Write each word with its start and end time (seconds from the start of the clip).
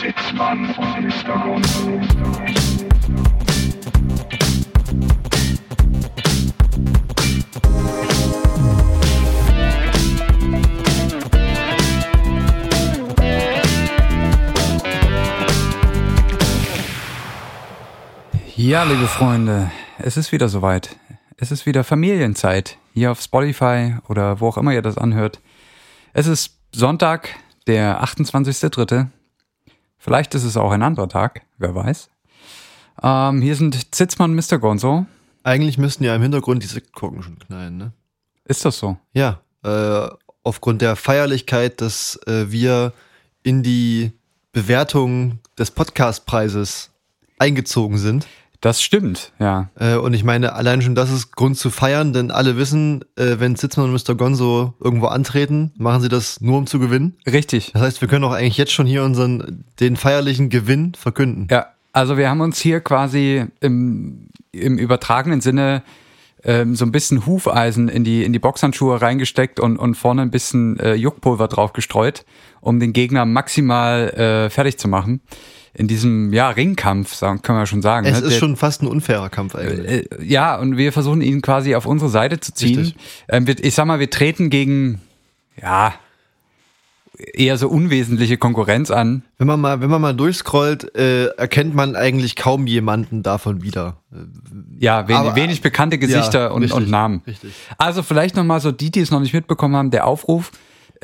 Sitzmann 0.00 0.74
und 0.76 1.00
Mr. 1.02 1.38
Gonzo. 1.44 2.00
Ja, 18.56 18.84
liebe 18.84 19.06
Freunde, 19.06 19.70
es 19.98 20.16
ist 20.16 20.32
wieder 20.32 20.48
soweit. 20.48 20.96
Es 21.36 21.50
ist 21.50 21.66
wieder 21.66 21.84
Familienzeit. 21.84 22.78
Hier 22.94 23.10
auf 23.10 23.20
Spotify 23.20 23.96
oder 24.08 24.40
wo 24.40 24.48
auch 24.48 24.56
immer 24.56 24.72
ihr 24.72 24.82
das 24.82 24.96
anhört. 24.96 25.40
Es 26.12 26.26
ist 26.26 26.56
Sonntag, 26.72 27.28
der 27.66 28.02
28.3. 28.02 29.08
Vielleicht 30.04 30.34
ist 30.34 30.44
es 30.44 30.58
auch 30.58 30.70
ein 30.70 30.82
anderer 30.82 31.08
Tag, 31.08 31.46
wer 31.56 31.74
weiß. 31.74 32.10
Ähm, 33.02 33.40
hier 33.40 33.56
sind 33.56 33.94
Zitzmann 33.94 34.32
und 34.32 34.36
Mr. 34.36 34.58
Gonzo. 34.58 35.06
Eigentlich 35.44 35.78
müssten 35.78 36.04
ja 36.04 36.14
im 36.14 36.20
Hintergrund 36.20 36.62
diese 36.62 36.82
Glocken 36.82 37.22
schon 37.22 37.38
knallen, 37.38 37.78
ne? 37.78 37.92
Ist 38.44 38.66
das 38.66 38.78
so? 38.78 38.98
Ja, 39.14 39.40
äh, 39.62 40.06
aufgrund 40.42 40.82
der 40.82 40.96
Feierlichkeit, 40.96 41.80
dass 41.80 42.20
äh, 42.26 42.52
wir 42.52 42.92
in 43.44 43.62
die 43.62 44.12
Bewertung 44.52 45.38
des 45.56 45.70
Podcastpreises 45.70 46.90
eingezogen 47.38 47.96
sind. 47.96 48.26
Das 48.60 48.82
stimmt, 48.82 49.32
ja. 49.38 49.68
Äh, 49.78 49.96
und 49.96 50.14
ich 50.14 50.24
meine, 50.24 50.54
allein 50.54 50.80
schon 50.80 50.94
das 50.94 51.10
ist 51.10 51.36
Grund 51.36 51.58
zu 51.58 51.70
feiern, 51.70 52.12
denn 52.12 52.30
alle 52.30 52.56
wissen, 52.56 53.04
äh, 53.16 53.36
wenn 53.38 53.56
Sitzmann 53.56 53.90
und 53.90 53.92
Mr. 53.92 54.14
Gonzo 54.14 54.74
irgendwo 54.80 55.06
antreten, 55.06 55.72
machen 55.76 56.00
sie 56.00 56.08
das 56.08 56.40
nur 56.40 56.58
um 56.58 56.66
zu 56.66 56.78
gewinnen. 56.78 57.16
Richtig. 57.26 57.72
Das 57.72 57.82
heißt, 57.82 58.00
wir 58.00 58.08
können 58.08 58.24
auch 58.24 58.32
eigentlich 58.32 58.56
jetzt 58.56 58.72
schon 58.72 58.86
hier 58.86 59.04
unseren, 59.04 59.64
den 59.80 59.96
feierlichen 59.96 60.48
Gewinn 60.48 60.94
verkünden. 60.94 61.48
Ja, 61.50 61.66
also 61.92 62.16
wir 62.16 62.30
haben 62.30 62.40
uns 62.40 62.58
hier 62.58 62.80
quasi 62.80 63.44
im, 63.60 64.28
im 64.52 64.78
übertragenen 64.78 65.40
Sinne 65.40 65.82
ähm, 66.44 66.74
so 66.74 66.84
ein 66.84 66.92
bisschen 66.92 67.26
Hufeisen 67.26 67.88
in 67.88 68.04
die, 68.04 68.24
in 68.24 68.32
die 68.32 68.38
Boxhandschuhe 68.38 69.00
reingesteckt 69.00 69.60
und, 69.60 69.78
und 69.78 69.94
vorne 69.94 70.22
ein 70.22 70.30
bisschen 70.30 70.78
äh, 70.78 70.94
Juckpulver 70.94 71.48
drauf 71.48 71.72
gestreut, 71.72 72.24
um 72.60 72.80
den 72.80 72.92
Gegner 72.92 73.24
maximal 73.24 74.10
äh, 74.10 74.50
fertig 74.50 74.78
zu 74.78 74.88
machen. 74.88 75.20
In 75.76 75.88
diesem 75.88 76.32
ja, 76.32 76.50
Ringkampf, 76.50 77.14
sagen, 77.14 77.42
können 77.42 77.58
wir 77.58 77.66
schon 77.66 77.82
sagen. 77.82 78.06
Es 78.06 78.20
ne? 78.20 78.26
ist 78.26 78.32
Der- 78.34 78.38
schon 78.38 78.56
fast 78.56 78.82
ein 78.82 78.86
unfairer 78.86 79.28
Kampf 79.28 79.56
eigentlich. 79.56 80.10
äh, 80.12 80.24
ja, 80.24 80.56
und 80.56 80.76
wir 80.76 80.92
versuchen 80.92 81.20
ihn 81.20 81.42
quasi 81.42 81.74
auf 81.74 81.84
unsere 81.84 82.10
Seite 82.10 82.38
zu 82.38 82.54
ziehen. 82.54 82.94
Ähm, 83.28 83.46
wir, 83.48 83.56
ich 83.62 83.74
sag 83.74 83.86
mal, 83.86 83.98
wir 83.98 84.08
treten 84.08 84.50
gegen, 84.50 85.00
ja, 85.60 85.94
eher 87.32 87.56
so 87.58 87.68
unwesentliche 87.68 88.36
Konkurrenz 88.36 88.90
an. 88.90 89.22
Wenn 89.38 89.46
man 89.46 89.60
mal, 89.60 89.80
wenn 89.80 89.90
man 89.90 90.00
mal 90.00 90.14
durchscrollt, 90.14 90.96
äh, 90.96 91.26
erkennt 91.26 91.74
man 91.74 91.94
eigentlich 91.96 92.34
kaum 92.36 92.66
jemanden 92.66 93.22
davon 93.22 93.62
wieder. 93.62 93.96
Ja, 94.78 95.06
wenig, 95.08 95.18
Aber- 95.20 95.36
wenig 95.36 95.60
bekannte 95.60 95.98
Gesichter 95.98 96.46
Ja, 96.46 96.50
und, 96.50 96.62
richtig, 96.62 96.76
und 96.82 96.90
Namen. 96.90 97.22
richtig. 97.26 97.52
Also 97.78 98.02
vielleicht 98.02 98.36
nochmal 98.36 98.60
so 98.60 98.72
die, 98.72 98.90
die 98.90 99.00
es 99.00 99.10
noch 99.10 99.20
nicht 99.20 99.32
mitbekommen 99.34 99.76
haben, 99.76 99.90
der 99.90 100.06
Aufruf. 100.06 100.50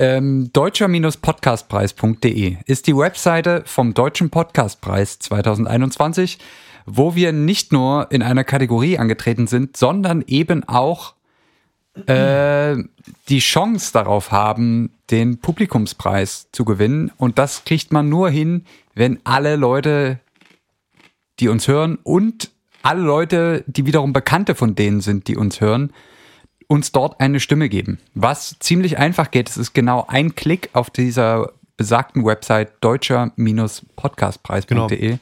Ähm, 0.01 0.51
deutscher-podcastpreis.de 0.55 2.56
ist 2.65 2.87
die 2.87 2.97
Webseite 2.97 3.62
vom 3.67 3.93
Deutschen 3.93 4.31
Podcastpreis 4.31 5.19
2021, 5.19 6.39
wo 6.87 7.15
wir 7.15 7.33
nicht 7.33 7.70
nur 7.70 8.11
in 8.11 8.23
einer 8.23 8.45
Kategorie 8.45 8.97
angetreten 8.97 9.47
sind, 9.47 9.77
sondern 9.77 10.25
eben 10.27 10.67
auch 10.67 11.12
äh, 12.07 12.77
die 13.29 13.41
Chance 13.41 13.92
darauf 13.92 14.33
haben, 14.33 14.91
den 15.11 15.37
Publikumspreis 15.37 16.48
zu 16.51 16.64
gewinnen. 16.64 17.12
Und 17.19 17.39
das 17.39 17.67
kriegt 17.67 17.92
man 17.92 18.09
nur 18.09 18.31
hin, 18.31 18.64
wenn 18.95 19.20
alle 19.25 19.57
Leute 19.57 20.19
die 21.41 21.48
uns 21.48 21.69
hören 21.69 21.98
und 22.05 22.51
alle 22.83 23.03
Leute, 23.03 23.64
die 23.67 23.85
wiederum 23.85 24.14
Bekannte 24.14 24.55
von 24.55 24.75
denen 24.75 25.03
sind, 25.03 25.29
die 25.29 25.37
uns 25.37 25.61
hören, 25.61 25.92
uns 26.70 26.92
dort 26.92 27.19
eine 27.19 27.41
Stimme 27.41 27.69
geben. 27.69 27.98
Was 28.14 28.57
ziemlich 28.61 28.97
einfach 28.97 29.33
geht, 29.33 29.51
es 29.51 29.57
ist 29.57 29.73
genau 29.75 30.05
ein 30.07 30.36
Klick 30.36 30.70
auf 30.73 30.89
dieser 30.89 31.51
besagten 31.77 32.25
Website 32.25 32.70
deutscher-podcastpreis.de. 32.81 35.19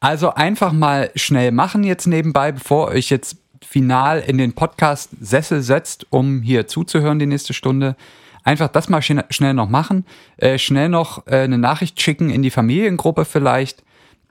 Also 0.00 0.34
einfach 0.34 0.72
mal 0.72 1.10
schnell 1.14 1.52
machen 1.52 1.84
jetzt 1.84 2.06
nebenbei, 2.06 2.50
bevor 2.52 2.90
ihr 2.90 2.96
euch 2.96 3.10
jetzt 3.10 3.36
final 3.62 4.18
in 4.20 4.38
den 4.38 4.52
Podcast-Sessel 4.54 5.60
setzt, 5.62 6.06
um 6.10 6.42
hier 6.42 6.66
zuzuhören 6.66 7.18
die 7.20 7.26
nächste 7.26 7.52
Stunde. 7.52 7.94
Einfach 8.42 8.68
das 8.68 8.88
mal 8.88 9.00
schn- 9.00 9.24
schnell 9.30 9.52
noch 9.54 9.68
machen, 9.68 10.06
äh, 10.38 10.56
schnell 10.58 10.88
noch 10.88 11.26
äh, 11.26 11.40
eine 11.42 11.58
Nachricht 11.58 12.00
schicken 12.00 12.30
in 12.30 12.40
die 12.42 12.50
Familiengruppe 12.50 13.26
vielleicht, 13.26 13.84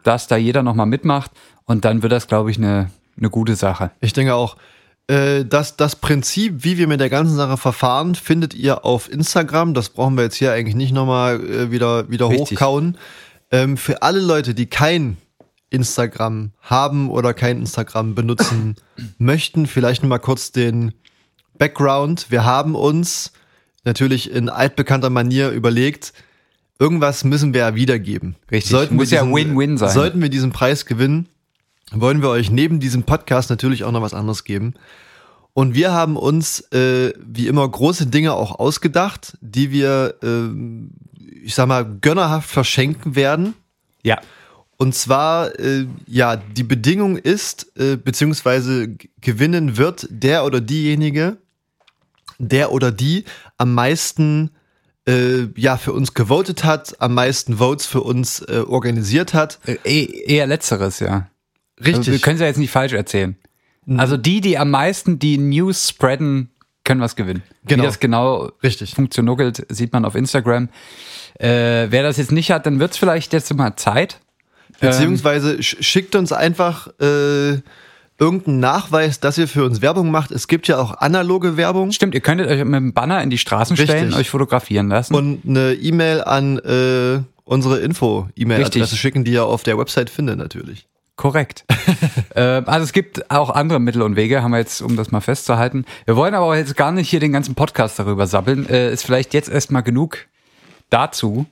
dass 0.03 0.27
da 0.27 0.35
jeder 0.35 0.63
noch 0.63 0.73
mal 0.75 0.87
mitmacht 0.87 1.31
und 1.65 1.85
dann 1.85 2.01
wird 2.01 2.11
das, 2.11 2.27
glaube 2.27 2.49
ich, 2.51 2.57
eine, 2.57 2.89
eine 3.17 3.29
gute 3.29 3.55
Sache. 3.55 3.91
Ich 4.01 4.11
denke 4.13 4.33
auch, 4.33 4.57
äh, 5.09 5.43
das, 5.43 5.75
das 5.75 5.95
Prinzip, 5.95 6.63
wie 6.63 6.77
wir 6.77 6.87
mit 6.87 6.99
der 6.99 7.09
ganzen 7.09 7.35
Sache 7.35 7.57
verfahren, 7.57 8.13
findet 8.13 8.53
ihr 8.53 8.85
auf 8.85 9.11
Instagram. 9.11 9.73
Das 9.73 9.89
brauchen 9.89 10.15
wir 10.15 10.23
jetzt 10.23 10.35
hier 10.35 10.53
eigentlich 10.53 10.75
nicht 10.75 10.93
nochmal 10.93 11.43
äh, 11.43 11.71
wieder, 11.71 12.09
wieder 12.11 12.29
Richtig. 12.29 12.51
hochkauen. 12.51 12.95
Ähm, 13.51 13.75
für 13.75 14.03
alle 14.03 14.19
Leute, 14.19 14.53
die 14.53 14.67
kein 14.67 15.17
Instagram 15.71 16.51
haben 16.61 17.09
oder 17.09 17.33
kein 17.33 17.57
Instagram 17.57 18.13
benutzen 18.13 18.75
möchten, 19.17 19.65
vielleicht 19.65 20.03
mal 20.03 20.19
kurz 20.19 20.51
den 20.51 20.93
Background. 21.57 22.27
Wir 22.29 22.45
haben 22.45 22.75
uns 22.75 23.31
natürlich 23.85 24.29
in 24.31 24.47
altbekannter 24.47 25.09
Manier 25.09 25.49
überlegt, 25.49 26.13
irgendwas 26.77 27.23
müssen 27.23 27.55
wir 27.55 27.61
ja 27.61 27.73
wiedergeben. 27.73 28.35
Richtig. 28.51 28.69
Sollten 28.69 28.95
Muss 28.95 29.09
wir 29.09 29.23
ja 29.23 29.25
Win-Win 29.27 29.77
sein. 29.79 29.89
Sollten 29.89 30.21
wir 30.21 30.29
diesen 30.29 30.51
Preis 30.51 30.85
gewinnen, 30.85 31.27
wollen 31.91 32.21
wir 32.21 32.29
euch 32.29 32.51
neben 32.51 32.79
diesem 32.79 33.03
Podcast 33.03 33.49
natürlich 33.49 33.83
auch 33.83 33.91
noch 33.91 34.01
was 34.01 34.13
anderes 34.13 34.43
geben. 34.43 34.73
Und 35.53 35.73
wir 35.73 35.91
haben 35.91 36.15
uns, 36.15 36.61
äh, 36.71 37.13
wie 37.19 37.47
immer, 37.47 37.67
große 37.67 38.07
Dinge 38.07 38.33
auch 38.33 38.59
ausgedacht, 38.59 39.37
die 39.41 39.71
wir, 39.71 40.15
ähm, 40.23 40.91
ich 41.43 41.55
sag 41.55 41.67
mal, 41.67 41.85
gönnerhaft 42.01 42.49
verschenken 42.49 43.15
werden. 43.15 43.55
Ja. 44.03 44.19
Und 44.77 44.95
zwar, 44.95 45.59
äh, 45.59 45.87
ja, 46.07 46.37
die 46.37 46.63
Bedingung 46.63 47.17
ist, 47.17 47.75
äh, 47.77 47.97
beziehungsweise 47.97 48.95
gewinnen 49.19 49.75
wird 49.75 50.07
der 50.09 50.45
oder 50.45 50.61
diejenige, 50.61 51.37
der 52.37 52.71
oder 52.71 52.91
die 52.91 53.25
am 53.57 53.73
meisten 53.73 54.51
äh, 55.05 55.47
ja 55.55 55.75
für 55.77 55.91
uns 55.91 56.13
gewotet 56.13 56.63
hat, 56.63 57.01
am 57.01 57.13
meisten 57.15 57.57
Votes 57.57 57.85
für 57.85 58.01
uns 58.01 58.41
äh, 58.41 58.63
organisiert 58.65 59.33
hat. 59.33 59.59
Äh, 59.65 59.77
eh- 59.83 60.23
eher 60.27 60.47
letzteres, 60.47 60.99
ja. 60.99 61.27
Also 61.79 61.91
Richtig. 61.97 62.13
wir 62.13 62.19
können 62.19 62.35
es 62.35 62.41
ja 62.41 62.47
jetzt 62.47 62.57
nicht 62.57 62.71
falsch 62.71 62.93
erzählen. 62.93 63.35
Also 63.97 64.17
die, 64.17 64.39
die 64.41 64.57
am 64.57 64.69
meisten 64.69 65.17
die 65.17 65.37
News 65.39 65.89
spreaden, 65.89 66.49
können 66.83 67.01
was 67.01 67.15
gewinnen. 67.15 67.41
Genau. 67.65 67.83
Wie 67.83 67.87
das 67.87 67.99
genau 67.99 68.51
Richtig. 68.61 68.93
funktioniert, 68.93 69.65
sieht 69.69 69.93
man 69.93 70.05
auf 70.05 70.13
Instagram. 70.15 70.69
Äh, 71.39 71.87
wer 71.89 72.03
das 72.03 72.17
jetzt 72.17 72.31
nicht 72.31 72.51
hat, 72.51 72.65
dann 72.65 72.79
wird 72.79 72.91
es 72.91 72.97
vielleicht 72.97 73.33
jetzt 73.33 73.51
mal 73.55 73.75
Zeit. 73.77 74.19
Beziehungsweise 74.79 75.55
sch- 75.55 75.81
schickt 75.81 76.15
uns 76.15 76.31
einfach 76.31 76.87
äh, 77.01 77.59
irgendeinen 78.19 78.59
Nachweis, 78.59 79.19
dass 79.19 79.37
ihr 79.37 79.47
für 79.47 79.65
uns 79.65 79.81
Werbung 79.81 80.11
macht. 80.11 80.31
Es 80.31 80.47
gibt 80.47 80.67
ja 80.67 80.77
auch 80.77 80.93
analoge 80.95 81.57
Werbung 81.57 81.91
Stimmt, 81.91 82.13
ihr 82.13 82.21
könntet 82.21 82.47
euch 82.47 82.63
mit 82.63 82.75
dem 82.75 82.93
Banner 82.93 83.21
in 83.23 83.29
die 83.29 83.37
Straßen 83.37 83.75
stellen, 83.75 84.05
Richtig. 84.05 84.17
euch 84.19 84.29
fotografieren 84.29 84.87
lassen. 84.89 85.15
und 85.15 85.41
eine 85.47 85.73
E-Mail 85.73 86.23
an 86.23 86.59
äh, 86.59 87.21
unsere 87.43 87.79
Info-E-Mail-Adresse 87.79 88.95
schicken, 88.97 89.23
die 89.23 89.31
ihr 89.33 89.45
auf 89.45 89.63
der 89.63 89.77
Website 89.77 90.09
findet 90.09 90.37
natürlich. 90.37 90.85
Korrekt. 91.19 91.65
äh, 92.33 92.39
also 92.39 92.85
es 92.85 92.93
gibt 92.93 93.29
auch 93.29 93.49
andere 93.49 93.81
Mittel 93.81 94.03
und 94.03 94.15
Wege, 94.15 94.41
haben 94.41 94.51
wir 94.51 94.59
jetzt, 94.59 94.81
um 94.81 94.95
das 94.95 95.11
mal 95.11 95.19
festzuhalten. 95.19 95.83
Wir 96.05 96.15
wollen 96.15 96.33
aber 96.33 96.55
jetzt 96.55 96.77
gar 96.77 96.93
nicht 96.93 97.09
hier 97.09 97.19
den 97.19 97.33
ganzen 97.33 97.55
Podcast 97.55 97.99
darüber 97.99 98.25
sabbeln. 98.25 98.69
Äh, 98.69 98.93
ist 98.93 99.05
vielleicht 99.05 99.33
jetzt 99.33 99.49
erstmal 99.49 99.83
genug 99.83 100.27
dazu. 100.89 101.45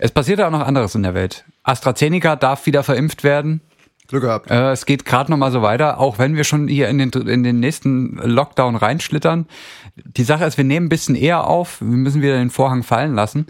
Es 0.00 0.10
passiert 0.10 0.40
auch 0.40 0.50
noch 0.50 0.66
anderes 0.66 0.96
in 0.96 1.04
der 1.04 1.14
Welt. 1.14 1.44
AstraZeneca 1.62 2.34
darf 2.34 2.66
wieder 2.66 2.82
verimpft 2.82 3.22
werden. 3.22 3.60
Glück 4.08 4.24
gehabt. 4.24 4.50
Äh, 4.50 4.72
es 4.72 4.86
geht 4.86 5.04
gerade 5.04 5.30
noch 5.30 5.38
mal 5.38 5.52
so 5.52 5.62
weiter, 5.62 6.00
auch 6.00 6.18
wenn 6.18 6.34
wir 6.34 6.42
schon 6.42 6.66
hier 6.66 6.88
in 6.88 6.98
den, 6.98 7.12
in 7.12 7.44
den 7.44 7.60
nächsten 7.60 8.16
Lockdown 8.16 8.74
reinschlittern. 8.74 9.46
Die 9.94 10.24
Sache 10.24 10.46
ist, 10.46 10.56
wir 10.56 10.64
nehmen 10.64 10.86
ein 10.86 10.88
bisschen 10.88 11.14
eher 11.14 11.46
auf. 11.46 11.80
Wir 11.80 11.96
müssen 11.96 12.22
wieder 12.22 12.38
den 12.38 12.50
Vorhang 12.50 12.82
fallen 12.82 13.14
lassen. 13.14 13.46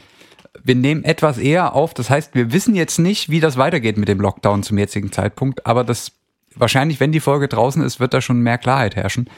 Wir 0.63 0.75
nehmen 0.75 1.05
etwas 1.05 1.39
eher 1.39 1.75
auf. 1.75 1.95
Das 1.95 2.11
heißt, 2.11 2.35
wir 2.35 2.53
wissen 2.53 2.75
jetzt 2.75 2.99
nicht, 2.99 3.31
wie 3.31 3.41
das 3.41 3.57
weitergeht 3.57 3.97
mit 3.97 4.09
dem 4.09 4.21
Lockdown 4.21 4.63
zum 4.63 4.79
jetzigen 4.79 5.11
Zeitpunkt. 5.13 5.67
Aber 5.67 5.83
das 5.85 6.13
wahrscheinlich, 6.55 7.01
wenn 7.01 7.13
die 7.13 7.21
Folge 7.21 7.49
draußen 7.49 7.83
ist, 7.83 8.01
wird 8.01 8.13
da 8.15 8.21
schon 8.21 8.41
mehr 8.41 8.59
Klarheit 8.59 8.95
herrschen. 8.97 9.29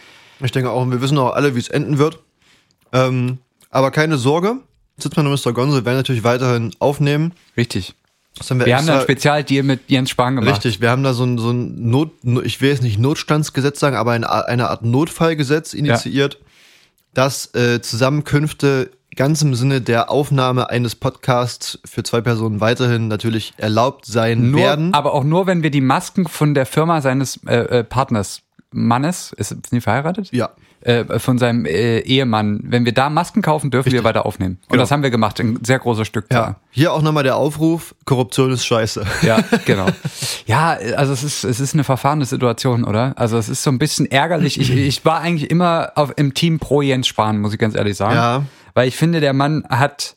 Ich 0.40 0.50
denke 0.52 0.70
auch, 0.70 0.84
wir 0.90 1.00
wissen 1.00 1.16
auch 1.18 1.34
alle, 1.34 1.54
wie 1.54 1.60
es 1.60 1.68
enden 1.68 1.98
wird. 1.98 2.18
Ähm, 2.92 3.38
aber 3.70 3.90
keine 3.90 4.18
Sorge, 4.18 4.56
Sitzmann 4.98 5.26
und 5.26 5.44
Mr. 5.44 5.52
Gonzo 5.52 5.84
werden 5.84 5.96
natürlich 5.96 6.24
weiterhin 6.24 6.72
aufnehmen. 6.80 7.32
Richtig. 7.56 7.94
Haben 8.50 8.58
wir, 8.58 8.66
Wir 8.66 8.76
haben 8.76 8.86
da 8.86 8.96
ein 8.96 9.02
Spezialdeal 9.02 9.62
mit 9.62 9.80
Jens 9.88 10.10
Spahn 10.10 10.34
gemacht. 10.34 10.56
Richtig, 10.56 10.80
wir 10.80 10.90
haben 10.90 11.04
da 11.04 11.14
so 11.14 11.22
ein, 11.24 11.38
so 11.38 11.52
ein 11.52 11.88
Not, 11.88 12.10
ich 12.42 12.60
will 12.60 12.70
jetzt 12.70 12.82
nicht 12.82 12.98
Notstandsgesetz 12.98 13.78
sagen, 13.78 13.94
aber 13.94 14.10
eine, 14.10 14.28
Art- 14.28 14.48
eine 14.48 14.68
Art 14.70 14.82
Notfallgesetz 14.84 15.72
initiiert, 15.72 16.40
dass 17.14 17.54
äh, 17.54 17.80
Zusammenkünfte 17.80 18.90
ganz 19.14 19.42
im 19.42 19.54
Sinne 19.54 19.80
der 19.80 20.10
Aufnahme 20.10 20.70
eines 20.70 20.94
Podcasts 20.94 21.78
für 21.84 22.02
zwei 22.02 22.20
Personen 22.20 22.60
weiterhin 22.60 23.08
natürlich 23.08 23.54
erlaubt 23.56 24.06
sein 24.06 24.50
Nur, 24.50 24.60
werden. 24.60 24.94
aber 24.94 25.14
auch 25.14 25.24
nur, 25.24 25.46
wenn 25.46 25.62
wir 25.62 25.70
die 25.70 25.80
Masken 25.80 26.26
von 26.26 26.54
der 26.54 26.66
Firma 26.66 27.00
seines 27.00 27.40
äh, 27.46 27.56
äh, 27.56 27.84
Partners, 27.84 28.42
Mannes, 28.70 29.32
ist, 29.36 29.48
sind 29.48 29.70
die 29.70 29.80
verheiratet? 29.80 30.30
Ja. 30.32 30.50
Äh, 30.84 31.18
von 31.18 31.38
seinem 31.38 31.64
äh, 31.64 32.00
Ehemann. 32.00 32.60
Wenn 32.62 32.84
wir 32.84 32.92
da 32.92 33.08
Masken 33.08 33.40
kaufen, 33.40 33.70
dürfen 33.70 33.90
wir 33.90 34.04
weiter 34.04 34.26
aufnehmen. 34.26 34.58
Und 34.64 34.72
Genau. 34.72 34.82
das 34.82 34.90
haben 34.90 35.02
wir 35.02 35.08
gemacht, 35.08 35.40
in 35.40 35.64
sehr 35.64 35.78
großer 35.78 36.04
Stückzahl. 36.04 36.42
Ja. 36.42 36.56
Hier 36.72 36.92
auch 36.92 37.00
nochmal 37.00 37.22
der 37.22 37.36
Aufruf, 37.36 37.94
Korruption 38.04 38.52
ist 38.52 38.66
scheiße. 38.66 39.02
Ja, 39.22 39.38
genau. 39.64 39.86
Ja, 40.44 40.76
also 40.96 41.14
es 41.14 41.22
ist, 41.22 41.42
es 41.44 41.58
ist 41.58 41.72
eine 41.72 41.84
verfahrene 41.84 42.26
Situation, 42.26 42.84
oder? 42.84 43.14
Also 43.16 43.38
es 43.38 43.48
ist 43.48 43.62
so 43.62 43.70
ein 43.70 43.78
bisschen 43.78 44.04
ärgerlich. 44.10 44.60
Ich, 44.60 44.70
ich 44.70 45.02
war 45.06 45.20
eigentlich 45.20 45.50
immer 45.50 45.92
auf, 45.94 46.12
im 46.16 46.34
Team 46.34 46.58
pro 46.58 46.82
Jens 46.82 47.06
Spahn, 47.06 47.40
muss 47.40 47.54
ich 47.54 47.58
ganz 47.58 47.74
ehrlich 47.74 47.96
sagen. 47.96 48.16
Ja. 48.16 48.44
Weil 48.74 48.86
ich 48.86 48.96
finde, 48.98 49.20
der 49.20 49.32
Mann 49.32 49.64
hat 49.70 50.14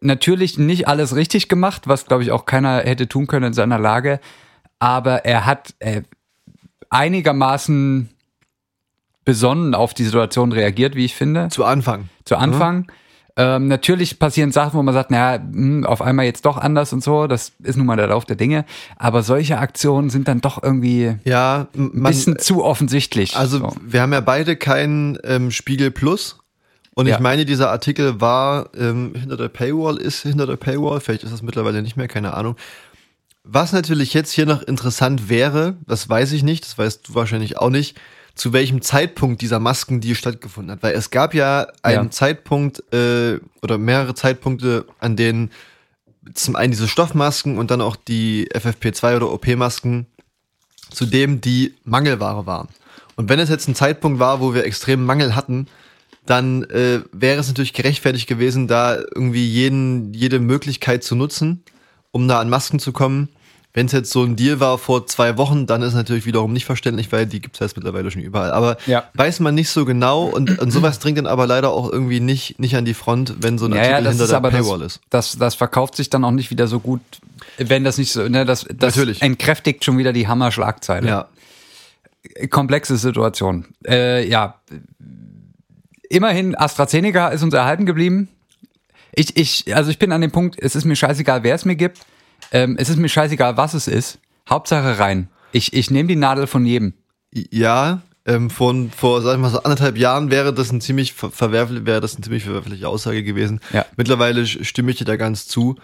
natürlich 0.00 0.58
nicht 0.58 0.86
alles 0.86 1.16
richtig 1.16 1.48
gemacht, 1.48 1.88
was, 1.88 2.04
glaube 2.04 2.24
ich, 2.24 2.30
auch 2.30 2.44
keiner 2.44 2.80
hätte 2.80 3.08
tun 3.08 3.26
können 3.26 3.46
in 3.46 3.52
seiner 3.54 3.78
Lage. 3.78 4.20
Aber 4.80 5.24
er 5.24 5.46
hat 5.46 5.74
äh, 5.78 6.02
einigermaßen 6.90 8.10
besonnen 9.28 9.74
auf 9.74 9.92
die 9.92 10.04
Situation 10.04 10.52
reagiert, 10.52 10.94
wie 10.94 11.04
ich 11.04 11.14
finde 11.14 11.48
Zu 11.50 11.66
Anfang. 11.66 12.08
zu 12.24 12.36
Anfang. 12.36 12.90
Ähm, 13.36 13.68
natürlich 13.68 14.18
passieren 14.18 14.52
Sachen, 14.52 14.72
wo 14.78 14.82
man 14.82 14.94
sagt, 14.94 15.10
naja, 15.10 15.38
hm, 15.38 15.84
auf 15.84 16.00
einmal 16.00 16.24
jetzt 16.24 16.46
doch 16.46 16.56
anders 16.56 16.94
und 16.94 17.04
so. 17.04 17.26
Das 17.26 17.52
ist 17.62 17.76
nun 17.76 17.84
mal 17.86 17.96
der 17.96 18.06
Lauf 18.06 18.24
der 18.24 18.36
Dinge. 18.36 18.64
Aber 18.96 19.22
solche 19.22 19.58
Aktionen 19.58 20.08
sind 20.08 20.28
dann 20.28 20.40
doch 20.40 20.62
irgendwie 20.62 21.16
Ja, 21.24 21.68
m- 21.74 21.90
ein 21.94 22.00
man, 22.00 22.12
bisschen 22.12 22.38
zu 22.38 22.64
offensichtlich. 22.64 23.36
also 23.36 23.58
so. 23.58 23.76
wir 23.86 24.00
haben 24.00 24.14
ja 24.14 24.20
beide 24.22 24.56
keinen 24.56 25.18
ähm, 25.24 25.50
Spiegel 25.50 25.90
Plus. 25.90 26.38
Und 26.94 27.04
ich 27.06 27.12
Ja. 27.12 27.20
meine, 27.20 27.44
dieser 27.44 27.70
Artikel 27.70 28.18
war 28.20 28.70
ähm, 28.76 29.12
hinter 29.14 29.36
der 29.36 29.48
Paywall, 29.48 29.98
ist 29.98 30.22
hinter 30.22 30.46
der 30.46 30.56
Paywall, 30.56 31.00
vielleicht 31.00 31.22
ist 31.22 31.32
das 31.32 31.42
mittlerweile 31.42 31.82
nicht 31.82 31.96
mehr, 31.98 32.08
keine 32.08 32.32
Ahnung. 32.32 32.56
Was 33.44 33.72
natürlich 33.72 34.14
jetzt 34.14 34.32
hier 34.32 34.46
noch 34.46 34.62
interessant 34.62 35.28
wäre, 35.28 35.76
das 35.86 36.08
weiß 36.08 36.32
ich 36.32 36.42
nicht, 36.42 36.64
das 36.64 36.76
weißt 36.78 37.08
du 37.08 37.14
wahrscheinlich 37.14 37.56
auch 37.58 37.70
nicht, 37.70 37.96
zu 38.38 38.52
welchem 38.52 38.80
Zeitpunkt 38.82 39.42
dieser 39.42 39.58
Maskendeal 39.58 40.14
stattgefunden 40.14 40.72
hat. 40.72 40.82
Weil 40.82 40.94
es 40.94 41.10
gab 41.10 41.34
ja 41.34 41.66
einen 41.82 42.04
Ja. 42.04 42.10
Zeitpunkt 42.10 42.82
äh, 42.92 43.40
oder 43.62 43.78
mehrere 43.78 44.14
Zeitpunkte, 44.14 44.86
an 45.00 45.16
denen 45.16 45.50
zum 46.34 46.56
einen 46.56 46.70
diese 46.70 46.88
Stoffmasken 46.88 47.58
und 47.58 47.70
dann 47.70 47.80
auch 47.80 47.96
die 47.96 48.48
FFP2 48.52 49.16
oder 49.16 49.32
OP-Masken 49.32 50.06
zudem 50.90 51.40
die 51.40 51.74
Mangelware 51.84 52.46
waren. 52.46 52.68
Und 53.16 53.28
wenn 53.28 53.40
es 53.40 53.48
jetzt 53.48 53.68
ein 53.68 53.74
Zeitpunkt 53.74 54.20
war, 54.20 54.40
wo 54.40 54.54
wir 54.54 54.64
extremen 54.64 55.04
Mangel 55.04 55.34
hatten, 55.34 55.66
dann 56.24 56.62
äh, 56.64 57.00
wäre 57.12 57.40
es 57.40 57.48
natürlich 57.48 57.72
gerechtfertigt 57.72 58.26
gewesen, 58.28 58.68
da 58.68 58.96
irgendwie 58.96 59.46
jeden, 59.46 60.14
jede 60.14 60.38
Möglichkeit 60.38 61.02
zu 61.02 61.16
nutzen, 61.16 61.64
um 62.12 62.28
da 62.28 62.38
an 62.40 62.50
Masken 62.50 62.78
zu 62.78 62.92
kommen. 62.92 63.28
Wenn 63.78 63.86
es 63.86 63.92
jetzt 63.92 64.10
so 64.10 64.24
ein 64.24 64.34
Deal 64.34 64.58
war 64.58 64.76
vor 64.76 65.06
zwei 65.06 65.36
Wochen, 65.38 65.66
dann 65.66 65.82
ist 65.82 65.90
es 65.90 65.94
natürlich 65.94 66.26
wiederum 66.26 66.52
nicht 66.52 66.64
verständlich, 66.64 67.12
weil 67.12 67.26
die 67.26 67.40
gibt 67.40 67.54
es 67.54 67.60
jetzt 67.60 67.76
mittlerweile 67.76 68.10
schon 68.10 68.22
überall. 68.22 68.50
Aber 68.50 68.76
Ja. 68.86 69.04
weiß 69.14 69.38
man 69.38 69.54
nicht 69.54 69.70
so 69.70 69.84
genau 69.84 70.24
und, 70.24 70.58
und 70.58 70.72
sowas 70.72 70.98
dringt 70.98 71.16
dann 71.18 71.28
aber 71.28 71.46
leider 71.46 71.70
auch 71.70 71.88
irgendwie 71.88 72.18
nicht, 72.18 72.58
nicht 72.58 72.74
an 72.74 72.84
die 72.84 72.92
Front, 72.94 73.36
wenn 73.38 73.56
so 73.56 73.66
ein 73.66 73.70
ja, 73.74 73.78
Artikel 73.78 74.02
ja, 74.02 74.10
hinter 74.10 74.24
ist 74.24 74.32
der 74.32 74.40
Paywall 74.40 74.80
das, 74.80 74.96
ist. 74.96 75.00
das, 75.10 75.38
das 75.38 75.54
verkauft 75.54 75.94
sich 75.94 76.10
dann 76.10 76.24
auch 76.24 76.32
nicht 76.32 76.50
wieder 76.50 76.66
so 76.66 76.80
gut, 76.80 77.00
wenn 77.56 77.84
das 77.84 77.98
nicht 77.98 78.10
so, 78.10 78.28
ne, 78.28 78.44
das, 78.44 78.66
das 78.68 78.96
Natürlich. 78.96 79.22
entkräftigt 79.22 79.84
schon 79.84 79.96
wieder 79.96 80.12
die 80.12 80.26
Hammer-Schlagzeile. 80.26 81.06
Ja. 81.06 81.28
komplexe 82.50 82.96
Situation. 82.96 83.64
Äh, 83.86 84.28
ja, 84.28 84.56
immerhin 86.10 86.56
AstraZeneca 86.56 87.28
ist 87.28 87.44
uns 87.44 87.54
erhalten 87.54 87.86
geblieben. 87.86 88.26
Ich, 89.12 89.36
ich, 89.36 89.76
also 89.76 89.92
ich 89.92 90.00
bin 90.00 90.10
an 90.10 90.20
dem 90.20 90.32
Punkt, 90.32 90.56
es 90.60 90.74
ist 90.74 90.84
mir 90.84 90.96
scheißegal, 90.96 91.44
wer 91.44 91.54
es 91.54 91.64
mir 91.64 91.76
gibt. 91.76 92.00
Ähm, 92.52 92.76
es 92.78 92.88
ist 92.88 92.96
mir 92.96 93.08
scheißegal, 93.08 93.56
was 93.56 93.74
es 93.74 93.88
ist. 93.88 94.18
Hauptsache 94.48 94.98
rein. 94.98 95.28
Ich, 95.52 95.72
ich 95.72 95.90
nehme 95.90 96.08
die 96.08 96.16
Nadel 96.16 96.46
von 96.46 96.64
jedem. 96.66 96.94
Ja, 97.32 98.02
ähm, 98.26 98.50
von, 98.50 98.90
vor, 98.90 99.22
sag 99.22 99.34
ich 99.34 99.40
mal, 99.40 99.50
so 99.50 99.62
anderthalb 99.62 99.96
Jahren 99.98 100.30
wäre 100.30 100.52
das 100.54 100.72
ein 100.72 100.80
ziemlich 100.80 101.12
ver 101.14 101.30
verwerflich, 101.30 101.84
wäre 101.86 102.00
das 102.00 102.14
eine 102.14 102.22
ziemlich 102.24 102.44
verwerfliche 102.44 102.88
Aussage 102.88 103.22
gewesen. 103.22 103.60
Ja. 103.72 103.84
Mittlerweile 103.96 104.46
stimme 104.46 104.90
ich 104.90 104.98
dir 104.98 105.04
da 105.04 105.16
ganz 105.16 105.46
zu. 105.46 105.76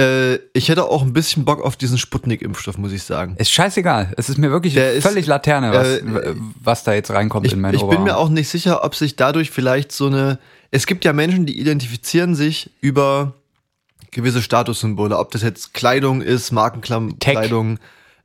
Äh, 0.00 0.36
ich 0.52 0.68
hätte 0.68 0.84
auch 0.84 1.02
ein 1.02 1.12
bisschen 1.12 1.44
Bock 1.44 1.62
auf 1.62 1.76
diesen 1.76 1.98
Sputnik-Impfstoff, 1.98 2.78
muss 2.78 2.92
ich 2.92 3.02
sagen. 3.02 3.34
Ist 3.36 3.50
scheißegal. 3.50 4.12
Es 4.16 4.28
ist 4.28 4.38
mir 4.38 4.50
wirklich 4.50 4.74
Der 4.74 4.92
ist- 4.92 5.06
völlig 5.06 5.26
Laterne, 5.26 5.72
was, 5.72 5.88
äh, 5.88 6.34
was 6.62 6.84
da 6.84 6.92
jetzt 6.94 7.10
reinkommt 7.10 7.46
Ich, 7.46 7.52
in 7.52 7.60
mein 7.60 7.74
ich 7.74 7.80
bin 7.80 7.88
Oberarm. 7.88 8.04
mir 8.04 8.16
auch 8.16 8.28
nicht 8.28 8.48
sicher, 8.48 8.84
ob 8.84 8.94
sich 8.94 9.16
dadurch 9.16 9.50
vielleicht 9.50 9.90
so 9.92 10.06
eine. 10.06 10.38
Es 10.70 10.86
gibt 10.86 11.04
ja 11.04 11.12
Menschen, 11.12 11.46
die 11.46 11.58
identifizieren 11.58 12.34
sich 12.34 12.70
über 12.80 13.34
gewisse 14.10 14.42
Statussymbole, 14.42 15.16
ob 15.18 15.30
das 15.32 15.42
jetzt 15.42 15.74
Kleidung 15.74 16.20
ist, 16.22 16.50
Markenkleidung, 16.52 17.78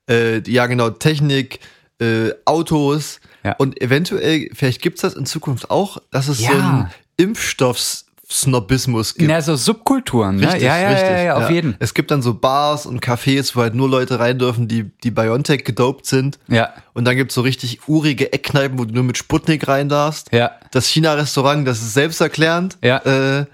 äh, 0.10 0.42
ja 0.50 0.66
genau, 0.68 0.90
Technik, 0.90 1.60
äh, 2.00 2.32
Autos. 2.46 3.20
Ja. 3.44 3.56
Und 3.58 3.82
eventuell, 3.82 4.50
vielleicht 4.54 4.82
gibt's 4.82 5.02
das 5.02 5.14
in 5.16 5.26
Zukunft 5.26 5.70
auch, 5.70 5.98
dass 6.12 6.28
es 6.28 6.38
so 6.40 6.44
Ja. 6.46 6.52
einen 6.52 6.90
Impfstoffsnobismus 7.18 9.16
gibt. 9.16 9.30
Na, 9.30 9.42
so 9.42 9.56
Subkulturen, 9.56 10.38
ne? 10.38 10.48
Richtig, 10.48 10.64
ja, 10.64 10.78
ja, 10.78 10.90
richtig. 10.90 11.10
ja, 11.10 11.24
ja, 11.24 11.36
auf 11.36 11.50
jeden. 11.50 11.76
Es 11.80 11.94
gibt 11.94 12.12
dann 12.12 12.22
so 12.22 12.34
Bars 12.34 12.86
und 12.86 13.04
Cafés, 13.04 13.56
wo 13.56 13.62
halt 13.62 13.76
nur 13.76 13.90
Leute 13.90 14.20
rein 14.20 14.40
dürfen, 14.40 14.68
die, 14.68 14.90
die 15.04 15.12
BioNTech 15.12 15.64
gedopt 15.64 16.06
sind. 16.06 16.40
Ja, 16.48 16.74
Und 16.94 17.06
dann 17.06 17.16
gibt's 17.16 17.36
so 17.36 17.42
richtig 17.42 17.88
urige 17.88 18.32
Eckkneipen, 18.34 18.78
wo 18.80 18.86
du 18.86 18.94
nur 18.94 19.04
mit 19.04 19.18
Sputnik 19.18 19.68
rein 19.68 19.90
darfst. 19.90 20.32
ja. 20.32 20.52
Das 20.72 20.88
China-Restaurant, 20.88 21.68
das 21.68 21.80
ist 21.82 21.94
selbsterklärend. 21.94 22.78
Ja. 22.82 22.98
Äh, 23.00 23.46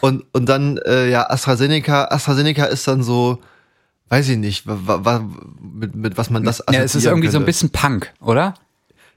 und, 0.00 0.24
und 0.32 0.46
dann, 0.48 0.78
äh, 0.78 1.08
ja, 1.10 1.28
AstraZeneca. 1.30 2.06
AstraZeneca 2.10 2.64
ist 2.66 2.86
dann 2.88 3.02
so, 3.02 3.38
weiß 4.08 4.28
ich 4.28 4.36
nicht, 4.36 4.64
mit, 4.66 5.94
mit 5.94 6.16
was 6.18 6.30
man 6.30 6.44
das 6.44 6.62
Ja, 6.70 6.80
es 6.82 6.94
ist 6.94 7.04
irgendwie 7.04 7.28
so 7.28 7.38
ein 7.38 7.40
könnte. 7.40 7.46
bisschen 7.46 7.70
Punk, 7.70 8.12
oder? 8.20 8.54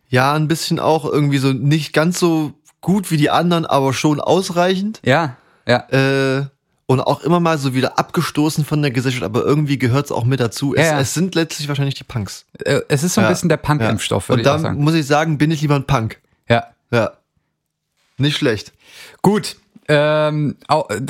Ja, 0.09 0.33
ein 0.33 0.47
bisschen 0.47 0.79
auch 0.79 1.05
irgendwie 1.05 1.37
so 1.37 1.53
nicht 1.53 1.93
ganz 1.93 2.19
so 2.19 2.53
gut 2.81 3.11
wie 3.11 3.17
die 3.17 3.29
anderen, 3.29 3.65
aber 3.65 3.93
schon 3.93 4.19
ausreichend. 4.19 4.99
Ja, 5.03 5.35
ja. 5.67 5.87
Äh, 5.91 6.45
und 6.87 7.01
auch 7.01 7.21
immer 7.21 7.39
mal 7.39 7.59
so 7.59 7.75
wieder 7.75 7.99
abgestoßen 7.99 8.65
von 8.65 8.81
der 8.81 8.89
Gesellschaft, 8.89 9.21
aber 9.23 9.43
irgendwie 9.43 9.77
gehört's 9.77 10.11
auch 10.11 10.23
mit 10.23 10.39
dazu. 10.39 10.73
Es, 10.73 10.87
Ja, 10.87 10.93
ja. 10.93 10.99
es 11.01 11.13
sind 11.13 11.35
letztlich 11.35 11.67
wahrscheinlich 11.67 11.93
die 11.93 12.03
Punks. 12.03 12.45
Äh, 12.65 12.79
Es 12.87 13.03
ist 13.03 13.13
so 13.13 13.21
ein 13.21 13.25
Ja. 13.25 13.29
bisschen 13.29 13.49
der 13.49 13.57
Punk-Impfstoff, 13.57 14.29
würde 14.29 14.39
Und 14.39 14.45
da 14.47 14.57
sagen. 14.57 14.83
muss 14.83 14.95
ich 14.95 15.05
sagen, 15.05 15.37
bin 15.37 15.51
ich 15.51 15.61
lieber 15.61 15.75
ein 15.75 15.85
Punk. 15.85 16.19
Ja. 16.49 16.63
Ja. 16.89 17.11
Nicht 18.17 18.37
schlecht. 18.37 18.73
Gut. 19.21 19.57
Ähm, 19.89 20.55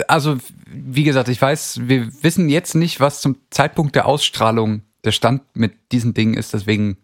also, 0.08 0.38
wie 0.72 1.04
gesagt, 1.04 1.28
ich 1.28 1.42
weiß, 1.42 1.82
wir 1.84 2.10
wissen 2.24 2.48
jetzt 2.48 2.76
nicht, 2.76 3.00
was 3.02 3.20
zum 3.20 3.36
Zeitpunkt 3.50 3.94
der 3.96 4.06
Ausstrahlung 4.06 4.82
der 5.04 5.12
Stand 5.12 5.42
mit 5.54 5.74
diesen 5.92 6.14
Dingen 6.14 6.34
ist. 6.34 6.54
Deswegen 6.54 6.98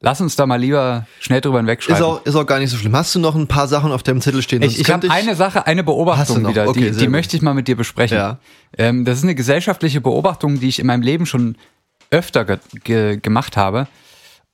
lass 0.00 0.20
uns 0.20 0.34
da 0.34 0.46
mal 0.46 0.60
lieber 0.60 1.06
schnell 1.20 1.40
drüber 1.40 1.58
Ist 1.58 1.62
hinwegschreiben. 1.62 2.02
auch, 2.02 2.24
ist 2.24 2.34
auch 2.34 2.46
gar 2.46 2.58
nicht 2.58 2.70
so 2.70 2.76
schlimm. 2.76 2.96
Hast 2.96 3.14
du 3.14 3.20
noch 3.20 3.36
ein 3.36 3.46
paar 3.46 3.68
Sachen 3.68 3.92
auf 3.92 4.02
deinem 4.02 4.20
Zettel 4.20 4.42
stehen? 4.42 4.62
ich 4.62 4.74
Sonst 4.74 4.88
ich 4.88 4.92
habe 4.92 5.10
eine 5.10 5.36
Sache, 5.36 5.66
eine 5.66 5.84
Beobachtung 5.84 6.48
wieder, 6.48 6.68
Okay, 6.68 6.90
die, 6.90 6.96
die 6.96 7.08
möchte 7.08 7.36
ich 7.36 7.42
mal 7.42 7.54
mit 7.54 7.68
dir 7.68 7.76
besprechen. 7.76 8.16
Ja. 8.16 8.40
Ähm, 8.76 9.04
das 9.04 9.18
ist 9.18 9.24
eine 9.24 9.36
gesellschaftliche 9.36 10.00
Beobachtung, 10.00 10.58
die 10.58 10.68
ich 10.68 10.80
in 10.80 10.86
meinem 10.86 11.02
Leben 11.02 11.26
schon 11.26 11.56
öfter 12.10 12.44
ge 12.44 12.58
ge 12.82 13.18
gemacht 13.18 13.56
habe. 13.56 13.86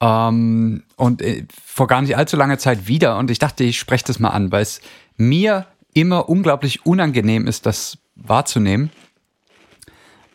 Ähm, 0.01 0.83
und 0.97 1.23
äh, 1.23 1.47
vor 1.65 1.87
gar 1.87 2.03
nicht 2.03 2.19
allzu 2.19 2.37
langer 2.37 2.59
Zeit 2.59 2.87
wieder. 2.87 3.17
Und 3.17 3.31
ich 3.31 3.39
dachte, 3.39 3.65
ich 3.65 3.79
spreche 3.79 4.05
das 4.05 4.19
mal 4.19 4.29
an, 4.31 4.53
weil 4.53 4.63
es 4.63 4.83
mir 5.17 5.67
immer 5.97 6.29
unglaublich 6.29 6.85
unangenehm 6.85 7.47
ist, 7.47 7.65
das 7.65 7.97
wahrzunehmen. 8.17 8.91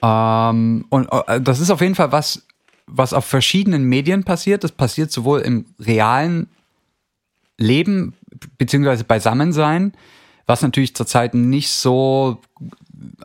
Ähm, 0.01 0.85
und 0.89 1.07
äh, 1.27 1.39
das 1.39 1.59
ist 1.59 1.69
auf 1.69 1.81
jeden 1.81 1.93
Fall 1.93 2.11
was, 2.11 2.47
was 2.87 3.13
auf 3.13 3.25
verschiedenen 3.25 3.83
Medien 3.83 4.23
passiert. 4.23 4.63
Das 4.63 4.71
passiert 4.71 5.11
sowohl 5.11 5.41
im 5.41 5.65
realen 5.79 6.49
Leben 7.57 8.15
beziehungsweise 8.57 9.03
Beisammensein, 9.03 9.93
was 10.47 10.63
natürlich 10.63 10.95
zurzeit 10.95 11.35
nicht 11.35 11.69
so 11.69 12.41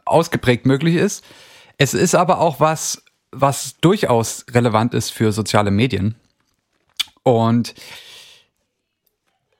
ausgeprägt 0.04 0.66
möglich 0.66 0.96
ist. 0.96 1.24
Es 1.78 1.94
ist 1.94 2.14
aber 2.14 2.38
auch 2.38 2.60
was, 2.60 3.02
was 3.32 3.76
durchaus 3.80 4.44
relevant 4.50 4.92
ist 4.92 5.08
für 5.08 5.32
soziale 5.32 5.70
Medien. 5.70 6.16
Und 7.22 7.74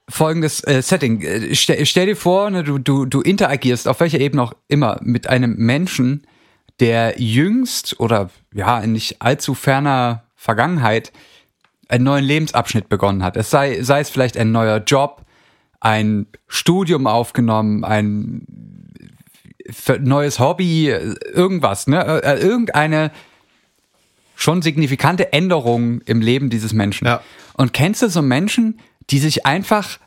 folgendes 0.09 0.63
äh, 0.65 0.81
Setting. 0.81 1.21
Äh, 1.21 1.55
Stell, 1.55 1.85
stell 1.85 2.05
dir 2.05 2.15
vor, 2.15 2.49
ne, 2.49 2.63
du, 2.63 2.77
du, 2.77 3.05
du 3.05 3.21
interagierst 3.21 3.87
auf 3.87 3.99
welcher 3.99 4.19
Ebene 4.19 4.43
auch 4.43 4.53
immer 4.67 4.99
mit 5.01 5.27
einem 5.27 5.55
Menschen, 5.57 6.25
der 6.79 7.19
jüngst 7.19 7.99
oder 7.99 8.29
ja, 8.53 8.79
in 8.79 8.91
nicht 8.93 9.21
allzu 9.21 9.53
ferner 9.53 10.23
Vergangenheit 10.35 11.11
einen 11.89 12.03
neuen 12.03 12.25
Lebensabschnitt 12.25 12.89
begonnen 12.89 13.23
hat. 13.23 13.37
Es 13.37 13.49
sei, 13.49 13.81
sei 13.81 14.01
es 14.01 14.09
vielleicht 14.09 14.37
ein 14.37 14.51
neuer 14.51 14.77
Job, 14.77 15.25
ein 15.79 16.27
Studium 16.47 17.07
aufgenommen, 17.07 17.83
ein 17.83 18.45
neues 19.99 20.39
Hobby, 20.39 20.89
irgendwas, 20.89 21.87
ne? 21.87 22.03
Äh, 22.03 22.35
äh, 22.35 22.39
Irgendeine 22.39 23.11
schon 24.35 24.61
signifikante 24.61 25.33
Änderung 25.33 26.01
im 26.01 26.21
Leben 26.21 26.49
dieses 26.49 26.71
Menschen. 26.73 27.07
Ja. 27.07 27.21
Und 27.53 27.73
kennst 27.73 28.01
du 28.01 28.09
so 28.09 28.21
Menschen, 28.21 28.79
die 29.09 29.19
sich 29.19 29.45
einfach 29.45 29.99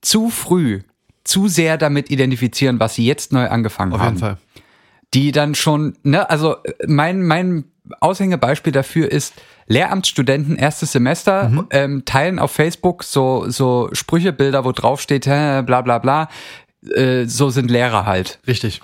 zu 0.00 0.30
früh 0.30 0.80
zu 1.24 1.48
sehr 1.48 1.76
damit 1.78 2.10
identifizieren, 2.10 2.80
was 2.80 2.94
sie 2.94 3.04
jetzt 3.06 3.32
neu 3.32 3.48
angefangen 3.48 3.92
Auf 3.92 4.00
haben. 4.00 4.06
jeden 4.16 4.18
Fall. 4.18 4.36
Die 5.12 5.32
dann 5.32 5.54
schon, 5.54 5.96
ne, 6.02 6.28
also 6.30 6.56
äh, 6.62 6.72
mein, 6.86 7.22
mein 7.22 7.64
Aushängebeispiel 8.00 8.72
dafür 8.72 9.10
ist, 9.10 9.34
Lehramtsstudenten 9.66 10.56
erstes 10.56 10.92
Semester 10.92 11.48
Mhm. 11.48 11.66
ähm, 11.70 12.04
teilen 12.04 12.38
auf 12.38 12.52
Facebook 12.52 13.04
so, 13.04 13.48
so 13.48 13.88
Sprüchebilder, 13.92 14.64
wo 14.64 14.72
drauf 14.72 15.00
steht, 15.00 15.26
hä, 15.26 15.62
bla 15.62 15.82
bla 15.82 15.98
bla, 15.98 16.28
äh, 16.94 17.26
so 17.26 17.50
sind 17.50 17.70
Lehrer 17.70 18.06
halt. 18.06 18.38
Richtig. 18.46 18.80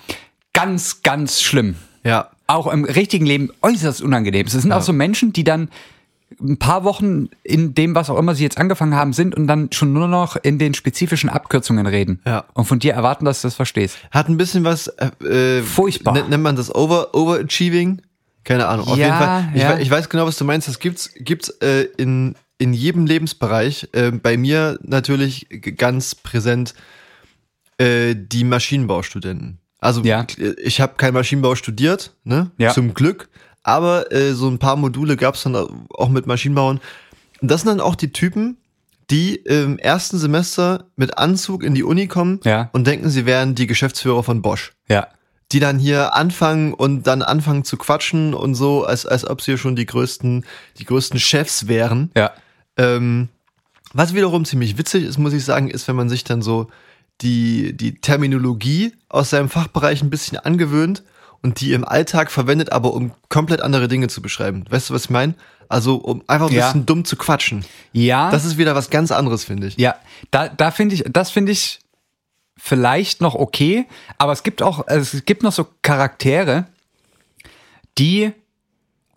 Ganz, 0.53 1.01
ganz 1.03 1.41
schlimm. 1.41 1.75
Ja. 2.03 2.29
Auch 2.47 2.67
im 2.67 2.85
richtigen 2.85 3.25
Leben 3.25 3.49
äußerst 3.61 4.01
unangenehm. 4.01 4.45
Es 4.47 4.53
sind 4.53 4.71
auch 4.71 4.81
so 4.81 4.93
Menschen, 4.93 5.33
die 5.33 5.43
dann 5.43 5.69
ein 6.41 6.57
paar 6.57 6.83
Wochen 6.83 7.29
in 7.43 7.73
dem, 7.73 7.95
was 7.95 8.09
auch 8.09 8.17
immer 8.17 8.35
sie 8.35 8.43
jetzt 8.43 8.57
angefangen 8.57 8.93
haben, 8.95 9.13
sind 9.13 9.33
und 9.35 9.47
dann 9.47 9.71
schon 9.71 9.93
nur 9.93 10.07
noch 10.07 10.35
in 10.35 10.59
den 10.59 10.73
spezifischen 10.73 11.29
Abkürzungen 11.29 11.87
reden. 11.87 12.21
Ja. 12.25 12.45
Und 12.53 12.65
von 12.65 12.79
dir 12.79 12.93
erwarten, 12.93 13.25
dass 13.25 13.41
du 13.41 13.47
das 13.47 13.55
verstehst. 13.55 13.97
Hat 14.11 14.27
ein 14.29 14.37
bisschen 14.37 14.63
was. 14.63 14.87
Äh, 14.87 15.07
äh, 15.25 15.61
Furchtbar. 15.63 16.13
Nennt, 16.13 16.29
nennt 16.29 16.43
man 16.43 16.55
das 16.55 16.73
Over, 16.73 17.15
Overachieving? 17.15 18.01
Keine 18.43 18.67
Ahnung. 18.67 18.87
Auf 18.87 18.97
Ja, 18.97 19.05
jeden 19.05 19.17
Fall. 19.17 19.49
Ich, 19.55 19.61
ja. 19.61 19.77
ich 19.79 19.89
weiß 19.91 20.09
genau, 20.09 20.25
was 20.25 20.37
du 20.37 20.45
meinst. 20.45 20.67
Das 20.67 20.79
gibt's, 20.79 21.11
gibt's 21.17 21.49
äh, 21.61 21.83
in, 21.97 22.35
in 22.57 22.73
jedem 22.73 23.05
Lebensbereich. 23.05 23.89
Äh, 23.93 24.11
bei 24.11 24.37
mir 24.37 24.77
natürlich 24.83 25.47
ganz 25.77 26.13
präsent 26.15 26.73
äh, 27.77 28.15
die 28.17 28.43
Maschinenbaustudenten. 28.43 29.59
Also 29.79 30.01
Ja. 30.03 30.25
ich 30.63 30.81
habe 30.81 30.93
kein 30.97 31.13
Maschinenbau 31.13 31.55
studiert, 31.55 32.13
ne? 32.23 32.51
Ja. 32.57 32.73
Zum 32.73 32.93
Glück. 32.93 33.29
Aber 33.67 34.13
äh, 34.13 34.33
so 34.33 34.47
ein 34.49 34.59
paar 34.59 34.77
Module 34.77 35.17
gab's 35.17 35.43
dann 35.43 35.55
auch 35.55 36.07
mit 36.09 36.25
Maschinenbauen. 36.25 36.79
Und 37.41 37.51
das 37.51 37.61
sind 37.61 37.69
dann 37.69 37.81
auch 37.81 37.95
die 37.95 38.13
Typen, 38.13 38.55
die 39.09 39.35
im 39.35 39.77
ersten 39.77 40.17
Semester 40.17 40.85
mit 40.95 41.17
Anzug 41.17 41.63
in 41.63 41.75
die 41.75 41.83
Uni 41.83 42.07
kommen 42.07 42.39
Ja. 42.45 42.69
und 42.71 42.87
denken, 42.87 43.09
sie 43.09 43.25
wären 43.25 43.55
die 43.55 43.67
Geschäftsführer 43.67 44.23
von 44.23 44.41
Bosch. 44.41 44.71
Ja. 44.87 45.07
Die 45.51 45.59
dann 45.59 45.79
hier 45.79 46.15
anfangen 46.15 46.73
und 46.73 47.07
dann 47.07 47.21
anfangen 47.21 47.65
zu 47.65 47.75
quatschen 47.75 48.33
und 48.33 48.55
so, 48.55 48.85
als, 48.85 49.05
als 49.05 49.27
ob 49.29 49.41
sie 49.41 49.57
schon 49.57 49.75
die 49.75 49.85
größten, 49.85 50.45
die 50.77 50.85
größten 50.85 51.19
Chefs 51.19 51.67
wären. 51.67 52.09
Ja. 52.15 52.31
Ähm, 52.77 53.27
was 53.93 54.13
wiederum 54.13 54.45
ziemlich 54.45 54.77
witzig 54.77 55.03
ist, 55.03 55.17
muss 55.17 55.33
ich 55.33 55.43
sagen, 55.43 55.69
ist, 55.69 55.87
wenn 55.89 55.95
man 55.97 56.07
sich 56.09 56.23
dann 56.23 56.41
so 56.41 56.67
die, 57.21 57.75
die 57.75 57.95
Terminologie 57.95 58.93
aus 59.09 59.29
seinem 59.31 59.49
Fachbereich 59.49 60.01
ein 60.01 60.09
bisschen 60.09 60.37
angewöhnt 60.37 61.03
und 61.43 61.61
die 61.61 61.73
im 61.73 61.85
Alltag 61.85 62.31
verwendet, 62.31 62.71
aber 62.71 62.93
um 62.93 63.11
komplett 63.29 63.61
andere 63.61 63.87
Dinge 63.87 64.07
zu 64.07 64.21
beschreiben. 64.21 64.65
Weißt 64.69 64.89
du, 64.89 64.93
was 64.93 65.05
ich 65.05 65.09
meine? 65.09 65.33
Also, 65.69 65.95
um 65.95 66.23
einfach 66.27 66.47
ein 66.49 66.53
Ja. 66.55 66.67
bisschen 66.67 66.85
dumm 66.85 67.03
zu 67.05 67.15
quatschen. 67.17 67.65
Ja. 67.91 68.31
Das 68.31 68.45
ist 68.45 68.57
wieder 68.57 68.75
was 68.75 68.89
ganz 68.89 69.11
anderes, 69.11 69.43
finde 69.43 69.67
ich. 69.67 69.77
Ja, 69.77 69.95
da, 70.31 70.47
da 70.47 70.71
finde 70.71 70.95
ich, 70.95 71.03
das 71.09 71.29
finde 71.31 71.51
ich 71.51 71.79
vielleicht 72.57 73.21
noch 73.21 73.35
okay, 73.35 73.85
aber 74.17 74.31
es 74.31 74.43
gibt 74.43 74.61
auch, 74.63 74.87
also 74.87 75.17
es 75.17 75.25
gibt 75.25 75.43
noch 75.43 75.51
so 75.51 75.67
Charaktere, 75.81 76.65
die 77.97 78.31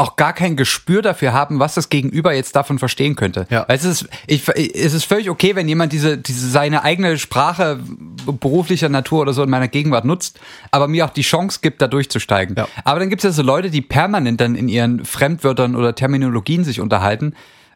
auch 0.00 0.16
gar 0.16 0.32
kein 0.32 0.56
Gespür 0.56 1.02
dafür 1.02 1.34
haben, 1.34 1.58
was 1.58 1.74
das 1.74 1.90
Gegenüber 1.90 2.32
jetzt 2.32 2.56
davon 2.56 2.78
verstehen 2.78 3.16
könnte. 3.16 3.46
Ja. 3.50 3.66
Weil 3.68 3.76
es 3.76 3.84
ist, 3.84 4.08
ich, 4.26 4.48
es 4.48 4.94
ist 4.94 5.04
völlig 5.04 5.28
okay, 5.28 5.54
wenn 5.56 5.68
jemand 5.68 5.92
diese, 5.92 6.16
diese 6.16 6.48
seine 6.48 6.84
eigene 6.84 7.18
Sprache 7.18 7.78
beruflicher 8.24 8.88
Natur 8.88 9.20
oder 9.20 9.34
so 9.34 9.42
in 9.42 9.50
meiner 9.50 9.68
Gegenwart 9.68 10.06
nutzt, 10.06 10.40
aber 10.70 10.88
mir 10.88 11.04
auch 11.04 11.10
die 11.10 11.20
Chance 11.20 11.58
gibt, 11.60 11.82
da 11.82 11.86
durchzusteigen. 11.86 12.56
Ja. 12.56 12.66
Aber 12.82 12.98
dann 12.98 13.10
gibt 13.10 13.22
es 13.22 13.24
ja 13.24 13.32
so 13.32 13.42
Leute, 13.42 13.68
die 13.68 13.82
permanent 13.82 14.40
dann 14.40 14.54
in 14.54 14.68
ihren 14.68 15.04
Fremdwörtern 15.04 15.76
oder 15.76 15.94
Terminologien 15.94 16.64
sich 16.64 16.80
unterhalten, 16.80 17.34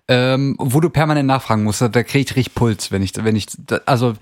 ähm, 0.09 0.57
wo 0.59 0.81
du 0.81 0.89
permanent 0.89 1.27
nachfragen 1.27 1.63
musst. 1.63 1.83
Da 1.83 1.89
kriege 1.89 2.21
ich 2.21 2.37
richtig 2.37 2.55
Puls, 2.55 2.91
wenn 2.91 3.03
ich, 3.03 3.13
wenn 3.23 3.37
ich, 3.37 3.49
also 3.85 4.15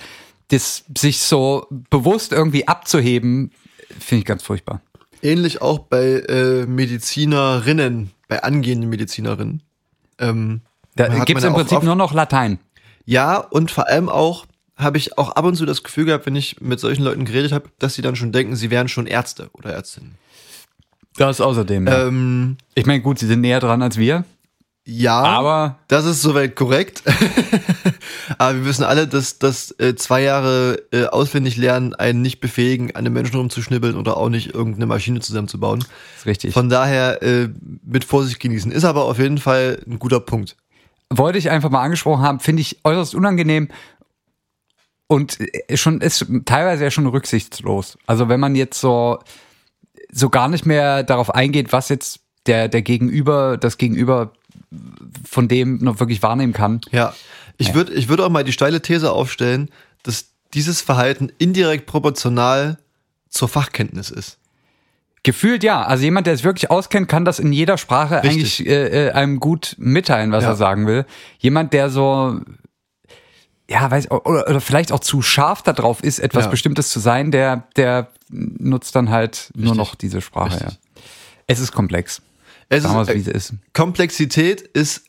das 0.49 0.85
sich 0.99 1.21
so 1.21 1.69
bewusst 1.89 2.33
irgendwie 2.33 2.67
abzuheben, 2.67 3.53
finde 4.01 4.23
ich 4.23 4.25
ganz 4.25 4.43
furchtbar. 4.43 4.81
Ähnlich 5.23 5.62
auch 5.62 5.79
bei 5.81 6.21
äh, 6.29 6.67
Medizinerinnen, 6.67 8.11
bei 8.29 8.43
angehenden 8.43 8.91
Medizinerinnen. 8.91 9.62
Ähm, 10.19 10.61
Da 10.97 11.09
gibt 11.25 11.38
es 11.38 11.45
im 11.45 11.55
Prinzip 11.55 11.79
oft- 11.79 11.87
nur 11.87 11.95
noch 11.95 12.12
Latein. 12.12 12.59
Ja, 13.05 13.37
und 13.38 13.71
vor 13.71 13.88
allem 13.88 14.09
auch 14.09 14.47
habe 14.76 14.99
ich 14.99 15.17
auch 15.19 15.31
ab 15.31 15.45
und 15.45 15.55
zu 15.57 15.64
das 15.67 15.83
Gefühl 15.83 16.07
gehabt, 16.07 16.26
wenn 16.26 16.37
ich 16.37 16.61
mit 16.61 16.81
solchen 16.81 17.05
Leuten 17.05 17.25
geredet 17.25 17.52
habe, 17.52 17.69
dass 17.79 17.95
sie 17.95 18.02
dann 18.02 18.17
schon 18.17 18.33
denken, 18.33 18.57
sie 18.57 18.71
wären 18.71 18.88
schon 18.88 19.07
Ärzte 19.07 19.49
oder 19.52 19.73
Ärztinnen. 19.73 20.17
Das 21.17 21.41
außerdem. 21.41 21.87
Ja. 21.87 22.07
Ähm, 22.09 22.57
ich 22.75 22.87
meine, 22.87 23.00
gut, 23.02 23.19
sie 23.19 23.26
sind 23.26 23.43
näher 23.43 23.61
dran 23.61 23.83
als 23.83 23.97
wir, 23.99 24.25
ja, 24.85 25.15
aber 25.15 25.79
das 25.89 26.05
ist 26.07 26.23
soweit 26.23 26.57
korrekt. 26.57 27.03
Aber 28.39 28.59
wir 28.59 28.65
wissen 28.65 28.85
alle, 28.85 29.07
dass, 29.07 29.39
dass 29.39 29.75
äh, 29.79 29.95
zwei 29.95 30.23
Jahre 30.23 30.83
äh, 30.91 31.07
auswendig 31.07 31.57
lernen 31.57 31.95
einen 31.95 32.23
nicht 32.23 32.41
befähigen, 32.41 32.91
an 32.91 33.05
einem 33.05 33.12
Menschen 33.15 33.37
rumzuschnibbeln 33.37 33.97
oder 33.97 34.17
auch 34.17 34.29
nicht 34.29 34.55
irgendeine 34.55 34.87
Maschine 34.87 35.21
zusammenzubauen. 35.21 35.85
ist 36.17 36.27
richtig. 36.27 36.55
Von 36.55 36.69
daher 36.69 37.23
äh, 37.23 37.49
mit 37.85 38.05
Vorsicht 38.05 38.41
genießen. 38.41 38.73
Ist 38.73 38.85
aber 38.85 39.05
auf 39.05 39.19
jeden 39.19 39.39
Fall 39.39 39.83
ein 39.87 39.99
guter 39.99 40.21
Punkt. 40.21 40.57
wollte 41.11 41.39
ich 41.39 41.51
einfach 41.51 41.71
mal 41.71 41.83
angesprochen 41.83 42.23
haben, 42.23 42.41
finde 42.41 42.62
ich 42.62 42.81
äußerst 42.85 43.15
unangenehm 43.15 43.69
und 45.07 45.39
schon 45.75 46.01
ist 46.01 46.27
teilweise 46.47 46.85
ja 46.85 46.91
schon 46.91 47.07
rücksichtslos. 47.07 47.99
Also 48.07 48.29
wenn 48.29 48.41
man 48.41 48.57
jetzt 48.57 48.81
so 48.81 49.19
so 50.11 50.31
gar 50.31 50.49
nicht 50.49 50.67
mehr 50.67 51.03
darauf 51.03 51.35
eingeht, 51.35 51.73
was 51.73 51.89
jetzt 51.89 52.21
der 52.47 52.69
der 52.69 52.83
Gegenüber 52.83 53.59
das 53.59 53.79
Gegenüber 53.79 54.33
von 55.29 55.49
dem 55.49 55.79
noch 55.79 56.00
wirklich 56.00 56.23
wahrnehmen 56.23 56.52
kann. 56.52 56.81
Ja, 56.91 57.14
ich 57.59 57.75
würde 57.75 57.93
ich 57.93 58.09
würde 58.09 58.25
auch 58.25 58.31
mal 58.31 58.45
die 58.45 58.52
steile 58.52 58.81
These 58.83 59.12
aufstellen, 59.12 59.69
dass 60.02 60.26
dieses 60.55 60.81
Verhalten 60.81 61.31
indirekt 61.38 61.87
proportional 61.87 62.79
zur 63.29 63.49
Fachkenntnis 63.49 64.11
ist. 64.11 64.38
Gefühlt 65.23 65.62
ja. 65.62 65.83
Also 65.83 66.02
jemand, 66.05 66.26
der 66.26 66.35
es 66.35 66.43
wirklich 66.43 66.71
auskennt, 66.71 67.09
kann 67.09 67.25
das 67.25 67.38
in 67.38 67.52
jeder 67.52 67.79
Sprache 67.79 68.17
Richtig. 68.23 68.31
eigentlich 68.33 68.67
äh, 68.67 69.07
äh, 69.09 69.11
einem 69.12 69.38
gut 69.38 69.76
mitteilen, 69.79 70.33
was 70.33 70.43
Ja. 70.45 70.50
er 70.50 70.57
sagen 70.57 70.87
will. 70.87 71.07
Jemand, 71.38 71.73
der 71.73 71.91
so 71.91 72.41
ja, 73.71 73.91
weiß 73.91 74.11
oder, 74.11 74.49
oder 74.49 74.61
vielleicht 74.61 74.91
auch 74.93 75.00
zu 75.00 75.23
scharf 75.23 75.62
darauf 75.62 76.02
ist, 76.02 76.19
etwas 76.19 76.45
Ja. 76.47 76.50
Bestimmtes 76.50 76.91
zu 76.91 76.99
sein, 76.99 77.31
der 77.31 77.69
der 77.76 78.09
nutzt 78.29 78.97
dann 78.97 79.11
halt 79.11 79.50
nur 79.55 79.67
Richtig. 79.73 79.79
noch 79.79 79.95
diese 79.95 80.21
Sprache. 80.21 80.64
Ja. 80.64 80.73
Es 81.47 81.61
ist 81.61 81.73
komplex. 81.73 82.21
Es 82.73 82.85
wir 82.85 83.02
ist, 83.02 83.09
wie 83.09 83.31
äh, 83.31 83.35
es 83.37 83.50
ist. 83.50 83.55
Komplexität 83.75 84.61
ist 84.62 85.05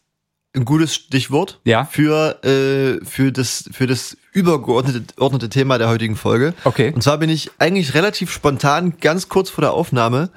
ein 0.55 0.65
gutes 0.65 0.93
Stichwort 0.93 1.59
Ja. 1.63 1.85
für, 1.85 2.43
äh, 2.43 3.03
für, 3.05 3.31
das, 3.31 3.67
für 3.71 3.87
das 3.87 4.15
übergeordnete 4.33 5.03
geordnete 5.15 5.49
Thema 5.49 5.77
der 5.79 5.89
heutigen 5.89 6.15
Folge. 6.15 6.53
Okay. 6.63 6.91
Und 6.93 7.01
zwar 7.01 7.17
bin 7.17 7.29
ich 7.29 7.49
eigentlich 7.57 7.93
relativ 7.95 8.31
spontan, 8.31 8.97
ganz 9.01 9.29
kurz 9.29 9.49
vor 9.49 9.61
der 9.63 9.73
Aufnahme, 9.73 10.29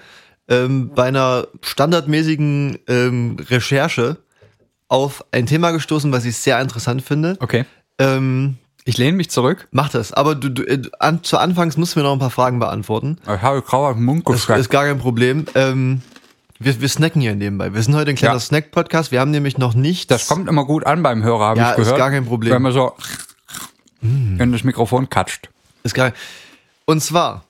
ähm, 0.49 0.91
bei 0.95 1.05
einer 1.05 1.49
standardmäßigen 1.63 2.79
ähm, 2.89 3.37
Recherche 3.51 4.17
auf 4.89 5.25
ein 5.33 5.47
Thema 5.47 5.73
gestoßen, 5.73 6.13
was 6.13 6.25
ich 6.25 6.37
sehr 6.37 6.61
interessant 6.61 7.03
finde. 7.03 7.37
Okay. 7.41 7.65
Ähm, 7.99 8.57
Ich 8.85 8.97
lehne 8.99 9.17
mich 9.17 9.31
zurück. 9.31 9.67
mach 9.73 9.89
das, 9.89 10.13
aber 10.13 10.35
du, 10.37 10.49
du 10.49 10.63
äh, 10.63 10.81
an, 11.01 11.25
zu 11.25 11.39
Anfangs 11.39 11.77
musst 11.77 11.95
du 11.97 11.99
mir 12.01 12.05
noch 12.05 12.13
ein 12.13 12.19
paar 12.21 12.31
Fragen 12.31 12.59
beantworten. 12.61 13.19
Ich 13.25 13.29
habe 13.43 13.61
grauer 13.63 13.95
Mund 13.97 14.23
Das 14.29 14.43
gefragt. 14.43 14.61
ist 14.61 14.71
gar 14.71 14.85
kein 14.85 14.99
Problem. 14.99 15.47
Ähm, 15.57 16.03
wir, 16.59 16.81
wir 16.81 16.89
snacken 16.89 17.21
hier 17.21 17.35
nebenbei. 17.35 17.73
Wir 17.75 17.83
sind 17.83 17.95
heute 17.95 18.11
ein 18.11 18.17
kleiner 18.17 18.35
Ja. 18.35 18.41
Snack-Podcast. 18.41 19.13
Wir 19.13 19.21
haben 19.21 19.31
nämlich 19.31 19.59
noch 19.59 19.75
nichts. 19.75 20.07
Das 20.09 20.27
kommt 20.29 20.49
immer 20.49 20.65
gut 20.65 20.87
an 20.87 21.03
beim 21.03 21.23
Hörer, 21.23 21.47
habe 21.49 21.61
Ja, 21.61 21.73
ich 21.73 21.79
ist 21.79 21.85
gehört. 21.85 21.99
gar 21.99 22.11
kein 22.11 22.25
Problem. 22.27 22.53
Wenn 22.55 22.63
man 22.63 22.73
so 22.73 22.93
wenn 24.01 24.53
das 24.53 24.63
Mikrofon 24.63 25.09
katscht. 25.11 25.49
Ist 25.83 25.95
geil. 25.95 26.13
Und 26.85 27.03
zwar, 27.03 27.45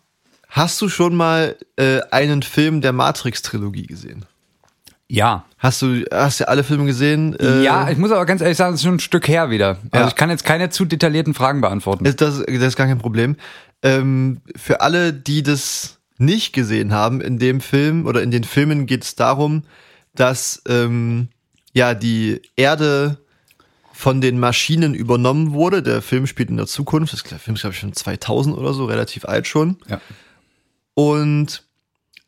hast 0.48 0.80
du 0.80 0.88
schon 0.88 1.14
mal 1.14 1.56
äh, 1.76 2.00
einen 2.10 2.42
Film 2.42 2.80
der 2.80 2.92
Matrix-Trilogie 2.92 3.86
gesehen? 3.86 4.24
Ja. 5.08 5.44
Hast 5.58 5.82
du, 5.82 6.04
hast 6.12 6.40
du 6.40 6.48
alle 6.48 6.64
Filme 6.64 6.86
gesehen? 6.86 7.36
Äh, 7.38 7.62
Ja, 7.62 7.90
ich 7.90 7.98
muss 7.98 8.10
aber 8.10 8.24
ganz 8.26 8.40
ehrlich 8.40 8.56
sagen, 8.56 8.74
es 8.74 8.80
ist 8.80 8.84
schon 8.84 8.94
ein 8.94 9.00
Stück 9.00 9.28
her 9.28 9.50
wieder. 9.50 9.78
Also 9.90 10.04
Ja. 10.04 10.08
ich 10.08 10.14
kann 10.16 10.30
jetzt 10.30 10.44
keine 10.44 10.70
zu 10.70 10.84
detaillierten 10.84 11.34
Fragen 11.34 11.60
beantworten. 11.60 12.04
Ist 12.06 12.20
das, 12.20 12.38
das 12.44 12.48
ist 12.48 12.76
gar 12.76 12.86
kein 12.86 12.98
Problem. 12.98 13.36
Ähm, 13.82 14.40
für 14.56 14.80
alle, 14.80 15.12
die 15.12 15.42
das 15.42 15.95
nicht 16.18 16.52
gesehen 16.52 16.92
haben, 16.92 17.20
in 17.20 17.38
dem 17.38 17.60
Film 17.60 18.06
oder 18.06 18.22
in 18.22 18.30
den 18.30 18.44
Filmen 18.44 18.86
geht 18.86 19.04
es 19.04 19.14
darum, 19.16 19.64
dass 20.14 20.62
ähm, 20.68 21.28
ja 21.72 21.94
die 21.94 22.40
Erde 22.56 23.18
von 23.92 24.20
den 24.20 24.38
Maschinen 24.38 24.94
übernommen 24.94 25.52
wurde. 25.52 25.82
Der 25.82 26.02
Film 26.02 26.26
spielt 26.26 26.50
in 26.50 26.56
der 26.58 26.66
Zukunft. 26.66 27.12
Das 27.12 27.22
der 27.22 27.38
Film 27.38 27.54
ist, 27.54 27.62
glaube 27.62 27.74
ich, 27.74 27.80
schon 27.80 27.92
2000 27.94 28.56
oder 28.56 28.72
so, 28.74 28.84
relativ 28.86 29.24
alt 29.24 29.46
schon. 29.46 29.76
Ja. 29.88 30.00
und 30.94 31.62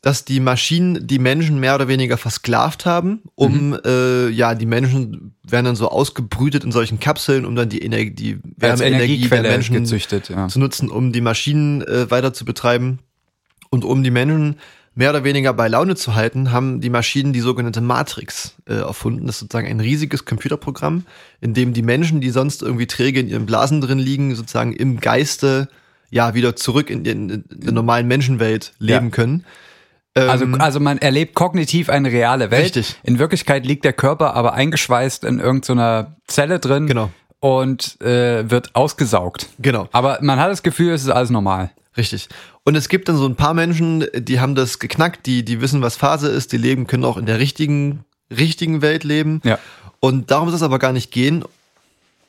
dass 0.01 0.25
die 0.25 0.39
Maschinen 0.39 1.09
die 1.09 1.19
Menschen 1.19 1.59
mehr 1.59 1.75
oder 1.75 1.89
weniger 1.89 2.17
versklavt 2.17 2.87
haben, 2.87 3.21
um 3.35 3.71
Mhm. 3.71 3.81
äh, 3.85 4.29
ja 4.29 4.55
die 4.55 4.65
Menschen 4.65 5.35
werden 5.43 5.65
dann 5.65 5.77
so 5.77 5.89
ausgebrütet 5.91 6.63
in 6.63 6.71
solchen 6.71 7.01
Kapseln, 7.01 7.45
um 7.45 7.57
dann 7.57 7.69
die 7.69 7.83
Energie, 7.83 8.13
die 8.13 8.39
Wärmeenergie 8.57 9.29
der 9.29 9.43
Menschen 9.43 9.75
gezüchtet, 9.75 10.29
ja. 10.29 10.47
zu 10.47 10.61
nutzen, 10.61 10.89
um 10.89 11.13
die 11.13 11.21
Maschinen 11.21 11.83
äh, 11.83 12.09
weiter 12.13 12.33
zu 12.33 12.45
betreiben 12.45 13.01
und 13.71 13.85
um 13.85 14.03
die 14.03 14.11
Menschen 14.11 14.57
mehr 14.95 15.11
oder 15.11 15.23
weniger 15.23 15.53
bei 15.53 15.69
Laune 15.69 15.95
zu 15.95 16.15
halten, 16.17 16.51
haben 16.51 16.81
die 16.81 16.91
Maschinen 16.91 17.33
die 17.33 17.41
sogenannte 17.41 17.81
Matrix 17.81 18.55
äh, 18.69 18.75
erfunden. 18.75 19.27
Das 19.27 19.37
ist 19.37 19.41
sozusagen 19.41 19.69
ein 19.69 19.79
riesiges 19.81 20.25
Computerprogramm, 20.25 21.05
in 21.41 21.55
dem 21.55 21.73
die 21.73 21.83
Menschen, 21.83 22.21
die 22.21 22.31
sonst 22.31 22.63
irgendwie 22.63 22.87
träge 22.89 23.21
in 23.21 23.29
ihren 23.29 23.47
Blasen 23.47 23.81
drin 23.81 24.01
liegen, 24.01 24.35
sozusagen 24.35 24.73
im 24.73 24.99
Geiste 24.99 25.69
ja 26.11 26.35
wieder 26.35 26.57
zurück 26.57 26.91
in, 26.91 27.05
in, 27.05 27.29
in 27.31 27.45
der 27.51 27.73
normalen 27.73 28.09
Menschenwelt 28.09 28.73
leben 28.81 29.07
Ja. 29.07 29.11
können. 29.13 29.45
Also, 30.15 30.45
Ähm, 30.47 30.61
also 30.61 30.81
man 30.81 30.99
erlebt 30.99 31.35
kognitiv 31.37 31.91
eine 31.91 32.11
reale 32.11 32.51
Welt. 32.51 32.65
Richtig. 32.77 32.97
In 33.05 33.21
Wirklichkeit 33.21 33.65
liegt 33.67 33.85
der 33.85 33.93
Körper 33.93 34.35
aber 34.35 34.55
eingeschweißt 34.55 35.23
in 35.23 35.39
irgendeiner 35.39 36.17
Zelle 36.27 36.59
drin 36.59 36.89
Genau. 36.89 37.11
und 37.39 38.01
äh, 38.01 38.51
wird 38.51 38.75
ausgesaugt. 38.75 39.49
Genau. 39.61 39.89
Aber 39.93 40.19
man 40.23 40.41
hat 40.41 40.51
das 40.51 40.65
Gefühl, 40.65 40.93
es 40.93 41.03
ist 41.05 41.11
alles 41.11 41.31
normal. 41.31 41.71
Richtig. 41.99 42.29
Und 42.65 42.77
es 42.77 42.89
gibt 42.89 43.09
dann 43.09 43.17
so 43.17 43.27
ein 43.27 43.35
paar 43.35 43.55
Menschen, 43.55 44.07
die 44.15 44.39
haben 44.39 44.55
das 44.55 44.79
geknackt, 44.79 45.27
die, 45.27 45.45
die 45.45 45.61
wissen, 45.61 45.83
was 45.83 45.97
Phase 45.97 46.29
ist, 46.29 46.53
die 46.53 46.57
leben, 46.57 46.87
können 46.87 47.05
auch 47.05 47.17
in 47.17 47.27
der 47.27 47.41
richtigen, 47.41 48.05
richtigen 48.31 48.81
Welt 48.83 49.03
leben. 49.03 49.41
Ja. 49.45 49.59
Und 49.99 50.31
darum 50.31 50.49
soll 50.49 50.57
es 50.57 50.63
aber 50.63 50.79
gar 50.79 50.93
nicht 50.93 51.11
gehen. 51.11 51.45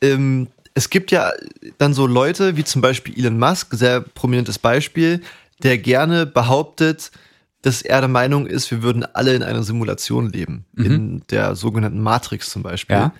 Ähm, 0.02 0.48
es 0.74 0.90
gibt 0.90 1.12
ja 1.12 1.30
dann 1.78 1.94
so 1.94 2.06
Leute, 2.06 2.56
wie 2.56 2.64
zum 2.64 2.82
Beispiel 2.82 3.16
Elon 3.16 3.38
Musk, 3.38 3.68
sehr 3.72 4.00
prominentes 4.00 4.58
Beispiel, 4.58 5.22
der 5.62 5.78
gerne 5.78 6.26
behauptet, 6.26 7.12
dass 7.62 7.82
er 7.82 8.00
der 8.00 8.08
Meinung 8.08 8.46
ist, 8.46 8.70
wir 8.70 8.82
würden 8.82 9.04
alle 9.04 9.34
in 9.34 9.42
einer 9.42 9.62
Simulation 9.62 10.30
leben. 10.30 10.64
In 10.76 11.22
der 11.30 11.54
sogenannten 11.54 12.00
Matrix 12.00 12.50
zum 12.50 12.62
Beispiel. 12.62 12.96
Ja. 12.96 13.14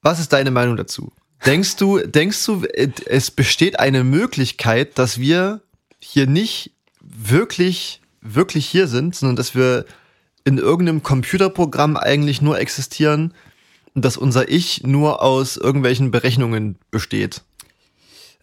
Was 0.00 0.18
ist 0.18 0.32
deine 0.32 0.50
Meinung 0.50 0.76
dazu? 0.76 1.12
Denkst 1.46 1.76
du, 1.76 1.98
denkst 1.98 2.44
du, 2.46 2.64
äh, 2.64 2.90
es 3.06 3.30
besteht 3.30 3.78
eine 3.78 4.04
Möglichkeit, 4.04 4.98
dass 4.98 5.18
wir 5.18 5.60
hier 6.00 6.26
nicht 6.26 6.72
wirklich, 7.00 8.00
wirklich 8.20 8.66
hier 8.66 8.88
sind, 8.88 9.14
sondern 9.14 9.36
dass 9.36 9.54
wir 9.54 9.86
in 10.44 10.58
irgendeinem 10.58 11.02
Computerprogramm 11.02 11.96
eigentlich 11.96 12.40
nur 12.40 12.58
existieren 12.58 13.34
und 13.94 14.04
dass 14.04 14.16
unser 14.16 14.48
Ich 14.48 14.82
nur 14.82 15.22
aus 15.22 15.56
irgendwelchen 15.56 16.10
Berechnungen 16.10 16.76
besteht? 16.90 17.42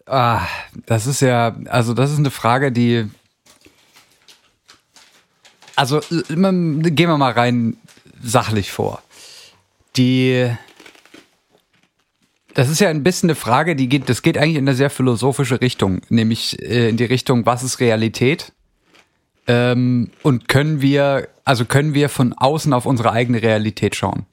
Ah, 0.06 0.46
das 0.86 1.06
ist 1.06 1.20
ja, 1.20 1.56
also 1.66 1.94
das 1.94 2.12
ist 2.12 2.18
eine 2.18 2.30
Frage, 2.30 2.70
die. 2.70 3.10
Also 5.74 5.98
äh, 5.98 6.22
gehen 6.28 7.08
wir 7.08 7.18
mal 7.18 7.32
rein 7.32 7.76
sachlich 8.22 8.70
vor. 8.70 9.02
Die. 9.96 10.50
Das 12.56 12.70
ist 12.70 12.80
ja 12.80 12.88
ein 12.88 13.02
bisschen 13.02 13.28
eine 13.28 13.34
Frage, 13.34 13.76
die 13.76 13.86
geht, 13.86 14.08
das 14.08 14.22
geht 14.22 14.38
eigentlich 14.38 14.56
in 14.56 14.66
eine 14.66 14.74
sehr 14.74 14.88
philosophische 14.88 15.60
Richtung, 15.60 16.00
nämlich 16.08 16.58
äh, 16.62 16.88
in 16.88 16.96
die 16.96 17.04
Richtung, 17.04 17.44
was 17.44 17.62
ist 17.62 17.80
Realität? 17.80 18.52
Ähm, 19.46 20.10
und 20.22 20.48
können 20.48 20.80
wir, 20.80 21.28
also 21.44 21.66
können 21.66 21.92
wir 21.92 22.08
von 22.08 22.32
außen 22.32 22.72
auf 22.72 22.86
unsere 22.86 23.12
eigene 23.12 23.42
Realität 23.42 23.94
schauen? 23.94 24.24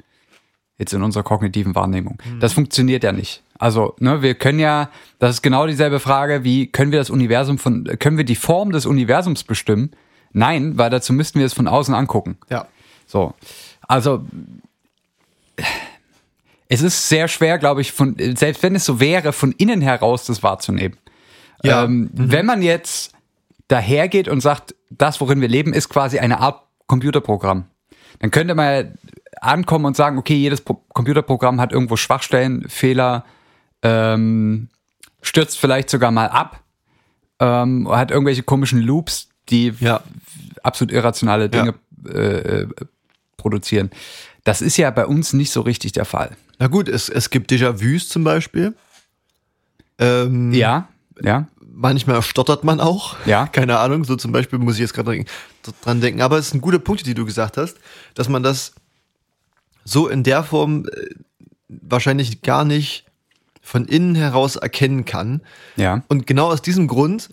Jetzt 0.78 0.94
in 0.94 1.04
unserer 1.04 1.24
kognitiven 1.24 1.76
Wahrnehmung. 1.76 2.18
Das 2.40 2.54
funktioniert 2.54 3.04
ja 3.04 3.12
nicht. 3.12 3.44
Also, 3.60 3.94
ne, 4.00 4.22
wir 4.22 4.36
können 4.36 4.58
ja, 4.60 4.90
das 5.20 5.36
ist 5.36 5.42
genau 5.42 5.68
dieselbe 5.68 6.00
Frage, 6.00 6.46
wie 6.46 6.68
können 6.68 6.94
wir 6.94 7.00
das 7.00 7.10
Universum 7.10 7.58
von, 7.58 7.84
können 8.00 8.18
wir 8.18 8.24
die 8.24 8.36
Form 8.36 8.72
des 8.72 8.86
Universums 8.86 9.44
bestimmen? 9.44 9.92
Nein, 10.32 10.78
weil 10.78 10.90
dazu 10.90 11.12
müssten 11.12 11.40
wir 11.40 11.46
es 11.46 11.54
von 11.54 11.68
außen 11.68 11.94
angucken. 11.94 12.38
Ja. 12.50 12.68
So. 13.06 13.34
Also, 13.86 14.26
es 16.70 16.82
ist 16.82 17.10
sehr 17.10 17.28
schwer, 17.28 17.58
glaube 17.58 17.82
ich, 17.82 17.92
von, 17.92 18.16
selbst 18.36 18.64
wenn 18.64 18.76
es 18.76 18.86
so 18.86 19.00
wäre, 19.00 19.34
von 19.34 19.52
innen 19.54 19.82
heraus 19.82 20.26
das 20.26 20.44
wahrzunehmen. 20.44 20.98
Ja. 21.64 21.84
Ähm, 21.84 22.10
Wenn 22.14 22.46
man 22.46 22.62
jetzt 22.62 23.14
dahergeht 23.68 24.28
und 24.28 24.42
sagt, 24.42 24.76
das, 24.90 25.22
worin 25.22 25.42
wir 25.42 25.48
leben, 25.48 25.74
ist 25.74 25.90
quasi 25.90 26.20
eine 26.20 26.40
Art 26.40 26.62
Computerprogramm, 26.88 27.66
dann 28.20 28.32
könnte 28.32 28.56
man 28.56 28.66
ja 28.74 28.92
ankommen 29.42 29.86
und 29.86 29.96
sagen, 29.96 30.18
okay, 30.18 30.36
jedes 30.36 30.62
Pro 30.62 30.82
Computerprogramm 30.94 31.60
hat 31.60 31.72
irgendwo 31.72 31.96
Schwachstellen, 31.96 32.66
Fehler, 32.70 33.26
ähm, 33.82 34.70
stürzt 35.22 35.60
vielleicht 35.60 35.90
sogar 35.90 36.12
mal 36.12 36.28
ab, 36.28 36.62
ähm, 37.40 37.90
hat 37.90 38.12
irgendwelche 38.12 38.44
komischen 38.44 38.82
Loops, 38.82 39.30
die 39.50 39.74
Ja. 39.80 40.02
absolut 40.62 40.94
irrationale 40.94 41.50
Dinge 41.50 41.74
äh, 42.08 42.62
äh, 42.62 42.68
produzieren. 43.38 43.90
Das 44.44 44.62
ist 44.62 44.78
ja 44.78 44.90
bei 44.92 45.06
uns 45.06 45.34
nicht 45.34 45.52
so 45.52 45.62
richtig 45.62 45.92
der 45.94 46.06
Fall. 46.06 46.36
Na 46.60 46.68
gut, 46.68 46.88
es, 46.90 47.10
es 47.10 47.30
gibt 47.30 47.52
Déjà-vus 47.52 48.10
zum 48.10 48.24
Beispiel. 48.24 48.74
Ähm, 50.00 50.52
Ja, 50.54 50.88
ja, 51.22 51.48
Manchmal 51.76 52.22
stottert 52.22 52.64
man 52.64 52.80
auch. 52.80 53.16
Ja. 53.26 53.48
Keine 53.52 53.80
Ahnung. 53.80 54.04
So 54.04 54.16
zum 54.16 54.32
Beispiel 54.32 54.60
muss 54.60 54.76
ich 54.76 54.82
jetzt 54.82 54.94
gerade 54.94 55.26
dran- 55.82 56.02
denken. 56.02 56.22
Aber 56.22 56.38
es 56.38 56.52
sind 56.52 56.62
gute 56.62 56.80
Punkte, 56.80 57.04
die 57.04 57.16
du 57.16 57.26
gesagt 57.26 57.58
hast, 57.58 57.78
dass 58.14 58.30
man 58.30 58.44
das 58.44 58.74
so 59.84 60.08
in 60.08 60.24
der 60.24 60.44
Form 60.44 60.86
äh, 60.86 61.10
wahrscheinlich 61.68 62.42
gar 62.44 62.64
nicht 62.64 63.06
von 63.62 63.86
innen 63.86 64.14
heraus 64.16 64.56
erkennen 64.56 65.06
kann. 65.06 65.42
ja. 65.78 66.04
Und 66.10 66.28
genau 66.28 66.48
aus 66.52 66.62
diesem 66.62 66.88
Grund 66.88 67.30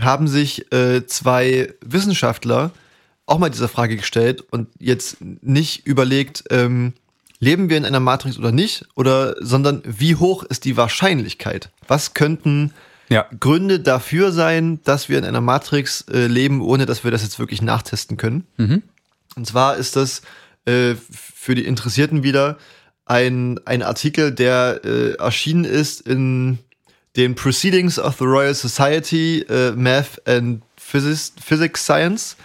haben 0.00 0.28
sich 0.28 0.70
äh, 0.72 1.06
zwei 1.06 1.72
Wissenschaftler 1.80 2.72
auch 3.28 3.38
mal 3.38 3.50
diese 3.50 3.68
Frage 3.68 3.96
gestellt 3.96 4.42
und 4.50 4.68
jetzt 4.78 5.18
nicht 5.20 5.86
überlegt, 5.86 6.44
ähm, 6.50 6.94
leben 7.40 7.68
wir 7.68 7.76
in 7.76 7.84
einer 7.84 8.00
Matrix 8.00 8.38
oder 8.38 8.52
nicht, 8.52 8.86
oder 8.94 9.36
sondern 9.40 9.82
wie 9.84 10.16
hoch 10.16 10.42
ist 10.42 10.64
die 10.64 10.76
Wahrscheinlichkeit? 10.76 11.70
Was 11.86 12.14
könnten 12.14 12.72
Ja. 13.10 13.26
Gründe 13.38 13.80
dafür 13.80 14.32
sein, 14.32 14.80
dass 14.84 15.08
wir 15.08 15.18
in 15.18 15.24
einer 15.24 15.40
Matrix 15.40 16.02
äh, 16.12 16.26
leben, 16.26 16.60
ohne 16.60 16.84
dass 16.84 17.04
wir 17.04 17.10
das 17.10 17.22
jetzt 17.22 17.38
wirklich 17.38 17.62
nachtesten 17.62 18.16
können? 18.16 18.44
Und 19.36 19.46
zwar 19.46 19.76
ist 19.76 19.96
das 19.96 20.22
äh, 20.66 20.94
für 21.10 21.54
die 21.54 21.64
Interessierten 21.64 22.22
wieder 22.22 22.58
ein, 23.06 23.58
ein 23.64 23.82
Artikel, 23.82 24.32
der 24.32 24.80
äh, 24.84 25.12
erschienen 25.12 25.64
ist 25.64 26.00
in 26.02 26.58
den 27.16 27.34
Proceedings 27.34 27.98
of 27.98 28.16
the 28.18 28.24
Royal 28.24 28.54
Society 28.54 29.40
äh, 29.48 29.72
Math 29.72 30.20
and 30.28 30.62
Physics, 30.76 31.32
Physics 31.42 31.84
Science 31.84 32.36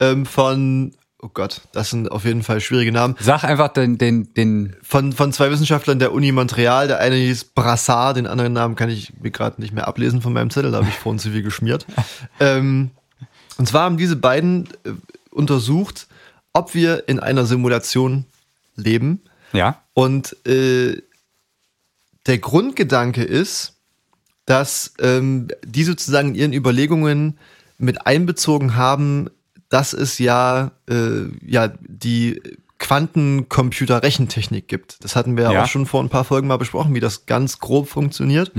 ähm, 0.00 0.26
von, 0.26 0.92
oh 1.20 1.28
Gott, 1.32 1.62
das 1.72 1.90
sind 1.90 2.10
auf 2.10 2.24
jeden 2.24 2.42
Fall 2.42 2.60
schwierige 2.60 2.92
Namen, 2.92 3.16
Sag 3.20 3.44
einfach 3.44 3.68
den, 3.68 3.98
den, 3.98 4.32
den, 4.34 4.76
von, 4.82 5.12
von 5.12 5.32
zwei 5.32 5.50
Wissenschaftlern 5.50 5.98
der 5.98 6.12
Uni 6.12 6.32
Montreal. 6.32 6.88
Der 6.88 6.98
eine 7.00 7.16
hieß 7.16 7.44
Brassard, 7.44 8.16
den 8.16 8.26
anderen 8.26 8.52
Namen 8.52 8.76
kann 8.76 8.90
ich 8.90 9.12
mir 9.20 9.30
gerade 9.30 9.60
nicht 9.60 9.72
mehr 9.72 9.88
ablesen 9.88 10.22
von 10.22 10.32
meinem 10.32 10.50
Zettel, 10.50 10.70
da 10.70 10.78
habe 10.78 10.88
ich 10.88 10.94
vorhin 10.94 11.18
zu 11.18 11.30
viel 11.30 11.42
geschmiert. 11.42 11.86
ähm, 12.40 12.90
und 13.58 13.66
zwar 13.66 13.82
haben 13.84 13.96
diese 13.96 14.16
beiden 14.16 14.68
äh, 14.84 14.92
untersucht, 15.30 16.06
ob 16.52 16.74
wir 16.74 17.08
in 17.08 17.20
einer 17.20 17.46
Simulation 17.46 18.24
leben. 18.76 19.20
ja, 19.52 19.82
Und 19.94 20.36
äh, 20.46 21.02
der 22.26 22.38
Grundgedanke 22.38 23.22
ist, 23.22 23.74
dass 24.46 24.94
ähm, 25.00 25.48
die 25.64 25.84
sozusagen 25.84 26.30
in 26.30 26.34
ihren 26.34 26.52
Überlegungen 26.52 27.38
mit 27.78 28.06
einbezogen 28.06 28.76
haben, 28.76 29.28
dass 29.68 29.92
es 29.92 30.18
ja, 30.18 30.72
äh, 30.88 31.24
ja 31.44 31.72
die 31.80 32.40
Quantencomputer-Rechentechnik 32.78 34.68
gibt. 34.68 35.02
Das 35.02 35.16
hatten 35.16 35.36
wir 35.36 35.50
ja 35.50 35.62
auch 35.62 35.66
schon 35.66 35.86
vor 35.86 36.02
ein 36.02 36.10
paar 36.10 36.24
Folgen 36.24 36.48
mal 36.48 36.58
besprochen, 36.58 36.94
wie 36.94 37.00
das 37.00 37.26
ganz 37.26 37.58
grob 37.58 37.88
funktioniert. 37.88 38.52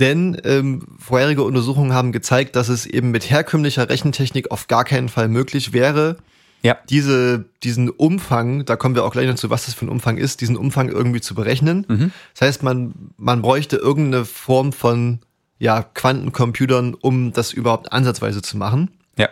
Denn 0.00 0.40
ähm, 0.44 0.86
vorherige 0.98 1.42
Untersuchungen 1.42 1.92
haben 1.92 2.10
gezeigt, 2.10 2.56
dass 2.56 2.68
es 2.68 2.86
eben 2.86 3.10
mit 3.10 3.30
herkömmlicher 3.30 3.88
Rechentechnik 3.88 4.50
auf 4.50 4.66
gar 4.66 4.84
keinen 4.84 5.08
Fall 5.08 5.28
möglich 5.28 5.72
wäre, 5.72 6.16
ja, 6.62 6.76
diese, 6.90 7.46
diesen 7.62 7.88
Umfang, 7.88 8.64
da 8.64 8.76
kommen 8.76 8.94
wir 8.94 9.04
auch 9.04 9.12
gleich 9.12 9.28
noch 9.28 9.36
zu, 9.36 9.48
was 9.48 9.66
das 9.66 9.74
für 9.74 9.86
ein 9.86 9.88
Umfang 9.88 10.18
ist, 10.18 10.40
diesen 10.40 10.56
Umfang 10.56 10.88
irgendwie 10.88 11.20
zu 11.20 11.34
berechnen. 11.34 11.86
Das 12.34 12.48
heißt, 12.48 12.62
man, 12.62 12.92
man 13.16 13.40
bräuchte 13.40 13.76
irgendeine 13.76 14.24
Form 14.24 14.72
von 14.72 15.20
ja, 15.58 15.82
Quantencomputern, 15.82 16.94
um 16.94 17.32
das 17.32 17.52
überhaupt 17.52 17.92
ansatzweise 17.92 18.42
zu 18.42 18.56
machen. 18.56 18.90
ja, 19.16 19.28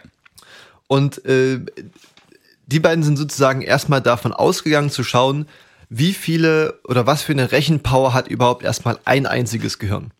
Und 0.88 1.24
äh, 1.24 1.60
die 2.66 2.80
beiden 2.80 3.04
sind 3.04 3.16
sozusagen 3.16 3.62
erstmal 3.62 4.02
davon 4.02 4.32
ausgegangen 4.32 4.90
zu 4.90 5.04
schauen, 5.04 5.46
wie 5.88 6.12
viele 6.12 6.80
oder 6.84 7.06
was 7.06 7.22
für 7.22 7.32
eine 7.32 7.52
Rechenpower 7.52 8.12
hat 8.12 8.28
überhaupt 8.28 8.62
erstmal 8.64 8.98
ein 9.04 9.26
einziges 9.26 9.78
Gehirn. 9.78 10.10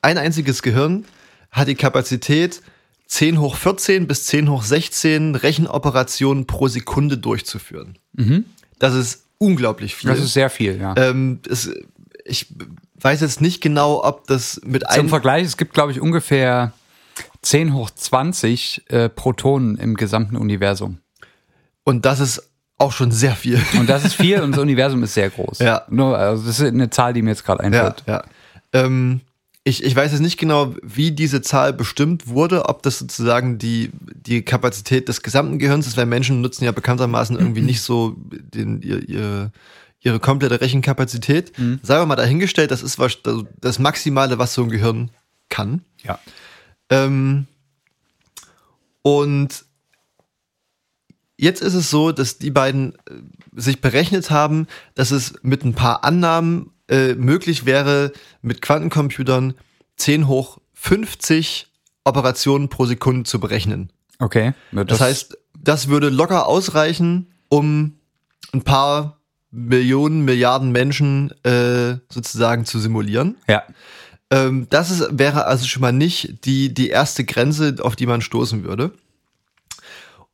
Ein 0.00 0.18
einziges 0.18 0.62
Gehirn 0.62 1.04
hat 1.50 1.68
die 1.68 1.74
Kapazität, 1.74 2.62
10 3.06 3.38
hoch 3.38 3.56
14 3.56 4.06
bis 4.06 4.26
10 4.26 4.50
hoch 4.50 4.62
16 4.62 5.34
Rechenoperationen 5.34 6.46
pro 6.46 6.66
Sekunde 6.66 7.18
durchzuführen. 7.18 7.98
Das 8.78 8.94
ist 8.94 9.26
unglaublich 9.38 9.94
viel. 9.94 10.10
das 10.10 10.18
ist 10.18 10.32
sehr 10.32 10.50
viel, 10.50 10.80
ja. 10.80 10.94
ähm, 10.96 11.40
es, 11.48 11.70
ich 12.24 12.46
weiß 13.00 13.20
jetzt 13.20 13.40
nicht 13.40 13.60
genau, 13.60 14.02
ob 14.02 14.26
das 14.26 14.60
mit 14.64 14.82
Zum 14.82 14.90
einem 14.90 15.08
Vergleich, 15.08 15.44
es 15.44 15.56
gibt, 15.56 15.74
glaube 15.74 15.92
ich, 15.92 16.00
ungefähr 16.00 16.72
10 17.42 17.74
hoch 17.74 17.90
20 17.90 18.82
äh, 18.88 19.08
Protonen 19.08 19.76
im 19.76 19.94
gesamten 19.96 20.36
Universum. 20.36 20.98
und 21.84 22.04
das 22.06 22.20
ist 22.20 22.48
auch 22.78 22.92
schon 22.92 23.12
sehr 23.12 23.36
viel. 23.36 23.60
Und 23.78 23.88
das 23.88 24.04
ist 24.04 24.14
viel 24.14 24.40
und 24.40 24.52
das 24.52 24.60
Universum 24.60 25.02
ist 25.04 25.14
sehr 25.14 25.30
groß. 25.30 25.60
Ja. 25.60 25.82
Nur, 25.88 26.18
also 26.18 26.44
das 26.44 26.58
ist 26.58 26.66
eine 26.66 26.90
Zahl, 26.90 27.12
die 27.12 27.22
mir 27.22 27.30
jetzt 27.30 27.44
gerade 27.44 27.62
Ja, 27.62 27.66
einfällt. 27.68 28.02
ja. 28.08 28.22
Ähm, 28.72 29.20
ich, 29.62 29.84
ich 29.84 29.94
weiß 29.94 30.10
jetzt 30.10 30.20
nicht 30.20 30.38
genau, 30.38 30.74
wie 30.82 31.12
diese 31.12 31.42
Zahl 31.42 31.72
bestimmt 31.72 32.26
wurde, 32.26 32.64
ob 32.68 32.82
das 32.82 32.98
sozusagen 32.98 33.58
die, 33.58 33.92
die 34.26 34.42
Kapazität 34.42 35.06
des 35.08 35.22
gesamten 35.22 35.60
Gehirns 35.60 35.86
ist, 35.86 35.96
weil 35.96 36.06
Menschen 36.06 36.40
nutzen 36.40 36.64
ja 36.64 36.72
bekanntermaßen 36.72 37.38
irgendwie 37.38 37.60
nicht 37.60 37.82
so 37.82 38.16
den, 38.18 38.82
ihr, 38.82 39.08
ihr, 39.08 39.52
ihre 40.00 40.18
komplette 40.18 40.60
Rechenkapazität. 40.60 41.52
Sagen 41.82 42.02
wir 42.02 42.06
mal 42.06 42.16
dahingestellt, 42.16 42.72
das 42.72 42.82
ist 42.82 42.98
was, 42.98 43.18
das 43.60 43.78
Maximale, 43.78 44.38
was 44.40 44.54
so 44.54 44.64
ein 44.64 44.70
Gehirn 44.70 45.10
kann. 45.48 45.82
Ja. 46.02 46.18
Ähm, 46.92 47.46
und 49.02 49.64
jetzt 51.38 51.62
ist 51.62 51.74
es 51.74 51.90
so, 51.90 52.12
dass 52.12 52.38
die 52.38 52.50
beiden 52.50 52.94
äh, 52.94 53.14
sich 53.56 53.80
berechnet 53.80 54.30
haben, 54.30 54.66
dass 54.94 55.10
es 55.10 55.34
mit 55.42 55.64
ein 55.64 55.74
paar 55.74 56.04
Annahmen 56.04 56.70
äh, 56.88 57.14
möglich 57.14 57.64
wäre, 57.64 58.12
mit 58.42 58.60
Quantencomputern 58.60 59.54
10 59.96 60.28
hoch 60.28 60.58
50 60.74 61.68
Operationen 62.04 62.68
pro 62.68 62.84
Sekunde 62.84 63.24
zu 63.24 63.40
berechnen. 63.40 63.90
Okay. 64.18 64.52
Ja, 64.72 64.84
Das, 64.84 65.00
heißt, 65.00 65.38
das 65.58 65.88
würde 65.88 66.10
locker 66.10 66.46
ausreichen, 66.46 67.32
um 67.48 67.98
ein 68.52 68.62
paar 68.62 69.18
Millionen, 69.50 70.24
Milliarden 70.24 70.72
Menschen 70.72 71.30
äh, 71.44 71.98
sozusagen 72.08 72.64
zu 72.64 72.78
simulieren. 72.78 73.36
Ja. 73.48 73.62
Ähm, 74.32 74.66
das 74.70 74.90
ist, 74.90 75.06
wäre 75.12 75.46
also 75.46 75.66
schon 75.66 75.82
mal 75.82 75.92
nicht 75.92 76.46
die, 76.46 76.72
die 76.72 76.88
erste 76.88 77.24
Grenze, 77.24 77.76
auf 77.80 77.96
die 77.96 78.06
man 78.06 78.22
stoßen 78.22 78.64
würde. 78.64 78.92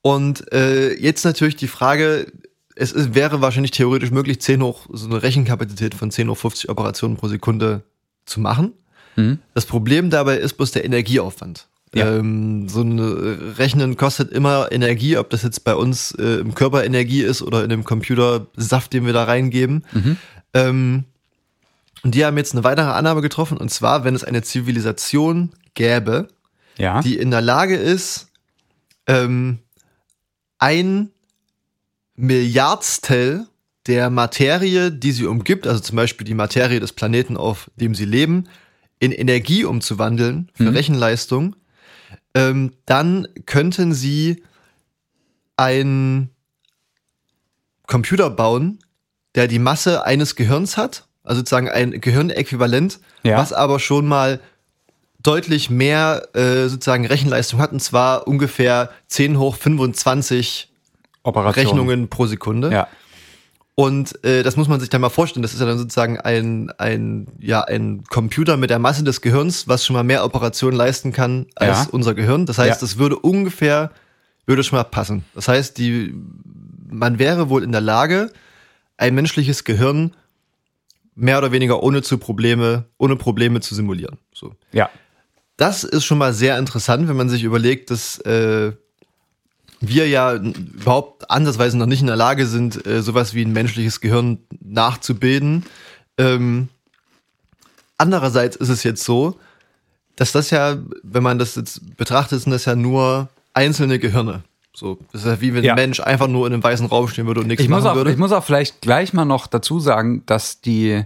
Und 0.02 0.50
äh, 0.52 0.94
jetzt 0.94 1.24
natürlich 1.24 1.56
die 1.56 1.66
Frage, 1.66 2.32
es 2.76 2.92
ist, 2.92 3.16
wäre 3.16 3.40
wahrscheinlich 3.40 3.72
theoretisch 3.72 4.12
möglich, 4.12 4.40
10 4.40 4.62
hoch, 4.62 4.87
so 4.92 5.06
eine 5.06 5.20
Rechenkapazität 5.20 5.96
von 5.96 6.12
10 6.12 6.30
hoch 6.30 6.37
50 6.37 6.70
Operationen 6.70 7.16
pro 7.16 7.26
Sekunde 7.26 7.82
zu 8.24 8.38
machen. 8.38 8.72
Mhm. 9.16 9.40
Das 9.54 9.66
Problem 9.66 10.11
dabei 10.11 10.37
ist 10.37 10.54
bloß 10.54 10.70
der 10.70 10.84
Energieaufwand. 10.84 11.66
Ja. 11.92 12.18
Ähm, 12.18 12.68
so 12.68 12.82
ein 12.82 13.00
Rechnen 13.00 13.96
kostet 13.96 14.30
immer 14.30 14.70
Energie, 14.70 15.16
ob 15.16 15.30
das 15.30 15.42
jetzt 15.42 15.64
bei 15.64 15.74
uns 15.74 16.12
äh, 16.12 16.38
im 16.38 16.54
Körper 16.54 16.84
Energie 16.84 17.22
ist 17.22 17.42
oder 17.42 17.64
in 17.64 17.70
dem 17.70 17.82
Computer 17.82 18.46
Saft, 18.56 18.92
den 18.92 19.06
wir 19.06 19.12
da 19.12 19.24
reingeben. 19.24 19.84
Ähm, 20.54 21.04
und 22.02 22.14
die 22.14 22.24
haben 22.24 22.37
jetzt 22.37 22.52
eine 22.52 22.64
weitere 22.64 22.90
Annahme 22.90 23.22
getroffen, 23.22 23.58
und 23.58 23.70
zwar, 23.70 24.04
wenn 24.04 24.14
es 24.14 24.24
eine 24.24 24.42
Zivilisation 24.42 25.50
gäbe, 25.74 26.28
Ja. 26.76 27.00
die 27.00 27.16
in 27.18 27.30
der 27.30 27.40
Lage 27.40 27.76
ist, 27.76 28.28
ähm, 29.06 29.58
ein 30.58 31.11
Milliardstel 32.14 33.46
der 33.87 34.11
Materie, 34.11 34.90
die 34.92 35.12
sie 35.12 35.26
umgibt, 35.26 35.66
also 35.66 35.80
zum 35.80 35.96
Beispiel 35.96 36.26
die 36.26 36.34
Materie 36.34 36.80
des 36.80 36.92
Planeten, 36.92 37.37
auf 37.37 37.70
dem 37.76 37.94
sie 37.94 38.04
leben, 38.04 38.48
in 38.98 39.12
Energie 39.12 39.64
umzuwandeln 39.64 40.50
für 40.54 40.74
Rechenleistung, 40.74 41.54
ähm, 42.34 42.72
dann 42.87 43.28
könnten 43.46 43.94
sie 43.94 44.42
einen 45.56 46.30
Computer 47.87 48.28
bauen, 48.28 48.80
der 49.34 49.48
die 49.48 49.58
Masse 49.58 50.04
eines 50.04 50.37
Gehirns 50.37 50.76
hat, 50.76 51.08
also 51.28 51.40
sozusagen 51.40 51.68
ein 51.68 52.00
Gehirnäquivalent, 52.00 53.00
Ja. 53.22 53.38
was 53.38 53.52
aber 53.52 53.78
schon 53.80 54.06
mal 54.06 54.40
deutlich 55.22 55.68
mehr 55.70 56.28
äh, 56.34 56.68
sozusagen 56.68 57.06
Rechenleistung 57.06 57.60
hat, 57.60 57.72
und 57.72 57.80
zwar 57.80 58.26
ungefähr 58.28 58.90
10 59.08 59.38
hoch 59.38 59.56
25 59.56 60.70
Operation. 61.22 61.64
Rechnungen 61.66 62.08
pro 62.08 62.26
Sekunde. 62.26 62.70
Ja. 62.72 62.88
Und 63.74 64.24
äh, 64.24 64.42
das 64.42 64.56
muss 64.56 64.66
man 64.68 64.80
sich 64.80 64.88
dann 64.90 65.00
mal 65.00 65.08
vorstellen. 65.08 65.42
Das 65.42 65.52
ist 65.54 65.60
ja 65.60 65.66
dann 65.66 65.78
sozusagen 65.78 66.18
ein, 66.18 66.70
ein, 66.78 67.28
ja, 67.38 67.62
ein 67.62 68.02
Computer 68.08 68.56
mit 68.56 68.70
der 68.70 68.78
Masse 68.80 69.04
des 69.04 69.20
Gehirns, 69.20 69.68
was 69.68 69.84
schon 69.86 69.94
mal 69.94 70.02
mehr 70.02 70.24
Operationen 70.24 70.76
leisten 70.76 71.12
kann 71.12 71.46
als 71.54 71.84
Ja. 71.84 71.88
unser 71.92 72.14
Gehirn. 72.14 72.44
Das 72.46 72.58
heißt, 72.58 72.80
Ja. 72.80 72.86
das 72.86 72.98
würde 72.98 73.16
ungefähr, 73.18 73.90
würde 74.46 74.64
schon 74.64 74.78
mal 74.78 74.84
passen. 74.84 75.24
Das 75.34 75.46
heißt, 75.46 75.78
die, 75.78 76.12
man 76.90 77.18
wäre 77.20 77.50
wohl 77.50 77.62
in 77.62 77.70
der 77.70 77.80
Lage, 77.80 78.32
ein 78.96 79.14
menschliches 79.14 79.62
Gehirn 79.62 80.12
mehr 81.18 81.38
oder 81.38 81.52
weniger 81.52 81.83
ohne 81.83 82.02
zu 82.02 82.16
Probleme, 82.18 82.85
ohne 82.96 83.16
Probleme 83.16 83.61
zu 83.61 83.74
simulieren. 83.74 84.18
So. 84.33 84.54
Ja. 84.72 84.88
Das 85.57 85.83
ist 85.83 86.04
schon 86.04 86.18
mal 86.18 86.33
sehr 86.33 86.57
interessant, 86.59 87.09
wenn 87.09 87.16
man 87.16 87.28
sich 87.28 87.42
überlegt, 87.42 87.90
dass 87.90 88.18
äh, 88.20 88.72
wir 89.81 90.09
ja 90.09 90.35
überhaupt 90.35 91.28
andersweise 91.31 91.76
noch 91.76 91.87
nicht 91.87 92.00
in 92.00 92.07
der 92.07 92.16
Lage 92.16 92.46
sind, 92.46 92.87
äh, 92.87 93.02
sowas 93.02 93.35
wie 93.35 93.44
ein 93.44 93.52
menschliches 93.52 94.00
Gehirn 94.00 94.38
nachzubilden. 94.61 95.64
Ähm, 96.16 96.68
andererseits 97.96 98.54
ist 98.54 98.68
es 98.68 98.85
jetzt 98.85 99.02
so, 99.02 99.38
dass 100.14 100.31
das 100.33 100.50
ja, 100.50 100.78
wenn 101.02 101.22
man 101.22 101.38
das 101.38 101.57
jetzt 101.57 101.96
betrachtet, 101.96 102.42
sind 102.42 102.52
das 102.52 102.64
ja 102.64 102.76
nur 102.76 103.28
einzelne 103.54 103.98
Gehirne. 103.98 104.44
So, 104.78 104.96
das 105.10 105.22
ist 105.22 105.26
ja 105.26 105.40
wie 105.40 105.54
wenn 105.54 105.64
Ja. 105.64 105.72
ein 105.72 105.76
Mensch 105.76 105.98
einfach 105.98 106.28
nur 106.28 106.46
in 106.46 106.52
einem 106.52 106.62
weißen 106.62 106.86
Raum 106.86 107.08
stehen 107.08 107.26
würde 107.26 107.40
und 107.40 107.48
nichts 107.48 107.64
Ich 107.64 107.68
muss, 107.68 107.82
machen 107.82 107.90
auch, 107.92 107.96
würde. 107.96 108.12
ich 108.12 108.16
muss 108.16 108.30
auch 108.30 108.44
vielleicht 108.44 108.80
gleich 108.80 109.12
mal 109.12 109.24
noch 109.24 109.48
dazu 109.48 109.80
sagen, 109.80 110.22
dass 110.26 110.60
die, 110.60 111.02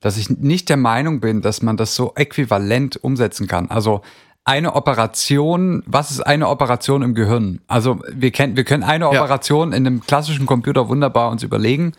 dass 0.00 0.16
ich 0.16 0.30
nicht 0.30 0.68
der 0.68 0.76
Meinung 0.76 1.18
bin, 1.18 1.42
dass 1.42 1.60
man 1.60 1.76
das 1.76 1.96
so 1.96 2.12
äquivalent 2.14 2.96
umsetzen 3.02 3.48
kann. 3.48 3.70
Also 3.70 4.02
eine 4.44 4.76
Operation, 4.76 5.82
was 5.84 6.12
ist 6.12 6.20
eine 6.20 6.48
Operation 6.48 7.02
im 7.02 7.14
Gehirn? 7.16 7.60
Also 7.66 7.98
wir 8.08 8.30
kennen, 8.30 8.56
wir 8.56 8.62
können 8.62 8.84
eine 8.84 9.06
Ja. 9.06 9.10
Operation 9.10 9.72
in 9.72 9.84
einem 9.84 10.00
klassischen 10.00 10.46
Computer 10.46 10.88
wunderbar 10.88 11.30
uns 11.32 11.42
überlegen. 11.42 11.94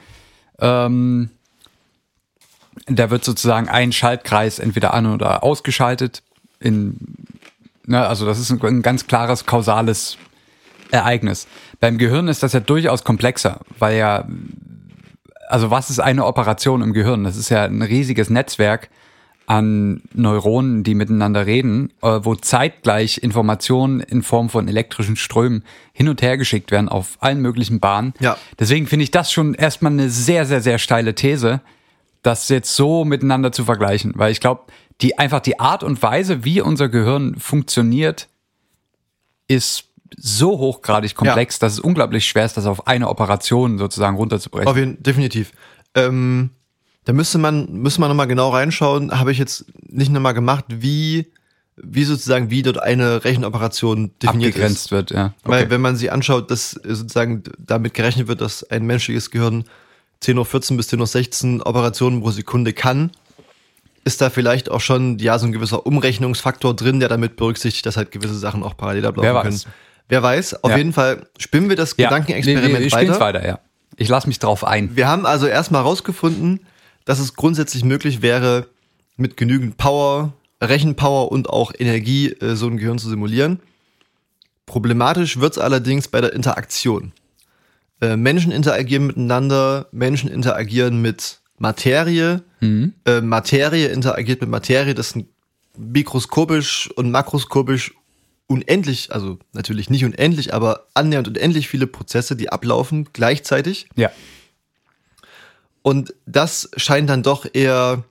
Ähm, 0.59 1.29
da 2.85 3.09
wird 3.09 3.25
sozusagen 3.25 3.67
ein 3.67 3.91
Schaltkreis 3.91 4.57
entweder 4.59 4.93
an 4.93 5.05
oder 5.13 5.43
ausgeschaltet. 5.43 6.23
In, 6.61 6.95
ne, 7.85 8.07
also 8.07 8.25
das 8.25 8.39
ist 8.39 8.51
ein, 8.51 8.61
ein 8.63 8.81
ganz 8.81 9.05
klares 9.05 9.45
kausales 9.45 10.17
Ereignis. 10.91 11.47
Beim 11.79 11.97
Gehirn 11.97 12.27
ist 12.27 12.43
das 12.43 12.53
ja 12.53 12.59
durchaus 12.59 13.03
komplexer, 13.03 13.59
weil 13.77 13.97
ja, 13.97 14.27
also 15.47 15.71
was 15.71 15.89
ist 15.89 15.99
eine 15.99 16.25
Operation 16.25 16.81
im 16.81 16.93
Gehirn? 16.93 17.23
Das 17.23 17.37
ist 17.37 17.49
ja 17.49 17.65
ein 17.65 17.81
riesiges 17.81 18.29
Netzwerk 18.29 18.89
an 19.49 20.03
Neuronen, 20.13 20.83
die 20.83 20.93
miteinander 20.93 21.47
reden, 21.47 21.91
äh, 22.03 22.19
wo 22.21 22.35
zeitgleich 22.35 23.17
Informationen 23.17 23.99
in 23.99 24.21
Form 24.21 24.47
von 24.49 24.67
elektrischen 24.67 25.15
Strömen 25.15 25.63
hin 25.91 26.07
und 26.07 26.21
her 26.21 26.37
geschickt 26.37 26.69
werden 26.69 26.87
auf 26.87 27.17
allen 27.19 27.41
möglichen 27.41 27.79
Bahnen. 27.79 28.13
Ja. 28.19 28.37
Deswegen 28.59 28.85
finde 28.85 29.05
ich 29.05 29.11
das 29.11 29.31
schon 29.31 29.55
erstmal 29.55 29.91
eine 29.91 30.11
sehr, 30.11 30.45
sehr, 30.45 30.61
sehr 30.61 30.77
steile 30.77 31.15
These, 31.15 31.61
das 32.21 32.47
jetzt 32.49 32.75
so 32.75 33.05
miteinander 33.05 33.51
zu 33.51 33.65
vergleichen, 33.65 34.13
weil 34.15 34.31
ich 34.31 34.39
glaube, 34.39 34.65
die 35.01 35.17
einfach 35.17 35.39
die 35.39 35.59
Art 35.59 35.83
und 35.83 36.01
Weise, 36.03 36.43
wie 36.45 36.61
unser 36.61 36.87
Gehirn 36.87 37.35
funktioniert, 37.39 38.27
ist 39.47 39.88
so 40.17 40.57
hochgradig 40.57 41.15
komplex, 41.15 41.59
dass 41.59 41.73
es 41.73 41.79
unglaublich 41.79 42.25
schwer 42.25 42.45
ist, 42.45 42.57
das 42.57 42.65
auf 42.65 42.87
eine 42.87 43.09
Operation 43.09 43.77
sozusagen 43.77 44.17
runterzubrechen. 44.17 44.67
Auf 44.67 44.77
jeden 44.77 45.01
definitiv. 45.01 45.51
Ähm, 45.95 46.51
da 47.05 47.13
müsste 47.13 47.37
man, 47.37 47.71
müsste 47.71 48.01
man 48.01 48.09
nochmal 48.09 48.27
genau 48.27 48.49
reinschauen. 48.49 49.17
Habe 49.17 49.31
ich 49.31 49.37
jetzt 49.37 49.65
nicht 49.87 50.11
nochmal 50.11 50.33
gemacht, 50.33 50.65
wie, 50.69 51.31
wie 51.75 52.03
sozusagen, 52.03 52.49
wie 52.49 52.61
dort 52.61 52.81
eine 52.81 53.23
Rechenoperation 53.23 54.11
definiert 54.21 54.51
abgegrenzt 54.51 54.85
ist. 54.85 54.91
wird, 54.91 55.11
ja. 55.11 55.33
Weil 55.43 55.69
wenn 55.69 55.81
man 55.81 55.95
sich 55.95 56.11
anschaut, 56.11 56.51
dass 56.51 56.71
sozusagen 56.71 57.43
damit 57.57 57.93
gerechnet 57.93 58.27
wird, 58.27 58.41
dass 58.41 58.63
ein 58.69 58.85
menschliches 58.85 59.31
Gehirn 59.31 59.63
10.14 60.21 60.77
bis 60.77 60.91
10.16 60.91 61.65
Operationen 61.65 62.21
pro 62.21 62.31
Sekunde 62.31 62.73
kann, 62.73 63.11
ist 64.03 64.21
da 64.21 64.29
vielleicht 64.29 64.69
auch 64.69 64.81
schon 64.81 65.17
ja 65.19 65.37
so 65.39 65.45
ein 65.45 65.51
gewisser 65.51 65.85
Umrechnungsfaktor 65.85 66.75
drin, 66.75 66.99
der 66.99 67.09
damit 67.09 67.35
berücksichtigt, 67.35 67.85
dass 67.85 67.97
halt 67.97 68.11
gewisse 68.11 68.37
Sachen 68.37 68.63
auch 68.63 68.75
parallel 68.75 69.05
ablaufen 69.05 69.41
können. 69.41 69.61
Wer 70.09 70.21
weiß, 70.23 70.63
auf 70.63 70.71
Ja. 70.71 70.77
jeden 70.77 70.91
Fall 70.93 71.27
spinnen 71.37 71.69
wir 71.69 71.75
das 71.75 71.95
ja. 71.97 72.09
Gedankenexperiment 72.09 72.67
wir 72.73 72.79
weiter. 72.85 72.89
spielen's 72.97 73.19
weiter, 73.19 73.47
ja. 73.47 73.59
Ich 73.95 74.09
lasse 74.09 74.27
mich 74.27 74.39
drauf 74.39 74.65
ein. 74.65 74.95
Wir 74.95 75.07
haben 75.07 75.25
also 75.25 75.45
erstmal 75.45 75.83
rausgefunden, 75.83 76.61
dass 77.05 77.19
es 77.19 77.35
grundsätzlich 77.35 77.83
möglich 77.83 78.21
wäre, 78.21 78.67
mit 79.17 79.37
genügend 79.37 79.77
Power, 79.77 80.33
Rechenpower 80.61 81.31
und 81.31 81.49
auch 81.49 81.71
Energie 81.77 82.29
äh, 82.31 82.55
so 82.55 82.67
ein 82.67 82.77
Gehirn 82.77 82.97
zu 82.99 83.09
simulieren. 83.09 83.59
Problematisch 84.65 85.39
wird's 85.39 85.57
allerdings 85.57 86.07
bei 86.07 86.21
der 86.21 86.33
Interaktion. 86.33 87.11
Äh, 88.01 88.15
Menschen 88.15 88.51
interagieren 88.51 89.07
miteinander, 89.07 89.87
Menschen 89.91 90.29
interagieren 90.29 91.01
mit 91.01 91.39
Materie, 91.57 92.41
äh, 92.61 93.21
Materie 93.21 93.87
interagiert 93.87 94.41
mit 94.41 94.49
Materie, 94.49 94.93
das 94.93 95.09
sind 95.09 95.27
mikroskopisch 95.77 96.89
und 96.95 97.11
makroskopisch 97.11 97.93
unendlich, 98.49 99.13
also 99.13 99.37
natürlich 99.53 99.89
nicht 99.89 100.03
unendlich, 100.03 100.53
aber 100.53 100.87
annähernd 100.95 101.27
unendlich 101.29 101.69
viele 101.69 101.87
Prozesse, 101.87 102.35
die 102.35 102.49
ablaufen 102.49 103.07
gleichzeitig. 103.13 103.87
Ja. 103.95 104.11
Und 105.81 106.13
das 106.25 106.69
scheint 106.75 107.09
dann 107.09 107.23
doch 107.23 107.45
eher 107.53 108.03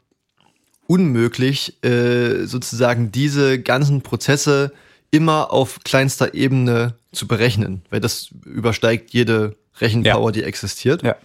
unmöglich, 0.87 1.83
äh, 1.85 2.45
sozusagen 2.47 3.13
diese 3.13 3.61
ganzen 3.61 4.01
Prozesse 4.01 4.73
immer 5.11 5.53
auf 5.53 5.81
kleinster 5.85 6.35
Ebene 6.35 6.95
zu 7.13 7.27
berechnen, 7.27 7.83
weil 7.91 8.01
das 8.01 8.29
übersteigt 8.47 9.11
jede 9.13 9.57
Rechenpower, 9.81 10.29
Ja. 10.29 10.33
die 10.33 10.43
existiert. 10.45 11.03
Ja. 11.03 11.17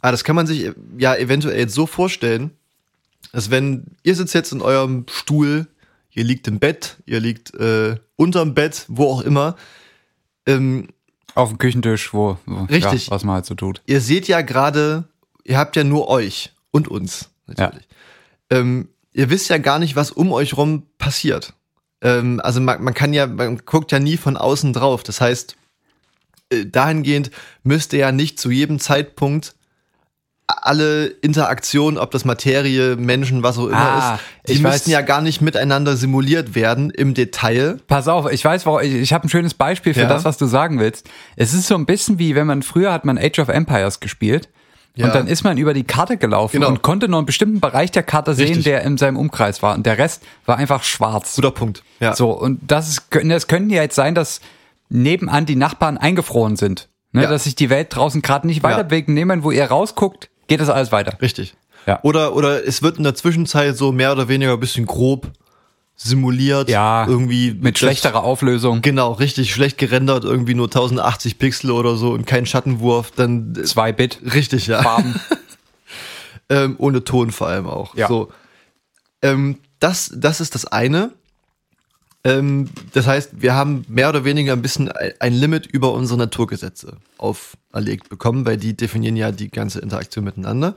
Ah, 0.00 0.10
das 0.10 0.24
kann 0.24 0.36
man 0.36 0.46
sich 0.46 0.64
äh, 0.66 0.74
ja 0.98 1.14
eventuell 1.16 1.58
jetzt 1.58 1.74
so 1.74 1.86
vorstellen, 1.86 2.50
dass 3.32 3.50
wenn 3.50 3.84
ihr 4.02 4.14
sitzt 4.16 4.34
jetzt 4.34 4.52
in 4.52 4.60
eurem 4.60 5.06
Stuhl, 5.10 5.66
ihr 6.12 6.24
liegt 6.24 6.48
im 6.48 6.58
Bett, 6.58 6.96
ihr 7.06 7.20
liegt 7.20 7.54
äh, 7.54 7.96
unterm 8.16 8.54
Bett, 8.54 8.84
wo 8.88 9.06
auch 9.06 9.22
immer, 9.22 9.56
ähm, 10.46 10.88
Auf 11.34 11.50
dem 11.50 11.58
Küchentisch, 11.58 12.12
wo, 12.12 12.38
wo 12.46 12.64
Richtig. 12.64 13.06
Ja, 13.06 13.12
was 13.12 13.24
man 13.24 13.36
halt 13.36 13.46
so 13.46 13.54
tut. 13.54 13.82
ihr 13.86 14.00
seht 14.00 14.28
ja 14.28 14.40
gerade, 14.42 15.04
ihr 15.44 15.58
habt 15.58 15.76
ja 15.76 15.84
nur 15.84 16.08
euch 16.08 16.52
und 16.70 16.88
uns 16.88 17.30
natürlich. 17.46 17.86
Ähm, 18.50 18.88
ihr 19.12 19.30
wisst 19.30 19.48
ja 19.48 19.58
gar 19.58 19.78
nicht, 19.78 19.96
was 19.96 20.10
um 20.10 20.32
euch 20.32 20.56
rum 20.56 20.86
passiert. 20.98 21.54
Ähm, 22.02 22.40
also 22.42 22.60
man, 22.60 22.82
man 22.82 22.94
kann 22.94 23.12
ja, 23.12 23.26
man 23.26 23.58
guckt 23.64 23.92
ja 23.92 23.98
nie 23.98 24.16
von 24.16 24.36
außen 24.36 24.72
drauf. 24.72 25.02
Das 25.02 25.20
heißt, 25.20 25.56
äh, 26.50 26.66
dahingehend 26.66 27.30
müsste 27.62 27.96
ja 27.96 28.12
nicht 28.12 28.40
zu 28.40 28.50
jedem 28.50 28.78
Zeitpunkt 28.78 29.54
alle 30.62 31.06
Interaktionen, 31.06 31.98
ob 31.98 32.10
das 32.10 32.24
Materie, 32.24 32.96
Menschen, 32.96 33.42
was 33.42 33.58
auch 33.58 33.66
immer 33.68 33.76
Ah, 33.78 34.18
ist, 34.44 34.56
die 34.56 34.62
müssten 34.62 34.86
weiß. 34.86 34.86
ja 34.86 35.00
gar 35.02 35.20
nicht 35.20 35.40
miteinander 35.40 35.96
simuliert 35.96 36.54
werden 36.54 36.90
im 36.90 37.14
Detail. 37.14 37.78
Pass 37.86 38.08
auf, 38.08 38.30
ich 38.30 38.44
weiß, 38.44 38.66
warum, 38.66 38.80
ich, 38.80 38.94
ich 38.94 39.12
habe 39.12 39.26
ein 39.26 39.28
schönes 39.28 39.54
Beispiel 39.54 39.94
für 39.94 40.00
Ja. 40.02 40.08
das, 40.08 40.24
was 40.24 40.38
du 40.38 40.46
sagen 40.46 40.78
willst. 40.78 41.08
Es 41.36 41.54
ist 41.54 41.66
so 41.66 41.74
ein 41.74 41.86
bisschen 41.86 42.18
wie, 42.18 42.34
wenn 42.34 42.46
man 42.46 42.62
früher 42.62 42.92
hat 42.92 43.04
man 43.04 43.18
Age 43.18 43.38
of 43.38 43.48
Empires 43.48 44.00
gespielt. 44.00 44.48
Ja. 44.96 45.06
Und 45.06 45.14
dann 45.14 45.28
ist 45.28 45.44
man 45.44 45.56
über 45.56 45.72
die 45.72 45.84
Karte 45.84 46.16
gelaufen 46.16 46.56
Genau. 46.56 46.68
und 46.68 46.82
konnte 46.82 47.08
nur 47.08 47.18
einen 47.20 47.26
bestimmten 47.26 47.60
Bereich 47.60 47.92
der 47.92 48.02
Karte 48.02 48.34
sehen, 48.34 48.48
Richtig. 48.48 48.64
der 48.64 48.82
in 48.82 48.98
seinem 48.98 49.16
Umkreis 49.16 49.62
war. 49.62 49.74
Und 49.76 49.86
der 49.86 49.98
Rest 49.98 50.22
war 50.46 50.56
einfach 50.58 50.82
schwarz. 50.82 51.36
Guter 51.36 51.52
Punkt. 51.52 51.84
Ja. 52.00 52.14
So, 52.16 52.30
und 52.32 52.60
das, 52.66 52.88
ist, 52.88 53.02
das 53.24 53.46
könnte 53.46 53.74
ja 53.74 53.82
jetzt 53.82 53.94
sein, 53.94 54.16
dass 54.16 54.40
nebenan 54.88 55.46
die 55.46 55.54
Nachbarn 55.56 55.96
eingefroren 55.98 56.56
sind. 56.56 56.88
Ne, 57.12 57.22
Ja. 57.22 57.30
Dass 57.30 57.44
sich 57.44 57.54
die 57.56 57.70
Welt 57.70 57.88
draußen 57.94 58.22
gerade 58.22 58.46
nicht 58.46 58.62
weiter 58.62 58.78
Ja. 58.78 58.82
bewegt. 58.84 59.08
Nehmen, 59.08 59.42
wo 59.44 59.50
ihr 59.50 59.64
rausguckt, 59.64 60.29
geht 60.50 60.60
das 60.60 60.68
alles 60.68 60.92
weiter. 60.92 61.16
Richtig. 61.22 61.54
Ja. 61.86 62.00
Oder, 62.02 62.34
oder 62.36 62.66
es 62.66 62.82
wird 62.82 62.98
in 62.98 63.04
der 63.04 63.14
Zwischenzeit 63.14 63.76
so 63.76 63.92
mehr 63.92 64.12
oder 64.12 64.28
weniger 64.28 64.52
ein 64.52 64.60
bisschen 64.60 64.84
grob 64.84 65.30
simuliert. 65.96 66.68
Ja, 66.68 67.06
Irgendwie 67.06 67.52
Mit 67.52 67.78
schlechterer 67.78 68.24
Auflösung. 68.24 68.82
Genau, 68.82 69.12
richtig 69.12 69.52
schlecht 69.52 69.78
gerendert, 69.78 70.24
irgendwie 70.24 70.54
nur 70.54 70.66
1080 70.66 71.38
Pixel 71.38 71.70
oder 71.70 71.96
so 71.96 72.12
und 72.12 72.26
kein 72.26 72.46
Schattenwurf, 72.46 73.12
dann 73.12 73.54
äh, 73.56 73.62
2 73.62 73.92
Bit. 73.92 74.18
richtig, 74.34 74.66
ja. 74.66 74.82
Farben. 74.82 75.18
Ähm, 76.52 76.74
ohne 76.78 77.04
Ton 77.04 77.30
vor 77.30 77.46
allem 77.46 77.68
auch. 77.68 77.94
Ja. 77.94 78.08
So. 78.08 78.32
Ähm, 79.22 79.58
das, 79.78 80.10
das 80.16 80.40
ist 80.40 80.56
das 80.56 80.64
eine. 80.64 81.12
Ähm, 82.24 82.68
das 82.92 83.06
heißt, 83.06 83.40
wir 83.40 83.54
haben 83.54 83.84
mehr 83.88 84.08
oder 84.08 84.24
weniger 84.24 84.52
ein 84.52 84.62
bisschen 84.62 84.90
ein 84.90 85.32
Limit 85.32 85.66
über 85.66 85.92
unsere 85.92 86.18
Naturgesetze 86.18 86.98
auferlegt 87.18 88.08
bekommen, 88.08 88.44
weil 88.44 88.56
die 88.56 88.76
definieren 88.76 89.16
ja 89.16 89.32
die 89.32 89.50
ganze 89.50 89.80
Interaktion 89.80 90.24
miteinander. 90.24 90.76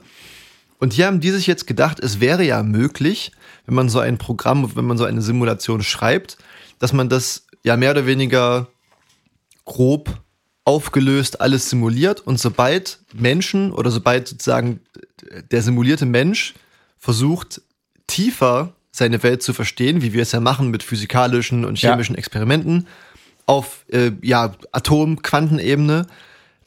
Und 0.78 0.92
hier 0.92 1.06
haben 1.06 1.20
die 1.20 1.30
sich 1.30 1.46
jetzt 1.46 1.66
gedacht, 1.66 2.00
es 2.00 2.20
wäre 2.20 2.44
ja 2.44 2.62
möglich, 2.62 3.32
wenn 3.66 3.74
man 3.74 3.88
so 3.88 4.00
ein 4.00 4.18
Programm, 4.18 4.74
wenn 4.76 4.84
man 4.84 4.98
so 4.98 5.04
eine 5.04 5.22
Simulation 5.22 5.82
schreibt, 5.82 6.36
dass 6.78 6.92
man 6.92 7.08
das 7.08 7.46
ja 7.62 7.76
mehr 7.76 7.92
oder 7.92 8.06
weniger 8.06 8.68
grob 9.64 10.20
aufgelöst 10.64 11.40
alles 11.40 11.68
simuliert 11.68 12.20
und 12.20 12.40
sobald 12.40 13.00
Menschen 13.12 13.70
oder 13.70 13.90
sobald 13.90 14.28
sozusagen 14.28 14.80
der 15.50 15.62
simulierte 15.62 16.06
Mensch 16.06 16.54
versucht, 16.98 17.60
tiefer 18.06 18.74
seine 18.96 19.24
Welt 19.24 19.42
zu 19.42 19.52
verstehen, 19.52 20.02
wie 20.02 20.12
wir 20.12 20.22
es 20.22 20.30
ja 20.30 20.38
machen 20.38 20.70
mit 20.70 20.84
physikalischen 20.84 21.64
und 21.64 21.80
Ja. 21.82 21.90
chemischen 21.90 22.14
Experimenten, 22.14 22.86
auf 23.44 23.84
äh, 23.90 24.12
ja, 24.22 24.54
Atom-, 24.70 25.20
Quantenebene, 25.20 26.06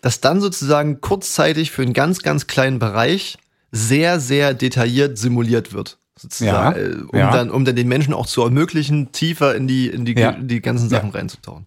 dass 0.01 0.19
dann 0.19 0.41
sozusagen 0.41 0.99
kurzzeitig 0.99 1.71
für 1.71 1.83
einen 1.83 1.93
ganz, 1.93 2.21
ganz 2.21 2.45
kleinen 2.45 2.79
Bereich 2.79 3.37
sehr, 3.71 4.19
sehr 4.19 4.53
detailliert 4.53 5.17
simuliert 5.17 5.71
wird. 5.71 5.97
Sozusagen, 6.17 6.77
Ja, 6.77 6.83
äh, 6.85 6.95
um, 7.07 7.17
ja. 7.17 7.31
dann, 7.31 7.49
um 7.49 7.63
dann 7.63 7.77
den 7.77 7.87
Menschen 7.87 8.13
auch 8.13 8.25
zu 8.25 8.41
ermöglichen, 8.43 9.13
tiefer 9.13 9.55
in 9.55 9.67
die, 9.67 9.87
in 9.87 10.03
die, 10.03 10.13
Ja. 10.13 10.31
in 10.31 10.49
die 10.49 10.61
ganzen 10.61 10.89
Sachen 10.89 11.11
reinzutauchen. 11.11 11.65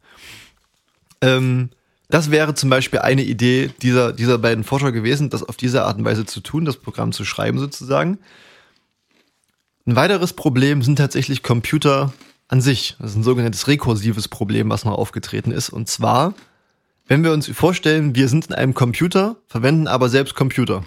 Ähm, 1.22 1.70
das 2.10 2.30
wäre 2.30 2.52
zum 2.54 2.68
Beispiel 2.68 2.98
eine 2.98 3.22
Idee 3.22 3.70
dieser, 3.80 4.12
dieser 4.12 4.36
beiden 4.36 4.64
Forscher 4.64 4.92
gewesen, 4.92 5.30
das 5.30 5.42
auf 5.42 5.56
diese 5.56 5.84
Art 5.84 5.96
und 5.98 6.04
Weise 6.04 6.26
zu 6.26 6.40
tun, 6.40 6.66
das 6.66 6.76
Programm 6.76 7.12
zu 7.12 7.24
schreiben 7.24 7.58
sozusagen. 7.58 8.18
Ein 9.90 9.96
weiteres 9.96 10.34
Problem 10.34 10.82
sind 10.82 10.94
tatsächlich 10.94 11.42
Computer 11.42 12.12
an 12.46 12.60
sich. 12.60 12.94
Das 13.00 13.10
ist 13.10 13.16
ein 13.16 13.24
sogenanntes 13.24 13.66
rekursives 13.66 14.28
Problem, 14.28 14.70
was 14.70 14.84
noch 14.84 14.96
aufgetreten 14.96 15.50
ist. 15.50 15.68
Und 15.68 15.88
zwar, 15.88 16.34
wenn 17.08 17.24
wir 17.24 17.32
uns 17.32 17.48
vorstellen, 17.48 18.14
wir 18.14 18.28
sind 18.28 18.46
in 18.46 18.54
einem 18.54 18.72
Computer, 18.72 19.34
verwenden 19.48 19.88
aber 19.88 20.08
selbst 20.08 20.36
Computer. 20.36 20.84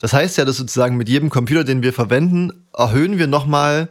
Das 0.00 0.12
heißt 0.12 0.36
ja, 0.36 0.44
dass 0.44 0.58
sozusagen 0.58 0.98
mit 0.98 1.08
jedem 1.08 1.30
Computer, 1.30 1.64
den 1.64 1.80
wir 1.80 1.94
verwenden, 1.94 2.66
erhöhen 2.76 3.16
wir 3.16 3.26
nochmal 3.26 3.88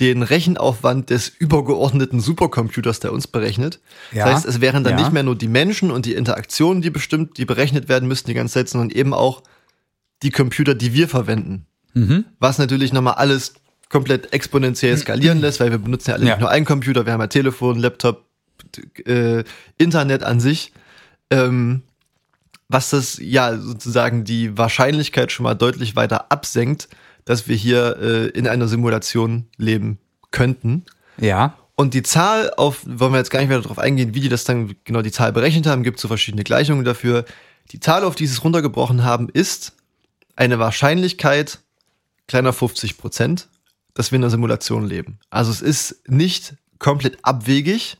den 0.00 0.22
Rechenaufwand 0.22 1.10
des 1.10 1.28
übergeordneten 1.28 2.20
Supercomputers, 2.20 3.00
der 3.00 3.12
uns 3.12 3.26
berechnet. 3.26 3.78
Ja. 4.10 4.24
Das 4.24 4.36
heißt, 4.36 4.46
es 4.46 4.62
wären 4.62 4.84
dann 4.84 4.94
Ja. 4.94 5.00
nicht 5.00 5.12
mehr 5.12 5.22
nur 5.22 5.36
die 5.36 5.48
Menschen 5.48 5.90
und 5.90 6.06
die 6.06 6.14
Interaktionen, 6.14 6.80
die 6.80 6.88
bestimmt, 6.88 7.36
die 7.36 7.44
berechnet 7.44 7.90
werden 7.90 8.08
müssten 8.08 8.28
die 8.28 8.34
ganze 8.34 8.54
Zeit, 8.54 8.70
sondern 8.70 8.88
eben 8.88 9.12
auch 9.12 9.42
die 10.22 10.30
Computer, 10.30 10.74
die 10.74 10.94
wir 10.94 11.10
verwenden. 11.10 11.66
Was 12.38 12.58
natürlich 12.58 12.92
nochmal 12.92 13.14
alles 13.14 13.54
komplett 13.88 14.32
exponentiell 14.32 14.96
skalieren 14.96 15.40
lässt, 15.40 15.60
weil 15.60 15.70
wir 15.70 15.78
benutzen 15.78 16.10
ja 16.10 16.16
alle 16.16 16.24
Ja. 16.26 16.32
nicht 16.34 16.40
nur 16.40 16.50
einen 16.50 16.64
Computer, 16.66 17.06
wir 17.06 17.12
haben 17.12 17.20
ja 17.20 17.28
Telefon, 17.28 17.78
Laptop, 17.78 18.24
äh, 19.06 19.44
Internet 19.78 20.22
an 20.24 20.40
sich. 20.40 20.72
Ähm, 21.30 21.82
was 22.68 22.90
das 22.90 23.18
ja 23.20 23.56
sozusagen 23.56 24.24
die 24.24 24.56
Wahrscheinlichkeit 24.58 25.30
schon 25.30 25.44
mal 25.44 25.54
deutlich 25.54 25.96
weiter 25.96 26.32
absenkt, 26.32 26.88
dass 27.24 27.46
wir 27.46 27.56
hier 27.56 27.96
äh, 28.00 28.26
in 28.28 28.48
einer 28.48 28.68
Simulation 28.68 29.46
leben 29.56 29.98
könnten. 30.30 30.84
Ja. 31.18 31.56
Und 31.76 31.94
die 31.94 32.02
Zahl 32.02 32.52
auf, 32.56 32.82
wollen 32.86 33.12
wir 33.12 33.18
jetzt 33.18 33.30
gar 33.30 33.40
nicht 33.40 33.48
mehr 33.48 33.60
darauf 33.60 33.78
eingehen, 33.78 34.14
wie 34.14 34.20
die 34.20 34.28
das 34.28 34.44
dann 34.44 34.74
genau 34.84 35.02
die 35.02 35.12
Zahl 35.12 35.32
berechnet 35.32 35.66
haben, 35.66 35.82
gibt 35.82 35.98
so 36.00 36.08
verschiedene 36.08 36.44
Gleichungen 36.44 36.84
dafür. 36.84 37.24
Die 37.72 37.80
Zahl, 37.80 38.04
auf 38.04 38.14
die 38.14 38.26
sie 38.26 38.34
es 38.34 38.44
runtergebrochen 38.44 39.04
haben, 39.04 39.28
ist 39.28 39.72
eine 40.36 40.58
Wahrscheinlichkeit 40.58 41.60
kleiner 42.26 42.52
50 42.52 42.98
Prozent, 42.98 43.48
dass 43.94 44.10
wir 44.10 44.16
in 44.16 44.24
einer 44.24 44.30
Simulation 44.30 44.86
leben. 44.86 45.18
Also 45.30 45.50
es 45.50 45.62
ist 45.62 46.08
nicht 46.08 46.54
komplett 46.78 47.18
abwegig, 47.22 47.98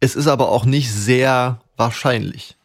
es 0.00 0.16
ist 0.16 0.26
aber 0.26 0.48
auch 0.48 0.64
nicht 0.64 0.92
sehr 0.92 1.60
wahrscheinlich. 1.76 2.56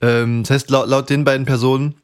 Ähm, 0.00 0.42
das 0.42 0.50
heißt, 0.50 0.70
laut, 0.70 0.88
laut 0.88 1.10
den 1.10 1.24
beiden 1.24 1.46
Personen 1.46 1.96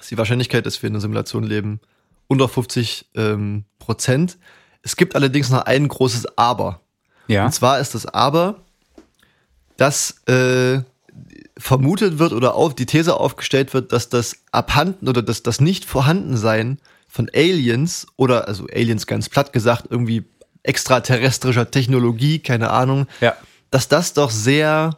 ist 0.00 0.10
die 0.10 0.18
Wahrscheinlichkeit, 0.18 0.66
dass 0.66 0.82
wir 0.82 0.88
in 0.88 0.94
einer 0.94 1.00
Simulation 1.00 1.44
leben, 1.44 1.80
unter 2.28 2.48
50 2.48 3.06
ähm, 3.14 3.64
Prozent. 3.78 4.38
Es 4.82 4.96
gibt 4.96 5.14
allerdings 5.14 5.50
noch 5.50 5.62
ein 5.62 5.88
großes 5.88 6.38
Aber. 6.38 6.80
Ja. 7.28 7.46
Und 7.46 7.52
zwar 7.52 7.80
ist 7.80 7.94
das 7.94 8.06
Aber, 8.06 8.62
dass 9.76 10.26
äh, 10.26 10.80
vermutet 11.58 12.18
wird 12.18 12.32
oder 12.32 12.54
auf 12.54 12.74
die 12.74 12.86
These 12.86 13.18
aufgestellt 13.18 13.74
wird, 13.74 13.92
dass 13.92 14.08
das 14.08 14.38
Abhanden 14.52 15.08
oder 15.08 15.22
dass 15.22 15.42
das 15.42 15.60
Nicht-Vorhandensein 15.60 16.78
von 17.16 17.30
Aliens 17.34 18.06
oder 18.16 18.46
also 18.46 18.66
Aliens 18.72 19.06
ganz 19.06 19.28
platt 19.28 19.52
gesagt, 19.52 19.86
irgendwie 19.90 20.24
extraterrestrischer 20.62 21.70
Technologie, 21.70 22.38
keine 22.38 22.70
Ahnung, 22.70 23.06
Ja. 23.20 23.34
dass 23.70 23.88
das 23.88 24.12
doch 24.12 24.30
sehr 24.30 24.96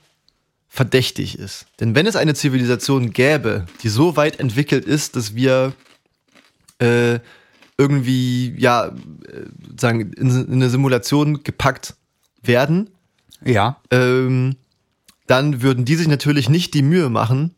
verdächtig 0.69 1.39
ist. 1.39 1.67
Denn 1.81 1.95
wenn 1.95 2.07
es 2.07 2.17
eine 2.17 2.35
Zivilisation 2.35 3.13
gäbe, 3.13 3.67
die 3.83 3.89
so 3.89 4.17
weit 4.17 4.39
entwickelt 4.41 4.85
ist, 4.85 5.17
dass 5.17 5.35
wir 5.35 5.73
äh, 6.81 7.21
irgendwie 7.79 8.55
ja 8.59 8.87
äh, 8.87 8.93
sagen 9.79 10.13
in, 10.13 10.31
in 10.31 10.53
eine 10.53 10.69
Simulation 10.71 11.43
gepackt 11.45 11.95
werden, 12.43 12.91
Ja. 13.45 13.81
ähm, 13.91 14.57
dann 15.27 15.63
würden 15.63 15.85
die 15.85 15.95
sich 15.97 16.09
natürlich 16.09 16.49
nicht 16.49 16.75
die 16.75 16.83
Mühe 16.83 17.09
machen, 17.11 17.55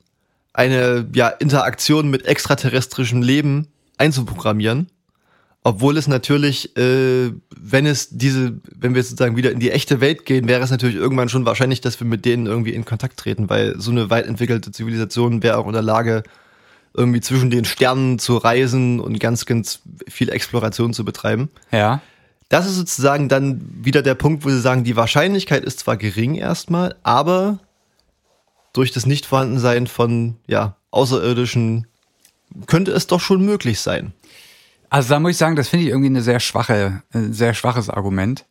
eine 0.52 1.08
ja, 1.14 1.28
Interaktion 1.28 2.10
mit 2.10 2.26
extraterrestrischem 2.26 3.22
Leben 3.22 3.68
einzuprogrammieren. 4.00 4.88
Obwohl 5.62 5.98
es 5.98 6.08
natürlich, 6.08 6.74
äh, 6.78 7.32
wenn 7.54 7.84
es 7.84 8.08
diese, 8.10 8.58
wenn 8.74 8.94
wir 8.94 9.02
sozusagen 9.02 9.36
wieder 9.36 9.52
in 9.52 9.60
die 9.60 9.70
echte 9.70 10.00
Welt 10.00 10.24
gehen, 10.24 10.48
wäre 10.48 10.62
es 10.62 10.70
natürlich 10.70 10.96
irgendwann 10.96 11.28
schon 11.28 11.44
wahrscheinlich, 11.44 11.82
dass 11.82 12.00
wir 12.00 12.06
mit 12.06 12.24
denen 12.24 12.46
irgendwie 12.46 12.72
in 12.72 12.86
Kontakt 12.86 13.18
treten, 13.18 13.50
weil 13.50 13.78
so 13.78 13.90
eine 13.90 14.08
weit 14.08 14.26
entwickelte 14.26 14.72
Zivilisation 14.72 15.42
wäre 15.42 15.58
auch 15.58 15.66
in 15.66 15.74
der 15.74 15.82
Lage, 15.82 16.22
irgendwie 16.94 17.20
zwischen 17.20 17.50
den 17.50 17.66
Sternen 17.66 18.18
zu 18.18 18.38
reisen 18.38 19.00
und 19.00 19.20
ganz, 19.20 19.46
ganz 19.46 19.80
viel 20.08 20.30
Exploration 20.30 20.94
zu 20.94 21.04
betreiben. 21.04 21.50
Ja. 21.70 22.00
Das 22.48 22.66
ist 22.66 22.76
sozusagen 22.76 23.28
dann 23.28 23.60
wieder 23.82 24.02
der 24.02 24.14
Punkt, 24.14 24.44
wo 24.44 24.48
sie 24.48 24.60
sagen, 24.60 24.82
die 24.82 24.96
Wahrscheinlichkeit 24.96 25.62
ist 25.62 25.80
zwar 25.80 25.96
gering 25.96 26.34
erstmal, 26.34 26.96
aber 27.02 27.60
durch 28.72 28.92
das 28.92 29.06
Nichtvorhandensein 29.06 29.86
von 29.86 30.36
ja, 30.46 30.76
Außerirdischen 30.90 31.86
könnte 32.66 32.90
es 32.92 33.06
doch 33.06 33.20
schon 33.20 33.44
möglich 33.44 33.80
sein. 33.80 34.12
Also 34.88 35.10
da 35.10 35.20
muss 35.20 35.32
ich 35.32 35.36
sagen, 35.36 35.56
das 35.56 35.68
finde 35.68 35.84
ich 35.86 35.90
irgendwie 35.90 36.08
eine 36.08 36.22
sehr 36.22 36.40
schwache, 36.40 37.02
ein 37.12 37.32
sehr 37.32 37.54
schwaches 37.54 37.88
Argument, 37.88 38.44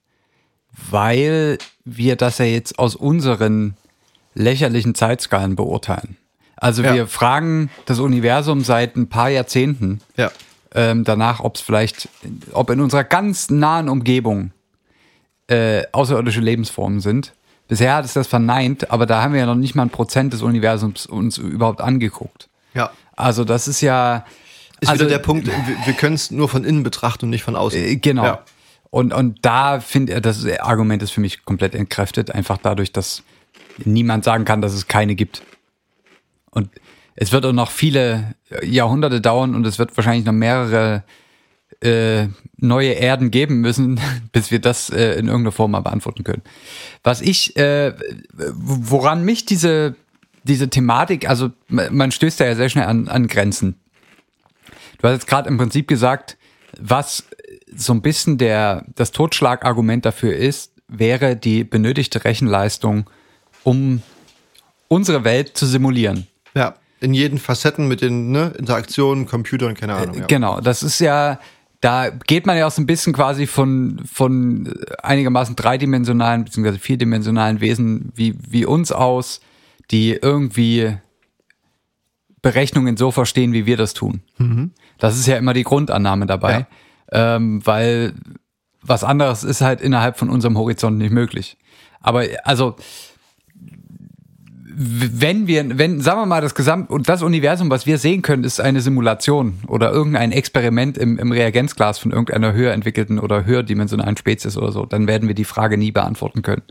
weil 0.90 1.58
wir 1.86 2.16
das 2.16 2.38
ja 2.38 2.46
jetzt 2.46 2.80
aus 2.80 2.96
unseren 2.96 3.76
lächerlichen 4.36 4.96
Zeitskalen 4.96 5.56
beurteilen. 5.56 6.18
Also 6.56 6.84
Ja. 6.84 6.94
wir 6.94 7.08
fragen 7.08 7.70
das 7.86 8.00
Universum 8.00 8.64
seit 8.64 8.96
ein 8.96 9.10
paar 9.10 9.30
Jahrzehnten 9.30 10.02
Ja. 10.18 10.32
ähm, 10.76 11.04
danach, 11.04 11.40
ob 11.42 11.56
es 11.56 11.62
vielleicht, 11.62 12.08
ob 12.52 12.70
in 12.70 12.80
unserer 12.80 13.04
ganz 13.04 13.50
nahen 13.50 13.90
Umgebung 13.90 14.52
äh, 15.48 15.84
außerirdische 15.92 16.42
Lebensformen 16.42 17.00
sind. 17.00 17.34
Bisher 17.68 17.96
hat 17.96 18.06
es 18.06 18.14
das 18.14 18.28
verneint, 18.28 18.92
aber 18.92 19.06
da 19.06 19.22
haben 19.24 19.34
wir 19.34 19.40
ja 19.42 19.46
noch 19.46 19.56
nicht 19.56 19.74
mal 19.76 19.84
ein 19.84 19.90
Prozent 19.90 20.32
des 20.34 20.42
Universums 20.42 21.06
uns 21.06 21.38
überhaupt 21.38 21.82
angeguckt. 21.82 22.50
Ja. 22.74 22.92
Also 23.20 23.44
das 23.44 23.68
ist 23.68 23.82
ja 23.82 24.26
Ist 24.80 24.90
also, 24.90 25.06
wieder 25.06 25.18
der 25.18 25.20
Punkt, 25.20 25.48
wir, 25.48 25.94
können 25.94 26.16
es 26.16 26.32
nur 26.32 26.50
von 26.50 26.64
innen 26.64 26.84
betrachten 26.84 27.26
und 27.26 27.32
nicht 27.32 27.44
von 27.44 27.56
außen. 27.56 27.80
Äh, 27.80 27.96
Genau. 27.98 28.26
Ja. 28.26 28.44
Und, 28.92 29.14
und 29.14 29.46
da 29.46 29.80
finde 29.82 30.16
ich, 30.16 30.22
das 30.22 30.46
Argument 30.60 31.04
ist 31.04 31.12
für 31.12 31.22
mich 31.22 31.46
komplett 31.46 31.76
entkräftet, 31.76 32.32
einfach 32.32 32.58
dadurch, 32.58 32.92
dass 32.92 33.24
niemand 33.86 34.24
sagen 34.24 34.46
kann, 34.46 34.62
dass 34.62 34.74
es 34.74 34.88
keine 34.88 35.14
gibt. 35.16 35.44
Und 36.50 36.70
es 37.16 37.32
wird 37.32 37.46
auch 37.46 37.54
noch 37.54 37.70
viele 37.70 38.36
Jahrhunderte 38.64 39.22
dauern 39.22 39.54
und 39.54 39.68
es 39.68 39.78
wird 39.78 39.96
wahrscheinlich 39.96 40.26
noch 40.26 40.34
mehrere 40.34 41.04
äh, 41.82 42.28
neue 42.58 42.92
Erden 42.92 43.32
geben 43.32 43.62
müssen, 43.62 44.00
bis 44.32 44.52
wir 44.52 44.60
das 44.60 44.90
äh, 44.90 45.14
in 45.14 45.28
irgendeiner 45.28 45.52
Form 45.52 45.72
mal 45.72 45.82
beantworten 45.82 46.24
können. 46.24 46.42
Was 47.04 47.22
ich, 47.22 47.56
äh, 47.58 47.94
woran 48.34 49.24
mich 49.24 49.46
diese, 49.46 49.96
diese 50.44 50.70
Thematik, 50.70 51.28
also 51.30 51.52
man 51.68 52.12
stößt 52.12 52.40
da 52.40 52.46
ja 52.46 52.56
sehr 52.56 52.70
schnell 52.70 52.86
an, 52.86 53.08
an 53.08 53.28
Grenzen. 53.28 53.76
Du 55.00 55.08
hast 55.08 55.14
jetzt 55.14 55.28
gerade 55.28 55.50
im 55.50 55.58
Prinzip 55.58 55.88
gesagt, 55.88 56.38
was 56.80 57.24
so 57.76 57.94
ein 57.94 58.02
bisschen 58.02 58.38
der, 58.38 58.86
das 58.96 59.12
Totschlagargument 59.12 60.06
dafür 60.06 60.36
ist, 60.36 60.74
wäre 60.88 61.36
die 61.36 61.64
benötigte 61.64 62.24
Rechenleistung, 62.26 63.10
um 63.64 64.02
unsere 64.88 65.24
Welt 65.24 65.56
zu 65.56 65.66
simulieren. 65.66 66.28
Ja, 66.56 66.76
in 67.00 67.14
jeden 67.14 67.38
Facetten 67.38 67.88
mit 67.88 68.02
den 68.02 68.32
ne, 68.32 68.54
Interaktionen, 68.58 69.26
Computern, 69.26 69.76
keine 69.76 69.96
Ahnung. 69.96 70.18
Ja. 70.18 70.26
Genau, 70.26 70.60
das 70.60 70.84
ist 70.84 71.00
ja, 71.00 71.40
da 71.80 72.10
geht 72.10 72.46
man 72.46 72.58
ja 72.58 72.68
auch 72.68 72.72
so 72.72 72.82
ein 72.82 72.88
bisschen 72.88 73.14
quasi 73.14 73.48
von, 73.48 74.02
von 74.12 74.74
einigermaßen 75.02 75.56
dreidimensionalen 75.56 76.44
bzw. 76.44 76.78
vierdimensionalen 76.78 77.62
Wesen 77.62 78.12
wie, 78.16 78.36
wie 78.50 78.66
uns 78.66 78.92
aus, 78.92 79.40
die 79.92 80.12
irgendwie 80.12 80.98
Berechnungen 82.42 82.98
so 82.98 83.12
verstehen, 83.12 83.54
wie 83.54 83.66
wir 83.66 83.78
das 83.78 83.94
tun. 83.94 84.22
Mhm. 84.38 84.72
Das 84.98 85.18
ist 85.18 85.28
ja 85.28 85.38
immer 85.38 85.54
die 85.54 85.64
Grundannahme 85.64 86.26
dabei, 86.26 86.68
ja. 87.12 87.36
ähm, 87.36 87.66
weil 87.66 88.14
was 88.82 89.04
anderes 89.04 89.44
ist 89.44 89.62
halt 89.62 89.82
innerhalb 89.82 90.18
von 90.18 90.30
unserem 90.30 90.58
Horizont 90.58 90.98
nicht 90.98 91.12
möglich. 91.12 91.58
Aber 92.02 92.24
also 92.44 92.76
wenn 94.82 95.46
wir, 95.46 95.78
wenn, 95.78 96.00
sagen 96.00 96.22
wir 96.22 96.26
mal, 96.26 96.40
das 96.40 96.56
Gesamt 96.56 96.90
und 96.90 97.10
das 97.10 97.22
Universum, 97.22 97.70
was 97.70 97.86
wir 97.86 97.98
sehen 97.98 98.22
können, 98.22 98.46
ist 98.46 98.62
eine 98.62 98.80
Simulation 98.80 99.60
oder 99.68 99.92
irgendein 99.92 100.32
Experiment 100.32 100.98
im, 100.98 101.20
im 101.20 101.34
Reagenzglas 101.34 102.00
von 102.00 102.12
irgendeiner 102.12 102.54
höher 102.54 102.72
entwickelten 102.72 103.20
oder 103.20 103.44
höherdimensionalen 103.44 104.16
Spezies 104.16 104.56
oder 104.56 104.72
so, 104.72 104.86
dann 104.86 105.06
werden 105.06 105.28
wir 105.28 105.36
die 105.36 105.44
Frage 105.44 105.78
nie 105.78 105.92
beantworten 105.92 106.44
können. 106.44 106.62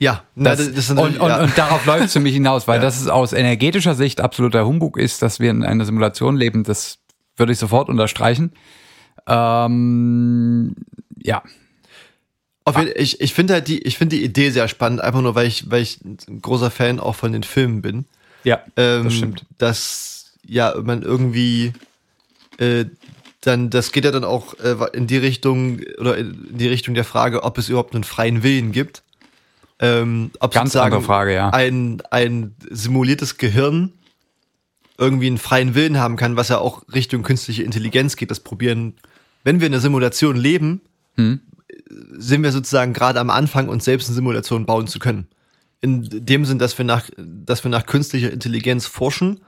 Ja, 0.00 0.24
das, 0.34 0.56
das 0.56 0.68
ist 0.68 0.90
und, 0.90 1.20
und, 1.20 1.28
ja. 1.28 1.42
und 1.42 1.58
darauf 1.58 1.84
läuft 1.84 2.06
es 2.06 2.14
für 2.14 2.20
mich 2.20 2.32
hinaus, 2.32 2.66
weil 2.66 2.78
ja. 2.78 2.82
das 2.82 2.98
ist 2.98 3.08
aus 3.08 3.34
energetischer 3.34 3.94
Sicht 3.94 4.22
absoluter 4.22 4.64
Humbug 4.64 4.96
ist, 4.96 5.20
dass 5.20 5.40
wir 5.40 5.50
in 5.50 5.62
einer 5.62 5.84
Simulation 5.84 6.38
leben. 6.38 6.64
Das 6.64 7.00
würde 7.36 7.52
ich 7.52 7.58
sofort 7.58 7.90
unterstreichen. 7.90 8.52
Ähm, 9.26 10.74
ja. 11.22 11.42
Jeden, 12.66 12.92
ich 12.96 13.20
ich 13.20 13.34
finde 13.34 13.54
halt 13.54 13.68
die, 13.68 13.82
ich 13.82 13.98
finde 13.98 14.16
die 14.16 14.24
Idee 14.24 14.48
sehr 14.48 14.68
spannend, 14.68 15.02
einfach 15.02 15.20
nur, 15.20 15.34
weil 15.34 15.46
ich, 15.46 15.70
weil 15.70 15.82
ich 15.82 16.00
ein 16.02 16.40
großer 16.40 16.70
Fan 16.70 16.98
auch 16.98 17.14
von 17.14 17.32
den 17.32 17.42
Filmen 17.42 17.82
bin. 17.82 18.06
Ja, 18.44 18.62
ähm, 18.78 19.04
das 19.04 19.14
stimmt. 19.14 19.44
Dass 19.58 20.32
ja 20.46 20.74
man 20.82 21.02
irgendwie 21.02 21.74
äh, 22.56 22.86
dann, 23.42 23.68
das 23.68 23.92
geht 23.92 24.06
ja 24.06 24.12
dann 24.12 24.24
auch 24.24 24.54
äh, 24.60 24.76
in 24.94 25.06
die 25.06 25.18
Richtung 25.18 25.80
oder 25.98 26.16
in 26.16 26.56
die 26.56 26.68
Richtung 26.68 26.94
der 26.94 27.04
Frage, 27.04 27.42
ob 27.42 27.58
es 27.58 27.68
überhaupt 27.68 27.94
einen 27.94 28.04
freien 28.04 28.42
Willen 28.42 28.72
gibt. 28.72 29.02
Ähm, 29.80 30.30
ob 30.40 30.52
Ganz 30.52 30.76
andere 30.76 31.02
Frage, 31.02 31.34
ja. 31.34 31.50
Ein, 31.50 32.02
ein 32.10 32.54
simuliertes 32.70 33.38
Gehirn 33.38 33.92
irgendwie 34.98 35.26
einen 35.26 35.38
freien 35.38 35.74
Willen 35.74 35.98
haben 35.98 36.16
kann, 36.16 36.36
was 36.36 36.48
ja 36.48 36.58
auch 36.58 36.82
Richtung 36.92 37.22
künstliche 37.22 37.62
Intelligenz 37.62 38.16
geht. 38.16 38.30
Das 38.30 38.40
probieren, 38.40 38.94
wenn 39.42 39.60
wir 39.60 39.66
in 39.66 39.72
einer 39.72 39.80
Simulation 39.80 40.36
leben, 40.36 40.82
hm 41.16 41.40
sind 42.12 42.42
wir 42.42 42.52
sozusagen 42.52 42.92
gerade 42.92 43.20
am 43.20 43.30
Anfang, 43.30 43.68
uns 43.68 43.84
selbst 43.84 44.08
eine 44.08 44.14
Simulation 44.14 44.66
bauen 44.66 44.86
zu 44.86 44.98
können. 44.98 45.26
In 45.80 46.08
dem 46.10 46.44
Sinn, 46.44 46.58
dass 46.58 46.76
wir 46.76 46.84
nach, 46.84 47.08
dass 47.16 47.64
wir 47.64 47.70
nach 47.70 47.86
künstlicher 47.86 48.30
Intelligenz 48.30 48.86
forschen. 48.86 49.40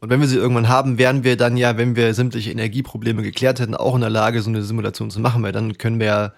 Und 0.00 0.10
wenn 0.10 0.20
wir 0.20 0.28
sie 0.28 0.36
irgendwann 0.36 0.68
haben, 0.68 0.98
wären 0.98 1.24
wir 1.24 1.36
dann 1.36 1.56
ja, 1.56 1.76
wenn 1.76 1.94
wir 1.94 2.14
sämtliche 2.14 2.50
Energieprobleme 2.50 3.22
geklärt 3.22 3.60
hätten, 3.60 3.74
auch 3.74 3.94
in 3.94 4.00
der 4.00 4.10
Lage, 4.10 4.42
so 4.42 4.50
eine 4.50 4.62
Simulation 4.62 5.10
zu 5.10 5.20
machen, 5.20 5.42
weil 5.42 5.52
dann 5.52 5.78
können 5.78 6.00
wir 6.00 6.06
ja 6.06 6.32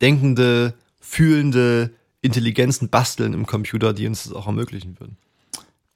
denkende, 0.00 0.74
fühlende 1.00 1.90
Intelligenzen 2.22 2.88
basteln 2.88 3.34
im 3.34 3.46
Computer, 3.46 3.92
die 3.92 4.06
uns 4.06 4.24
das 4.24 4.32
auch 4.32 4.46
ermöglichen 4.46 4.98
würden. 4.98 5.16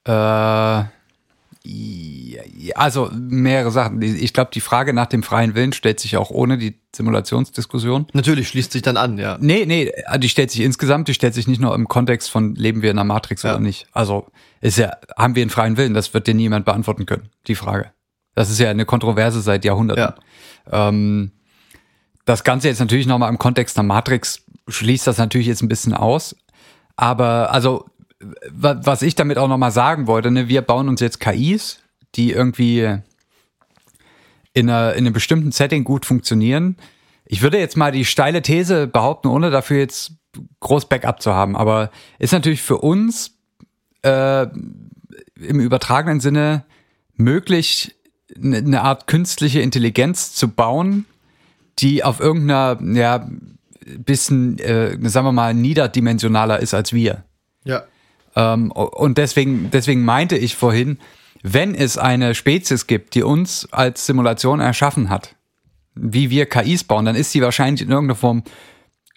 Äh, 0.05 0.83
also 2.75 3.09
mehrere 3.13 3.71
Sachen. 3.71 4.01
Ich 4.01 4.33
glaube, 4.33 4.51
die 4.53 4.61
Frage 4.61 4.93
nach 4.93 5.07
dem 5.07 5.23
freien 5.23 5.55
Willen 5.55 5.73
stellt 5.73 5.99
sich 5.99 6.15
auch 6.17 6.29
ohne 6.29 6.57
die 6.57 6.79
Simulationsdiskussion. 6.95 8.07
Natürlich 8.13 8.47
schließt 8.49 8.71
sich 8.71 8.81
dann 8.81 8.97
an, 8.97 9.17
ja. 9.17 9.37
Nee, 9.39 9.65
nee, 9.65 9.91
die 10.17 10.29
stellt 10.29 10.51
sich 10.51 10.61
insgesamt, 10.61 11.07
die 11.07 11.13
stellt 11.13 11.33
sich 11.33 11.47
nicht 11.47 11.59
nur 11.59 11.75
im 11.75 11.87
Kontext 11.87 12.29
von 12.29 12.55
leben 12.55 12.81
wir 12.81 12.91
in 12.91 12.97
einer 12.97 13.05
Matrix 13.05 13.43
ja. 13.43 13.51
oder 13.51 13.59
nicht. 13.59 13.87
Also 13.91 14.27
ist 14.61 14.77
ja, 14.77 14.91
haben 15.17 15.35
wir 15.35 15.41
einen 15.41 15.49
freien 15.49 15.77
Willen? 15.77 15.93
Das 15.93 16.13
wird 16.13 16.27
dir 16.27 16.33
niemand 16.33 16.65
beantworten 16.65 17.05
können, 17.05 17.29
die 17.47 17.55
Frage. 17.55 17.91
Das 18.35 18.49
ist 18.49 18.59
ja 18.59 18.69
eine 18.69 18.85
Kontroverse 18.85 19.41
seit 19.41 19.65
Jahrhunderten. 19.65 20.13
Ja. 20.71 20.89
Ähm, 20.89 21.31
das 22.25 22.43
Ganze 22.43 22.67
jetzt 22.67 22.79
natürlich 22.79 23.07
nochmal 23.07 23.29
im 23.29 23.37
Kontext 23.37 23.77
der 23.77 23.83
Matrix 23.83 24.43
schließt 24.67 25.07
das 25.07 25.17
natürlich 25.17 25.47
jetzt 25.47 25.61
ein 25.61 25.67
bisschen 25.67 25.93
aus. 25.93 26.35
Aber 26.95 27.51
also 27.51 27.85
was 28.49 29.01
ich 29.01 29.15
damit 29.15 29.37
auch 29.37 29.47
nochmal 29.47 29.71
sagen 29.71 30.07
wollte, 30.07 30.31
ne, 30.31 30.47
wir 30.47 30.61
bauen 30.61 30.89
uns 30.89 31.01
jetzt 31.01 31.19
KIs, 31.19 31.79
die 32.15 32.31
irgendwie 32.31 32.97
in, 34.53 34.69
einer, 34.69 34.93
in 34.93 35.05
einem 35.05 35.13
bestimmten 35.13 35.51
Setting 35.51 35.83
gut 35.83 36.05
funktionieren. 36.05 36.77
Ich 37.25 37.41
würde 37.41 37.59
jetzt 37.59 37.77
mal 37.77 37.91
die 37.91 38.05
steile 38.05 38.41
These 38.41 38.87
behaupten, 38.87 39.27
ohne 39.27 39.51
dafür 39.51 39.77
jetzt 39.77 40.13
groß 40.59 40.89
Backup 40.89 41.21
zu 41.21 41.33
haben, 41.33 41.55
aber 41.55 41.91
ist 42.19 42.33
natürlich 42.33 42.61
für 42.61 42.77
uns 42.77 43.37
äh, 44.03 44.43
im 44.43 45.59
übertragenen 45.59 46.19
Sinne 46.19 46.65
möglich, 47.13 47.95
eine 48.35 48.81
Art 48.81 49.07
künstliche 49.07 49.61
Intelligenz 49.61 50.33
zu 50.33 50.49
bauen, 50.49 51.05
die 51.79 52.03
auf 52.03 52.19
irgendeiner, 52.19 52.79
ja, 52.81 53.27
bisschen, 53.99 54.59
äh, 54.59 54.97
sagen 55.09 55.25
wir 55.25 55.31
mal, 55.31 55.53
niederdimensionaler 55.53 56.59
ist 56.59 56.73
als 56.73 56.93
wir. 56.93 57.23
Ja. 57.63 57.83
Ähm, 58.35 58.71
und 58.71 59.17
deswegen, 59.17 59.69
deswegen 59.71 60.05
meinte 60.05 60.37
ich 60.37 60.55
vorhin, 60.55 60.99
wenn 61.43 61.75
es 61.75 61.97
eine 61.97 62.35
Spezies 62.35 62.87
gibt, 62.87 63.15
die 63.15 63.23
uns 63.23 63.67
als 63.71 64.05
Simulation 64.05 64.59
erschaffen 64.59 65.09
hat, 65.09 65.35
wie 65.95 66.29
wir 66.29 66.45
KIs 66.45 66.83
bauen, 66.83 67.05
dann 67.05 67.15
ist 67.15 67.31
sie 67.31 67.41
wahrscheinlich 67.41 67.81
in 67.81 67.89
irgendeiner 67.89 68.17
Form, 68.17 68.43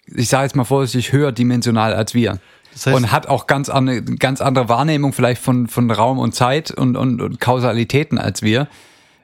ich 0.07 0.29
sage 0.29 0.43
jetzt 0.43 0.55
mal 0.55 0.63
vorsichtig, 0.63 1.11
höher 1.11 1.31
dimensional 1.31 1.93
als 1.93 2.13
wir. 2.13 2.39
Das 2.73 2.87
heißt, 2.87 2.97
und 2.97 3.11
hat 3.11 3.27
auch 3.27 3.47
ganz, 3.47 3.69
eine, 3.69 4.01
ganz 4.01 4.41
andere 4.41 4.69
Wahrnehmung 4.69 5.13
vielleicht 5.13 5.41
von, 5.41 5.67
von 5.67 5.91
Raum 5.91 6.19
und 6.19 6.33
Zeit 6.33 6.71
und, 6.71 6.95
und, 6.95 7.21
und 7.21 7.39
Kausalitäten 7.39 8.17
als 8.17 8.41
wir 8.41 8.67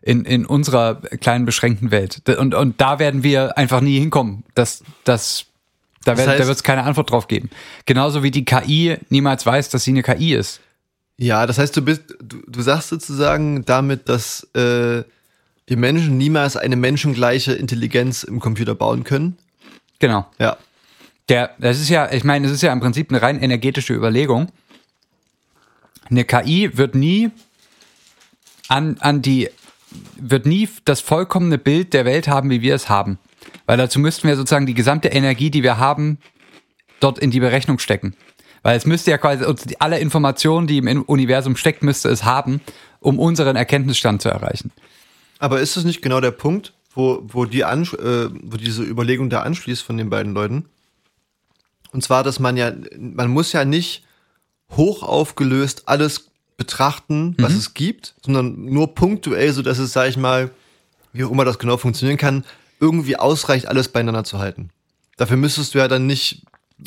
in, 0.01 0.25
in 0.25 0.45
unserer 0.45 0.95
kleinen 1.19 1.45
beschränkten 1.45 1.91
Welt. 1.91 2.21
Und, 2.37 2.53
und 2.53 2.79
da 2.79 2.99
werden 2.99 3.23
wir 3.23 3.57
einfach 3.57 3.81
nie 3.81 3.99
hinkommen. 3.99 4.43
Das, 4.55 4.83
das 5.03 5.45
da, 6.07 6.15
das 6.15 6.25
heißt, 6.25 6.39
da 6.39 6.47
wird 6.47 6.55
es 6.55 6.63
keine 6.63 6.83
Antwort 6.83 7.11
drauf 7.11 7.27
geben. 7.27 7.49
Genauso 7.85 8.23
wie 8.23 8.31
die 8.31 8.45
KI 8.45 8.97
niemals 9.09 9.45
weiß, 9.45 9.69
dass 9.69 9.83
sie 9.83 9.91
eine 9.91 10.03
KI 10.03 10.35
ist. 10.35 10.61
Ja, 11.17 11.45
das 11.45 11.57
heißt, 11.57 11.75
du 11.75 11.81
bist, 11.81 12.15
du, 12.21 12.41
du 12.47 12.61
sagst 12.61 12.89
sozusagen 12.89 13.65
damit, 13.65 14.07
dass 14.07 14.43
äh, 14.53 15.03
die 15.67 15.75
Menschen 15.75 16.17
niemals 16.17 16.55
eine 16.55 16.75
menschengleiche 16.75 17.53
Intelligenz 17.53 18.23
im 18.23 18.39
Computer 18.39 18.75
bauen 18.75 19.03
können. 19.03 19.37
Genau. 19.99 20.27
Ja. 20.39 20.57
Der, 21.27 21.51
das 21.57 21.81
ist 21.81 21.89
ja, 21.89 22.09
ich 22.11 22.23
meine, 22.23 22.47
es 22.47 22.53
ist 22.53 22.61
ja 22.61 22.71
im 22.71 22.79
Prinzip 22.79 23.09
eine 23.09 23.21
rein 23.21 23.41
energetische 23.41 23.93
Überlegung. 23.93 24.49
Eine 26.09 26.23
KI 26.23 26.77
wird 26.77 26.95
nie 26.95 27.31
an, 28.69 28.97
an 29.01 29.21
die, 29.21 29.49
wird 30.17 30.45
nie 30.45 30.67
das 30.85 31.01
vollkommene 31.01 31.57
Bild 31.57 31.93
der 31.93 32.05
Welt 32.05 32.27
haben, 32.27 32.49
wie 32.49 32.61
wir 32.61 32.75
es 32.75 32.89
haben. 32.89 33.19
Weil 33.65 33.77
dazu 33.77 33.99
müssten 33.99 34.27
wir 34.27 34.35
sozusagen 34.35 34.65
die 34.65 34.73
gesamte 34.73 35.09
Energie, 35.09 35.49
die 35.49 35.63
wir 35.63 35.77
haben, 35.77 36.19
dort 36.99 37.19
in 37.19 37.31
die 37.31 37.39
Berechnung 37.39 37.79
stecken. 37.79 38.15
Weil 38.63 38.77
es 38.77 38.85
müsste 38.85 39.11
ja 39.11 39.17
quasi 39.17 39.45
alle 39.79 39.99
Informationen, 39.99 40.67
die 40.67 40.77
im 40.77 41.03
Universum 41.03 41.55
steckt, 41.55 41.83
müsste 41.83 42.09
es 42.09 42.23
haben, 42.23 42.61
um 42.99 43.19
unseren 43.19 43.55
Erkenntnisstand 43.55 44.21
zu 44.21 44.29
erreichen. 44.29 44.71
Aber 45.39 45.61
ist 45.61 45.77
das 45.77 45.83
nicht 45.83 46.01
genau 46.01 46.19
der 46.19 46.31
Punkt, 46.31 46.73
wo, 46.93 47.21
wo, 47.23 47.45
die 47.45 47.61
äh, 47.61 47.85
wo 47.85 48.57
diese 48.57 48.83
Überlegung 48.83 49.29
da 49.29 49.41
anschließt 49.41 49.83
von 49.83 49.97
den 49.97 50.09
beiden 50.09 50.33
Leuten? 50.33 50.65
Und 51.91 52.03
zwar, 52.03 52.23
dass 52.23 52.39
man 52.39 52.57
ja, 52.57 52.73
man 52.97 53.29
muss 53.29 53.53
ja 53.53 53.63
nicht 53.63 54.03
hoch 54.71 55.03
aufgelöst 55.03 55.83
alles 55.85 56.31
betrachten, 56.57 57.35
was 57.37 57.53
mhm. 57.53 57.59
es 57.59 57.73
gibt, 57.73 58.15
sondern 58.25 58.65
nur 58.65 58.95
punktuell, 58.95 59.53
so 59.53 59.61
dass 59.61 59.77
es, 59.77 59.93
sag 59.93 60.09
ich 60.09 60.17
mal, 60.17 60.49
wie 61.13 61.23
auch 61.23 61.31
immer 61.31 61.45
das 61.45 61.59
genau 61.59 61.77
funktionieren 61.77 62.17
kann, 62.17 62.43
irgendwie 62.79 63.15
ausreicht, 63.15 63.67
alles 63.67 63.89
beieinander 63.89 64.23
zu 64.23 64.39
halten. 64.39 64.69
Dafür 65.17 65.37
müsstest 65.37 65.73
du 65.73 65.79
ja 65.79 65.87
dann 65.87 66.05
nicht 66.05 66.43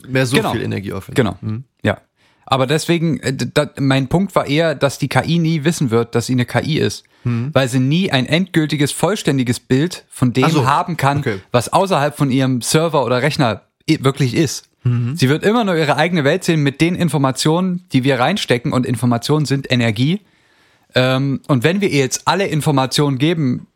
mehr 0.06 0.26
so 0.26 0.36
genau. 0.36 0.52
viel 0.52 0.62
Energie 0.62 0.92
aufwenden. 0.92 1.14
Genau. 1.14 1.38
Mhm. 1.40 1.64
Ja. 1.82 2.00
Aber 2.46 2.66
deswegen, 2.66 3.20
äh, 3.20 3.32
da, 3.32 3.70
mein 3.78 4.08
Punkt 4.08 4.34
war 4.34 4.46
eher, 4.46 4.74
dass 4.74 4.98
die 4.98 5.08
KI 5.08 5.38
nie 5.38 5.64
wissen 5.64 5.90
wird, 5.90 6.14
dass 6.14 6.26
sie 6.26 6.32
eine 6.32 6.46
KI 6.46 6.78
ist. 6.78 7.04
weil 7.52 7.68
sie 7.68 7.80
nie 7.80 8.10
ein 8.10 8.24
endgültiges, 8.24 8.92
vollständiges 8.92 9.60
Bild 9.60 10.06
von 10.08 10.32
dem 10.32 10.48
so, 10.50 10.66
haben 10.66 10.96
kann, 10.96 11.18
okay. 11.18 11.40
was 11.52 11.70
außerhalb 11.70 12.16
von 12.16 12.30
ihrem 12.30 12.62
Server 12.62 13.04
oder 13.04 13.20
Rechner 13.20 13.62
wirklich 13.86 14.34
ist. 14.34 14.69
Mhm. 14.82 15.16
Sie 15.16 15.28
wird 15.28 15.44
immer 15.44 15.64
nur 15.64 15.76
ihre 15.76 15.96
eigene 15.96 16.24
Welt 16.24 16.44
sehen 16.44 16.62
mit 16.62 16.80
den 16.80 16.94
Informationen, 16.94 17.84
die 17.92 18.04
wir 18.04 18.18
reinstecken 18.18 18.72
und 18.72 18.86
Informationen 18.86 19.46
sind 19.46 19.70
Energie. 19.70 20.20
Ähm, 20.94 21.40
und 21.48 21.64
wenn 21.64 21.80
wir 21.80 21.90
ihr 21.90 22.00
jetzt 22.00 22.22
alle 22.26 22.46
Informationen 22.46 23.18
geben 23.18 23.66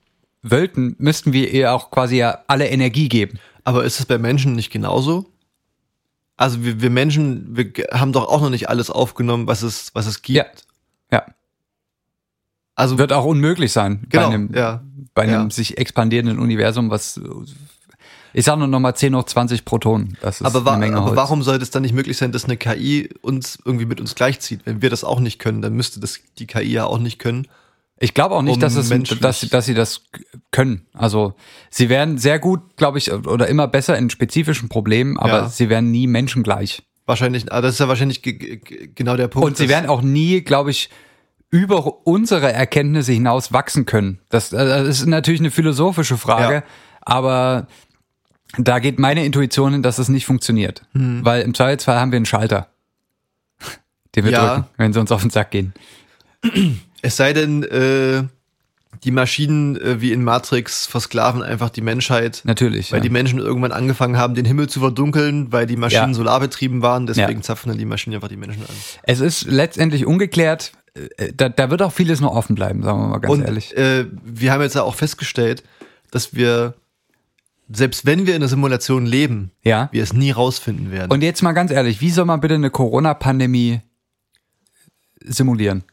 wollten, 0.43 0.97
müssten 0.99 1.33
wir 1.33 1.53
ihr 1.53 1.73
auch 1.73 1.91
quasi 1.91 2.17
ja 2.17 2.39
alle 2.47 2.69
Energie 2.69 3.09
geben. 3.09 3.39
Aber 3.65 3.85
ist 3.85 4.01
es 4.01 4.07
bei 4.07 4.19
Menschen 4.19 4.55
nicht 4.55 4.71
genauso? 4.71 5.27
Also 6.37 6.65
wir, 6.65 6.81
wir 6.81 6.91
Menschen, 6.91 7.57
wir 7.57 7.71
haben 7.93 8.13
doch 8.13 8.27
auch 8.29 8.41
noch 8.43 8.51
nicht 8.51 8.69
alles 8.69 8.91
aufgenommen, 8.91 9.47
was 9.47 9.63
es, 9.63 9.91
was 9.95 10.07
es 10.07 10.23
gibt. 10.23 10.37
Ja. 10.37 10.47
Ja. 11.13 11.27
Also 12.75 12.99
Wird 12.99 13.13
auch 13.13 13.25
unmöglich 13.25 13.71
sein 13.73 14.07
Genau, 14.09 14.29
bei 14.29 14.35
einem, 14.35 14.51
ja. 14.55 14.83
bei 15.15 15.23
einem 15.23 15.33
Ja. 15.45 15.51
sich 15.51 15.79
expandierenden 15.79 16.41
Universum, 16.41 16.91
was 16.91 17.21
ich 18.35 18.45
sag 18.45 18.59
nur 18.59 18.67
noch 18.67 18.81
mal 18.81 18.95
10 18.95 19.15
hoch 19.17 19.25
20 19.25 19.65
Protonen. 19.65 20.19
Das 20.21 20.41
ist 20.41 20.47
aber, 20.47 20.65
wa 20.67 20.75
aber 20.75 21.17
warum 21.17 21.43
sollte 21.43 21.63
es 21.63 21.71
dann 21.71 21.83
nicht 21.83 21.95
möglich 21.95 22.17
sein, 22.19 22.33
dass 22.33 22.45
eine 22.45 22.57
KI 22.59 23.09
uns 23.23 23.59
irgendwie 23.65 23.87
mit 23.87 24.01
uns 24.01 24.15
gleichzieht? 24.15 24.61
Wenn 24.65 24.83
wir 24.83 24.91
das 24.91 25.05
auch 25.05 25.21
nicht 25.21 25.39
können, 25.39 25.63
dann 25.63 25.73
müsste 25.75 26.01
das 26.01 26.19
die 26.39 26.47
KI 26.47 26.73
ja 26.73 26.85
auch 26.85 26.99
nicht 26.99 27.19
können. 27.19 27.49
Ich 28.01 28.13
glaube 28.13 28.35
auch 28.35 28.43
nicht, 28.43 28.55
um 28.55 28.61
dass, 28.61 28.75
es, 28.75 28.89
dass, 29.21 29.41
sie- 29.41 29.49
dass 29.49 29.67
sie 29.67 29.75
das 29.75 30.03
können. 30.51 30.85
Also 30.93 31.35
sie 31.71 31.89
werden 31.89 32.19
sehr 32.19 32.39
gut, 32.41 32.77
glaube 32.77 32.99
ich, 32.99 33.13
oder 33.13 33.47
immer 33.47 33.69
besser 33.69 33.97
in 33.97 34.11
spezifischen 34.11 34.69
Problemen, 34.69 35.17
aber 35.17 35.33
Ja. 35.43 35.49
sie 35.49 35.69
werden 35.69 35.91
nie 35.93 36.07
menschengleich. 36.09 36.83
Wahrscheinlich, 37.07 37.51
aber 37.53 37.63
das 37.63 37.75
ist 37.75 37.79
ja 37.81 37.89
wahrscheinlich 37.89 38.21
ge- 38.23 38.57
ge- 38.57 38.91
genau 38.95 39.17
der 39.17 39.29
Punkt. 39.29 39.47
Und 39.47 39.57
sie 39.57 39.69
werden 39.69 39.89
auch 39.89 40.03
nie, 40.03 40.41
glaube 40.41 40.71
ich, 40.73 40.91
über 41.51 42.05
unsere 42.07 42.53
Erkenntnisse 42.53 43.13
hinaus 43.13 43.53
wachsen 43.53 43.87
können. 43.87 44.19
Das, 44.29 44.53
äh, 44.53 44.57
das 44.57 44.89
ist 44.89 45.07
natürlich 45.07 45.41
eine 45.41 45.53
philosophische 45.53 46.17
Frage, 46.17 46.55
Ja. 46.55 46.63
aber 47.03 47.69
da 48.59 48.79
geht 48.79 48.99
meine 48.99 49.25
Intuition 49.25 49.73
hin, 49.73 49.83
dass 49.83 49.99
es 49.99 50.09
nicht 50.09 50.27
funktioniert. 50.27 50.83
Hm. 50.93 51.25
Weil 51.25 51.43
im 51.43 51.55
Zweifelsfall 51.55 51.99
haben 51.99 52.13
wir 52.13 52.17
einen 52.17 52.27
Schalter, 52.27 52.69
den 54.15 54.25
wir 54.25 54.33
Ja. 54.33 54.55
drücken, 54.57 54.69
wenn 54.77 54.93
sie 54.93 55.01
uns 55.01 55.11
auf 55.13 55.21
den 55.23 55.31
Sack 55.31 55.51
gehen. 55.51 55.73
Es 57.03 57.17
sei 57.17 57.33
denn, 57.33 57.63
äh, 57.65 58.23
die 59.03 59.11
Maschinen 59.11 59.77
äh, 59.77 60.01
wie 60.01 60.13
in 60.13 60.23
Matrix 60.25 60.87
versklaven 60.87 61.43
einfach 61.43 61.69
die 61.71 61.81
Menschheit. 61.83 62.43
Natürlich. 62.45 62.93
Weil 62.93 62.99
ja. 63.01 63.03
die 63.03 63.11
Menschen 63.11 63.39
irgendwann 63.39 63.73
angefangen 63.73 64.17
haben, 64.17 64.35
den 64.35 64.45
Himmel 64.45 64.69
zu 64.69 64.81
verdunkeln, 64.81 65.53
weil 65.53 65.67
die 65.67 65.77
Maschinen 65.77 66.09
Ja. 66.11 66.15
solarbetrieben 66.15 66.81
waren. 66.81 67.07
Deswegen 67.07 67.43
zapfen 67.43 67.69
dann 67.71 67.79
die 67.79 67.85
Maschinen 67.85 68.15
einfach 68.15 68.29
die 68.29 68.37
Menschen 68.37 68.63
an. 68.63 68.75
Es 69.03 69.21
ist 69.21 69.47
letztendlich 69.47 70.07
ungeklärt. 70.07 70.73
Äh, 70.95 71.33
Da, 71.35 71.49
da 71.49 71.71
wird 71.71 71.83
auch 71.83 71.93
vieles 71.93 72.21
noch 72.21 72.35
offen 72.35 72.55
bleiben, 72.55 72.83
sagen 72.83 73.01
wir 73.01 73.09
mal 73.09 73.19
ganz 73.19 73.33
Und 73.35 73.43
ehrlich. 73.43 73.77
äh, 73.77 74.07
wir 74.25 74.53
haben 74.53 74.63
jetzt 74.63 74.75
ja 74.75 74.83
auch 74.83 74.95
festgestellt, 74.95 75.63
dass 76.11 76.35
wir, 76.35 76.75
selbst 77.69 78.05
wenn 78.07 78.27
wir 78.27 78.35
in 78.37 78.43
einer 78.43 78.49
Simulation 78.49 79.07
leben, 79.07 79.51
Ja. 79.63 79.89
wir 79.93 80.03
es 80.03 80.13
nie 80.13 80.31
rausfinden 80.31 80.91
werden. 80.91 81.11
Und 81.11 81.23
jetzt 81.23 81.43
mal 81.43 81.53
ganz 81.53 81.71
ehrlich, 81.71 82.01
wie 82.01 82.11
soll 82.11 82.25
man 82.27 82.41
bitte 82.41 82.55
eine 82.55 82.71
Corona-Pandemie 82.71 83.81
simulieren? 85.21 85.85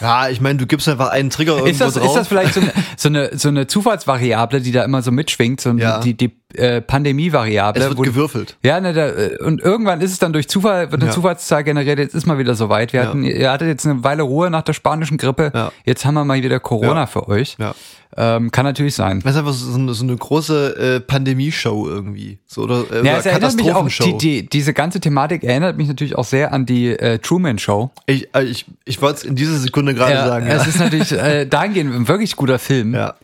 ja, 0.00 0.28
ich 0.28 0.40
meine, 0.40 0.58
du 0.58 0.66
gibst 0.66 0.88
einfach 0.88 1.10
einen 1.10 1.30
Trigger 1.30 1.52
irgendwo 1.52 1.70
Ist 1.70 1.80
das, 1.80 1.94
drauf. 1.94 2.06
ist 2.08 2.14
das 2.16 2.28
vielleicht 2.28 2.54
so 2.54 2.60
eine, 2.60 2.72
so, 2.96 3.08
eine, 3.08 3.38
so 3.38 3.48
eine 3.48 3.66
Zufallsvariable, 3.68 4.60
die 4.60 4.72
da 4.72 4.84
immer 4.84 5.00
so 5.02 5.12
mitschwingt, 5.12 5.60
so 5.60 5.70
Ja. 5.70 6.00
die, 6.00 6.14
die 6.14 6.32
äh, 6.54 6.80
Pandemie-Variable? 6.80 7.80
es 7.82 7.88
wird 7.88 7.98
wo- 7.98 8.02
gewürfelt. 8.02 8.58
Ja, 8.64 8.80
ne, 8.80 8.92
da, 8.92 9.06
äh, 9.08 9.38
und 9.42 9.60
irgendwann 9.60 10.00
ist 10.00 10.10
es 10.10 10.18
dann 10.18 10.32
durch 10.32 10.48
Zufall, 10.48 10.90
wird 10.90 11.00
eine 11.00 11.10
Ja. 11.10 11.14
Zufallszahl 11.14 11.62
generiert, 11.64 11.98
jetzt 12.00 12.14
ist 12.14 12.26
mal 12.26 12.38
wieder 12.38 12.54
soweit. 12.56 12.92
Wir 12.92 13.02
Ja. 13.02 13.06
hatten, 13.08 13.22
ihr 13.22 13.50
hattet 13.50 13.68
jetzt 13.68 13.86
eine 13.86 14.02
Weile 14.04 14.24
Ruhe 14.24 14.50
nach 14.50 14.62
der 14.62 14.72
spanischen 14.72 15.16
Grippe, 15.16 15.52
Ja. 15.54 15.72
jetzt 15.84 16.04
haben 16.04 16.14
wir 16.14 16.24
mal 16.24 16.42
wieder 16.42 16.58
Corona 16.60 17.02
Ja. 17.02 17.06
für 17.06 17.28
euch. 17.28 17.56
Ja. 17.58 17.74
Ähm, 18.16 18.50
kann 18.50 18.64
natürlich 18.66 18.94
sein. 18.94 19.20
Das 19.24 19.32
ist 19.32 19.38
einfach 19.38 19.52
so 19.54 19.74
eine, 19.78 19.94
so 19.94 20.04
eine 20.04 20.16
große 20.16 20.96
äh, 20.96 21.00
Pandemie-Show 21.00 21.88
irgendwie. 21.88 22.38
So, 22.46 22.62
oder 22.62 22.84
äh, 22.92 23.06
Ja, 23.06 23.16
es 23.18 23.26
erinnert 23.26 23.54
mich 23.54 23.70
auch, 23.72 23.84
Katastrophenshow. 23.84 24.18
die, 24.18 24.42
die, 24.42 24.48
diese 24.48 24.74
ganze 24.74 25.00
Thematik 25.00 25.44
erinnert 25.44 25.76
mich 25.78 25.88
natürlich 25.88 26.16
auch 26.16 26.24
sehr 26.24 26.52
an 26.52 26.66
die 26.66 26.88
äh, 26.90 27.18
Truman 27.18 27.58
Show. 27.58 27.90
ich 28.06 28.28
äh, 28.34 28.44
ich, 28.44 28.66
ich 28.84 29.00
wollte 29.00 29.18
es 29.20 29.24
in 29.24 29.34
dieser 29.36 29.56
Sekunde 29.58 29.94
gerade 29.94 30.12
Ja, 30.12 30.26
sagen. 30.26 30.46
Es 30.46 30.62
Ja. 30.62 30.68
ist 30.68 30.78
natürlich 30.80 31.12
äh, 31.12 31.46
dahingehend 31.46 31.94
ein 31.94 32.06
wirklich 32.08 32.36
guter 32.36 32.58
Film. 32.58 32.94
ja. 32.94 33.14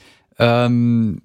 Ähm, 0.40 1.20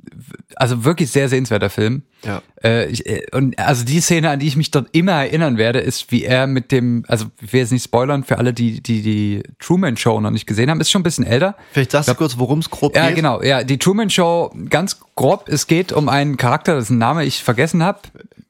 also 0.56 0.86
wirklich 0.86 1.12
sehr 1.12 1.30
sehenswerter 1.30 1.70
Film. 1.70 2.02
Ja. 2.26 2.42
Äh, 2.64 2.88
ich, 2.90 3.06
äh, 3.06 3.24
und 3.32 3.58
also 3.60 3.86
die 3.86 4.00
Szene, 4.02 4.30
an 4.32 4.40
die 4.40 4.48
ich 4.48 4.56
mich 4.56 4.72
dort 4.72 4.88
immer 4.92 5.12
erinnern 5.12 5.58
werde, 5.58 5.80
ist, 5.80 6.12
wie 6.12 6.24
er 6.24 6.48
mit 6.48 6.72
dem, 6.72 7.04
also 7.08 7.26
ich 7.42 7.54
will 7.54 7.60
jetzt 7.60 7.72
nicht 7.72 7.84
spoilern 7.84 8.24
für 8.24 8.40
alle, 8.40 8.54
die 8.54 8.82
die, 8.82 9.02
die 9.04 9.44
Truman 9.60 9.98
Show 9.98 10.20
noch 10.20 10.32
nicht 10.32 10.48
gesehen 10.48 10.72
haben, 10.72 10.82
ist 10.82 10.90
schon 10.90 11.02
ein 11.02 11.04
bisschen 11.04 11.26
älter. 11.26 11.56
Vielleicht 11.74 11.92
sagst 11.92 12.10
du 12.10 12.16
kurz, 12.16 12.40
worum 12.40 12.60
es 12.60 12.70
grob 12.72 12.96
Ja, 12.96 13.08
geht. 13.08 13.18
genau. 13.18 13.42
Ja, 13.44 13.64
die 13.64 13.78
Truman 13.78 14.10
Show, 14.10 14.52
ganz 14.70 15.00
grob, 15.16 15.48
es 15.48 15.68
geht 15.68 15.92
um 15.92 16.10
einen 16.10 16.38
Charakter, 16.38 16.76
dessen 16.76 16.98
Name 16.98 17.24
ich 17.26 17.44
vergessen 17.44 17.84
habe. 17.84 18.00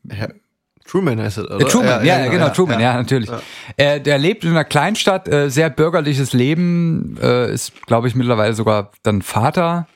Ja. 0.09 0.27
Truman 0.85 1.19
heißt 1.19 1.39
es, 1.39 1.45
oder? 1.45 1.59
Äh, 1.59 1.69
Truman, 1.69 2.05
ja, 2.05 2.19
ja, 2.19 2.27
genau, 2.29 2.49
Truman, 2.49 2.79
ja, 2.79 2.93
natürlich. 2.93 3.29
Äh, 3.77 3.99
der 3.99 4.17
lebt 4.17 4.43
in 4.43 4.51
einer 4.51 4.63
Kleinstadt, 4.65 5.27
äh, 5.27 5.49
sehr 5.49 5.69
bürgerliches 5.69 6.33
Leben, 6.33 7.17
äh, 7.21 7.51
ist, 7.53 7.85
glaube 7.85 8.07
ich, 8.07 8.15
mittlerweile 8.15 8.53
sogar 8.53 8.91
dann 9.01 9.21
Vater. 9.21 9.87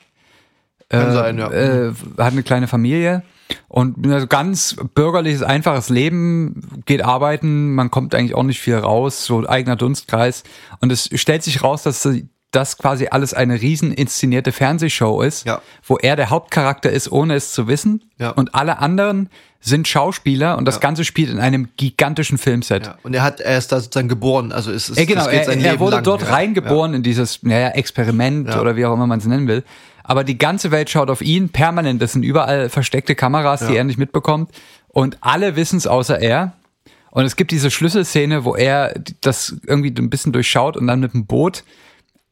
Kann 0.88 1.08
äh, 1.08 1.12
sein, 1.12 1.38
ja. 1.38 1.50
äh, 1.50 1.92
hat 2.18 2.32
eine 2.32 2.42
kleine 2.42 2.66
Familie 2.66 3.22
und 3.68 4.04
ein 4.06 4.28
ganz 4.28 4.76
bürgerliches, 4.94 5.42
einfaches 5.42 5.88
Leben, 5.90 6.82
geht 6.86 7.02
arbeiten, 7.04 7.74
man 7.74 7.90
kommt 7.90 8.14
eigentlich 8.14 8.34
auch 8.34 8.42
nicht 8.42 8.60
viel 8.60 8.76
raus, 8.76 9.24
so 9.24 9.46
eigener 9.48 9.76
Dunstkreis. 9.76 10.44
Und 10.80 10.90
es 10.92 11.08
stellt 11.14 11.42
sich 11.42 11.62
raus, 11.62 11.82
dass 11.82 12.02
sie- 12.02 12.28
das 12.50 12.78
quasi 12.78 13.08
alles 13.10 13.34
eine 13.34 13.60
riesen 13.60 13.92
inszenierte 13.92 14.52
Fernsehshow 14.52 15.20
ist, 15.20 15.44
Ja. 15.46 15.60
wo 15.86 15.98
er 15.98 16.16
der 16.16 16.30
Hauptcharakter 16.30 16.88
ist, 16.88 17.12
ohne 17.12 17.34
es 17.34 17.52
zu 17.52 17.68
wissen. 17.68 18.04
Ja. 18.18 18.30
Und 18.30 18.54
alle 18.54 18.78
anderen 18.78 19.28
sind 19.60 19.86
Schauspieler 19.86 20.56
und 20.56 20.64
das 20.64 20.76
Ja. 20.76 20.80
Ganze 20.80 21.04
spielt 21.04 21.28
in 21.30 21.40
einem 21.40 21.68
gigantischen 21.76 22.38
Filmset. 22.38 22.90
Und 23.02 23.12
er 23.12 23.22
hat, 23.22 23.40
er 23.40 23.58
ist 23.58 23.70
da 23.70 23.80
sozusagen 23.80 24.08
geboren. 24.08 24.52
Also 24.52 24.72
es 24.72 24.88
ist, 24.88 24.98
Ja, 24.98 25.04
genau, 25.04 25.26
er, 25.26 25.46
er 25.46 25.78
wurde 25.78 25.96
lang. 25.96 26.04
dort 26.04 26.30
reingeboren 26.30 26.94
in 26.94 27.02
dieses 27.02 27.42
naja, 27.42 27.68
Experiment 27.68 28.56
oder 28.56 28.76
wie 28.76 28.86
auch 28.86 28.94
immer 28.94 29.06
man 29.06 29.18
es 29.18 29.26
nennen 29.26 29.46
will. 29.46 29.62
Aber 30.08 30.24
die 30.24 30.38
ganze 30.38 30.70
Welt 30.70 30.88
schaut 30.88 31.10
auf 31.10 31.20
ihn 31.20 31.50
permanent. 31.50 32.00
Das 32.00 32.12
sind 32.14 32.22
überall 32.22 32.70
versteckte 32.70 33.14
Kameras, 33.14 33.60
die 33.60 33.72
Ja. 33.74 33.80
er 33.80 33.84
nicht 33.84 33.98
mitbekommt. 33.98 34.50
Und 34.88 35.18
alle 35.20 35.54
wissen 35.54 35.76
es 35.76 35.86
außer 35.86 36.18
er. 36.18 36.54
Und 37.10 37.26
es 37.26 37.36
gibt 37.36 37.50
diese 37.50 37.70
Schlüsselszene, 37.70 38.44
wo 38.44 38.54
er 38.56 38.94
das 39.20 39.56
irgendwie 39.66 39.94
ein 39.98 40.08
bisschen 40.08 40.32
durchschaut 40.32 40.78
und 40.78 40.86
dann 40.86 41.00
mit 41.00 41.12
dem 41.12 41.26
Boot, 41.26 41.62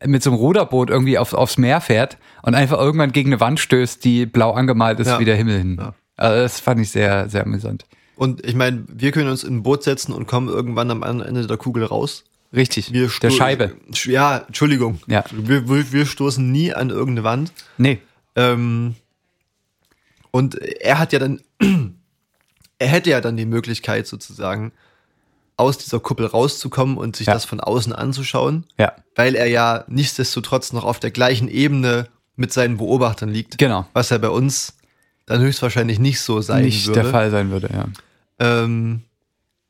mit 0.05 0.23
so 0.23 0.31
einem 0.31 0.39
Ruderboot 0.39 0.89
irgendwie 0.89 1.19
auf, 1.19 1.35
aufs 1.35 1.59
Meer 1.59 1.83
fährt 1.83 2.17
und 2.43 2.55
einfach 2.55 2.79
irgendwann 2.79 3.13
gegen 3.13 3.29
eine 3.31 3.41
Wand 3.41 3.61
stößt, 3.61 4.03
die 4.05 4.25
blau 4.25 4.53
angemalt 4.53 4.99
ist 5.01 5.09
Ja. 5.09 5.19
wie 5.21 5.25
der 5.27 5.37
Himmel 5.37 5.59
hin. 5.59 5.77
Ja. 5.79 5.95
Also 6.17 6.43
das 6.43 6.61
fand 6.61 6.81
ich 6.81 6.91
sehr, 6.91 7.29
sehr 7.29 7.43
amüsant. 7.45 7.85
Und 8.17 8.45
ich 8.47 8.55
meine, 8.55 8.85
wir 8.89 9.13
können 9.13 9.29
uns 9.29 9.45
in 9.45 9.57
ein 9.57 9.63
Boot 9.63 9.83
setzen 9.83 10.13
und 10.13 10.27
kommen 10.27 10.49
irgendwann 10.49 10.91
am 10.91 11.03
anderen 11.03 11.29
Ende 11.29 11.47
der 11.47 11.59
Kugel 11.59 11.85
raus. 11.85 12.25
Richtig. 12.55 12.93
Wir 12.93 13.11
der 13.23 13.31
Scheibe. 13.31 13.77
Sch- 13.93 14.11
Ja, 14.11 14.39
Entschuldigung. 14.39 15.01
Ja. 15.07 15.25
Wir, 15.33 15.69
wir, 15.69 15.93
wir 15.93 16.07
stoßen 16.07 16.51
nie 16.51 16.73
an 16.73 16.91
irgendeine 16.91 17.25
Wand. 17.25 17.53
Nee. 17.79 18.01
Ähm, 18.35 18.95
und 20.31 20.55
er 20.57 20.99
hat 20.99 21.13
ja 21.13 21.19
dann, 21.19 21.41
er 22.79 22.89
hätte 22.89 23.11
ja 23.11 23.21
dann 23.21 23.37
die 23.37 23.47
Möglichkeit 23.47 24.07
sozusagen, 24.07 24.73
aus 25.59 25.79
dieser 25.79 26.01
Kuppel 26.01 26.27
rauszukommen 26.27 26.99
und 26.99 27.17
sich 27.17 27.27
Ja. 27.29 27.33
das 27.33 27.47
von 27.47 27.61
außen 27.61 27.93
anzuschauen, 27.95 28.65
Ja. 28.79 28.93
weil 29.15 29.35
er 29.35 29.47
ja 29.47 29.85
nichtsdestotrotz 29.89 30.73
noch 30.75 30.85
auf 30.85 31.01
der 31.01 31.11
gleichen 31.11 31.49
Ebene 31.49 32.09
mit 32.37 32.53
seinen 32.53 32.77
Beobachtern 32.77 33.31
liegt. 33.31 33.57
Genau. 33.57 33.87
Was 33.95 34.11
ja 34.11 34.19
bei 34.19 34.29
uns 34.29 34.77
dann 35.25 35.41
höchstwahrscheinlich 35.41 35.99
nicht 35.99 36.21
so 36.21 36.43
sein 36.43 36.65
Nicht 36.65 36.87
würde. 36.87 37.01
der 37.01 37.11
Fall 37.11 37.31
sein 37.31 37.51
würde, 37.51 37.71
ja. 37.73 37.87
Ähm, 38.39 39.01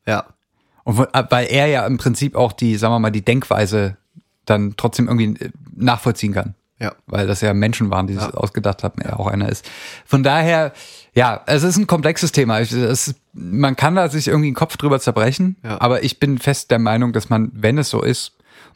ja. 0.06 0.26
Und 0.86 1.00
äh, 1.00 1.24
weil 1.30 1.46
er 1.50 1.66
ja 1.66 1.86
im 1.86 1.98
Prinzip 1.98 2.36
auch 2.36 2.52
die, 2.52 2.76
sagen 2.76 2.94
wir 2.94 2.98
mal, 3.00 3.10
die 3.10 3.24
Denkweise 3.24 3.96
dann 4.46 4.74
trotzdem 4.76 5.08
irgendwie 5.08 5.44
äh, 5.44 5.50
nachvollziehen 5.74 6.32
kann. 6.32 6.54
Ja. 6.78 6.94
Weil 7.06 7.26
das 7.26 7.40
ja 7.40 7.52
Menschen 7.54 7.90
waren, 7.90 8.06
die 8.06 8.14
Ja. 8.14 8.26
das 8.26 8.34
ausgedacht 8.34 8.84
haben, 8.84 9.00
er 9.00 9.18
auch 9.18 9.26
einer 9.26 9.48
ist. 9.48 9.68
Von 10.04 10.22
daher, 10.22 10.72
ja, 11.14 11.42
es 11.46 11.62
ist 11.62 11.76
ein 11.78 11.86
komplexes 11.86 12.32
Thema. 12.32 12.60
Es, 12.60 13.14
man 13.32 13.74
kann 13.76 13.96
da 13.96 14.08
sich 14.08 14.28
irgendwie 14.28 14.50
den 14.50 14.54
Kopf 14.54 14.76
drüber 14.76 15.00
zerbrechen, 15.00 15.56
Ja. 15.64 15.80
aber 15.80 16.04
ich 16.04 16.20
bin 16.20 16.38
fest 16.38 16.70
der 16.70 16.78
Meinung, 16.78 17.12
dass 17.12 17.30
man, 17.30 17.50
wenn 17.54 17.78
es 17.78 17.90
so 17.90 18.02
ist, 18.02 18.32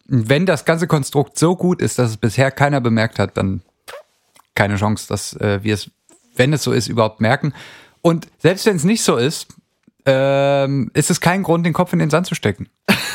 wenn 0.06 0.46
das 0.46 0.64
ganze 0.64 0.86
Konstrukt 0.88 1.38
so 1.38 1.54
gut 1.54 1.80
ist, 1.80 1.98
dass 1.98 2.10
es 2.10 2.16
bisher 2.16 2.50
keiner 2.50 2.80
bemerkt 2.80 3.18
hat, 3.20 3.36
dann 3.36 3.60
keine 4.56 4.76
Chance, 4.76 5.06
dass 5.08 5.34
äh, 5.34 5.60
wir 5.62 5.74
es, 5.74 5.90
wenn 6.34 6.52
es 6.52 6.64
so 6.64 6.72
ist, 6.72 6.88
überhaupt 6.88 7.20
merken. 7.20 7.52
Und 8.02 8.26
selbst 8.38 8.66
wenn 8.66 8.76
es 8.76 8.84
nicht 8.84 9.02
so 9.04 9.16
ist, 9.16 9.46
ähm, 10.06 10.90
ist 10.94 11.10
es 11.10 11.20
kein 11.20 11.42
Grund, 11.42 11.66
den 11.66 11.72
Kopf 11.72 11.92
in 11.92 11.98
den 11.98 12.10
Sand 12.10 12.26
zu 12.26 12.34
stecken. 12.34 12.68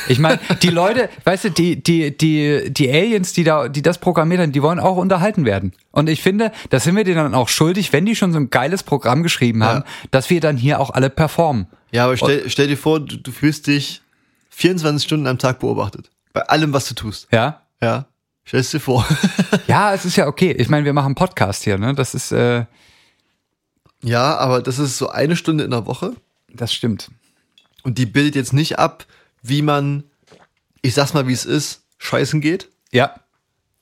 Ich 0.08 0.18
meine, 0.18 0.38
die 0.62 0.68
Leute, 0.68 1.08
weißt 1.24 1.44
du, 1.44 1.50
die, 1.50 1.82
die, 1.82 2.16
die, 2.16 2.72
die 2.72 2.90
Aliens, 2.90 3.32
die 3.32 3.44
da, 3.44 3.68
die 3.68 3.82
das 3.82 3.98
programmiert 3.98 4.40
haben, 4.40 4.52
die 4.52 4.62
wollen 4.62 4.78
auch 4.78 4.96
unterhalten 4.96 5.44
werden. 5.44 5.72
Und 5.90 6.08
ich 6.08 6.22
finde, 6.22 6.52
das 6.70 6.84
sind 6.84 6.96
wir 6.96 7.04
denen 7.04 7.16
dann 7.16 7.34
auch 7.34 7.48
schuldig, 7.48 7.92
wenn 7.92 8.06
die 8.06 8.16
schon 8.16 8.32
so 8.32 8.38
ein 8.38 8.50
geiles 8.50 8.82
Programm 8.82 9.22
geschrieben 9.22 9.64
haben, 9.64 9.84
dass 10.10 10.30
wir 10.30 10.40
dann 10.40 10.56
hier 10.56 10.80
auch 10.80 10.90
alle 10.90 11.10
performen. 11.10 11.66
Ja, 11.90 12.04
aber 12.04 12.16
stell, 12.16 12.48
stell 12.48 12.68
dir 12.68 12.76
vor, 12.76 13.00
du, 13.00 13.16
du 13.16 13.32
fühlst 13.32 13.66
dich 13.66 14.02
24 14.50 15.04
Stunden 15.04 15.26
am 15.26 15.38
Tag 15.38 15.58
beobachtet. 15.58 16.10
Bei 16.32 16.42
allem, 16.42 16.72
was 16.72 16.88
du 16.88 16.94
tust. 16.94 17.28
Ja? 17.32 17.62
Ja. 17.82 18.06
Stellst 18.46 18.72
dir 18.72 18.80
vor. 18.80 19.06
Ja, 19.66 19.92
es 19.94 20.04
ist 20.04 20.16
ja 20.16 20.28
okay. 20.28 20.52
Ich 20.52 20.68
meine, 20.68 20.84
wir 20.84 20.92
machen 20.92 21.06
einen 21.06 21.14
Podcast 21.16 21.64
hier, 21.64 21.78
ne? 21.78 21.92
Das 21.94 22.14
ist, 22.14 22.30
äh, 22.30 22.66
ja, 24.02 24.36
aber 24.36 24.62
das 24.62 24.78
ist 24.78 24.98
so 24.98 25.08
eine 25.08 25.34
Stunde 25.34 25.64
in 25.64 25.72
der 25.72 25.86
Woche 25.86 26.12
das 26.52 26.72
stimmt. 26.72 27.10
und 27.82 27.98
die 27.98 28.06
bildet 28.06 28.34
jetzt 28.34 28.52
nicht 28.52 28.78
ab, 28.78 29.06
wie 29.42 29.62
man, 29.62 30.04
ich 30.82 30.94
sag's 30.94 31.14
mal, 31.14 31.28
wie 31.28 31.32
es 31.32 31.44
ist, 31.44 31.82
scheißen 31.98 32.40
geht. 32.40 32.68
Ja, 32.92 33.14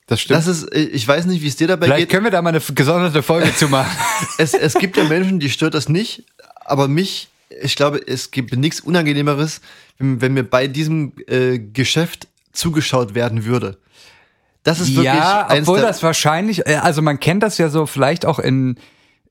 das 0.07 0.21
stimmt. 0.21 0.37
Das 0.37 0.47
ist, 0.47 0.73
ich 0.73 1.07
weiß 1.07 1.25
nicht, 1.25 1.41
wie 1.41 1.47
es 1.47 1.55
dir 1.55 1.67
dabei 1.67 1.87
Vielleicht 1.87 2.01
geht. 2.01 2.09
können 2.09 2.25
wir 2.25 2.31
da 2.31 2.41
mal 2.41 2.49
eine 2.49 2.59
gesonderte 2.59 3.23
Folge 3.23 3.53
zu 3.55 3.67
machen. 3.67 3.91
Es, 4.37 4.53
es 4.53 4.73
gibt 4.75 4.97
ja 4.97 5.03
Menschen, 5.03 5.39
die 5.39 5.49
stört 5.49 5.73
das 5.73 5.89
nicht, 5.89 6.23
aber 6.63 6.87
mich, 6.87 7.29
ich 7.61 7.75
glaube, 7.75 7.99
es 8.05 8.31
gibt 8.31 8.55
nichts 8.55 8.79
Unangenehmeres, 8.79 9.61
wenn, 9.97 10.21
wenn 10.21 10.33
mir 10.33 10.43
bei 10.43 10.67
diesem 10.67 11.13
äh, 11.27 11.59
Geschäft 11.59 12.27
zugeschaut 12.53 13.15
werden 13.15 13.45
würde. 13.45 13.77
Das 14.63 14.79
ist 14.79 14.89
wirklich 14.95 15.05
ja, 15.05 15.47
obwohl 15.51 15.81
das 15.81 16.01
wahrscheinlich, 16.01 16.65
äh, 16.65 16.75
also 16.75 17.01
man 17.01 17.19
kennt 17.19 17.43
das 17.43 17.57
ja 17.57 17.69
so 17.69 17.85
vielleicht 17.85 18.25
auch 18.25 18.39
in 18.39 18.77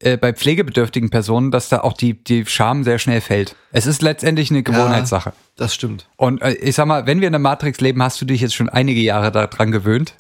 äh, 0.05 0.17
bei 0.17 0.33
pflegebedürftigen 0.33 1.11
Personen, 1.11 1.51
dass 1.51 1.69
da 1.69 1.81
auch 1.81 1.95
die 1.95 2.15
die 2.23 2.45
Scham 2.47 2.85
sehr 2.85 2.99
schnell 2.99 3.21
fällt. 3.21 3.57
Es 3.73 3.87
ist 3.87 4.03
letztendlich 4.03 4.51
eine 4.51 4.63
Gewohnheitssache. 4.63 5.33
Das 5.57 5.75
stimmt. 5.75 6.07
Und 6.17 6.43
äh, 6.43 6.53
ich 6.55 6.75
sag 6.75 6.87
mal, 6.87 7.07
wenn 7.07 7.21
wir 7.21 7.27
in 7.29 7.33
der 7.33 7.39
Matrix 7.41 7.81
leben, 7.81 8.03
hast 8.03 8.21
du 8.21 8.25
dich 8.25 8.41
jetzt 8.41 8.55
schon 8.55 8.69
einige 8.69 9.01
Jahre 9.01 9.33
daran 9.33 9.73
gewöhnt, 9.73 10.15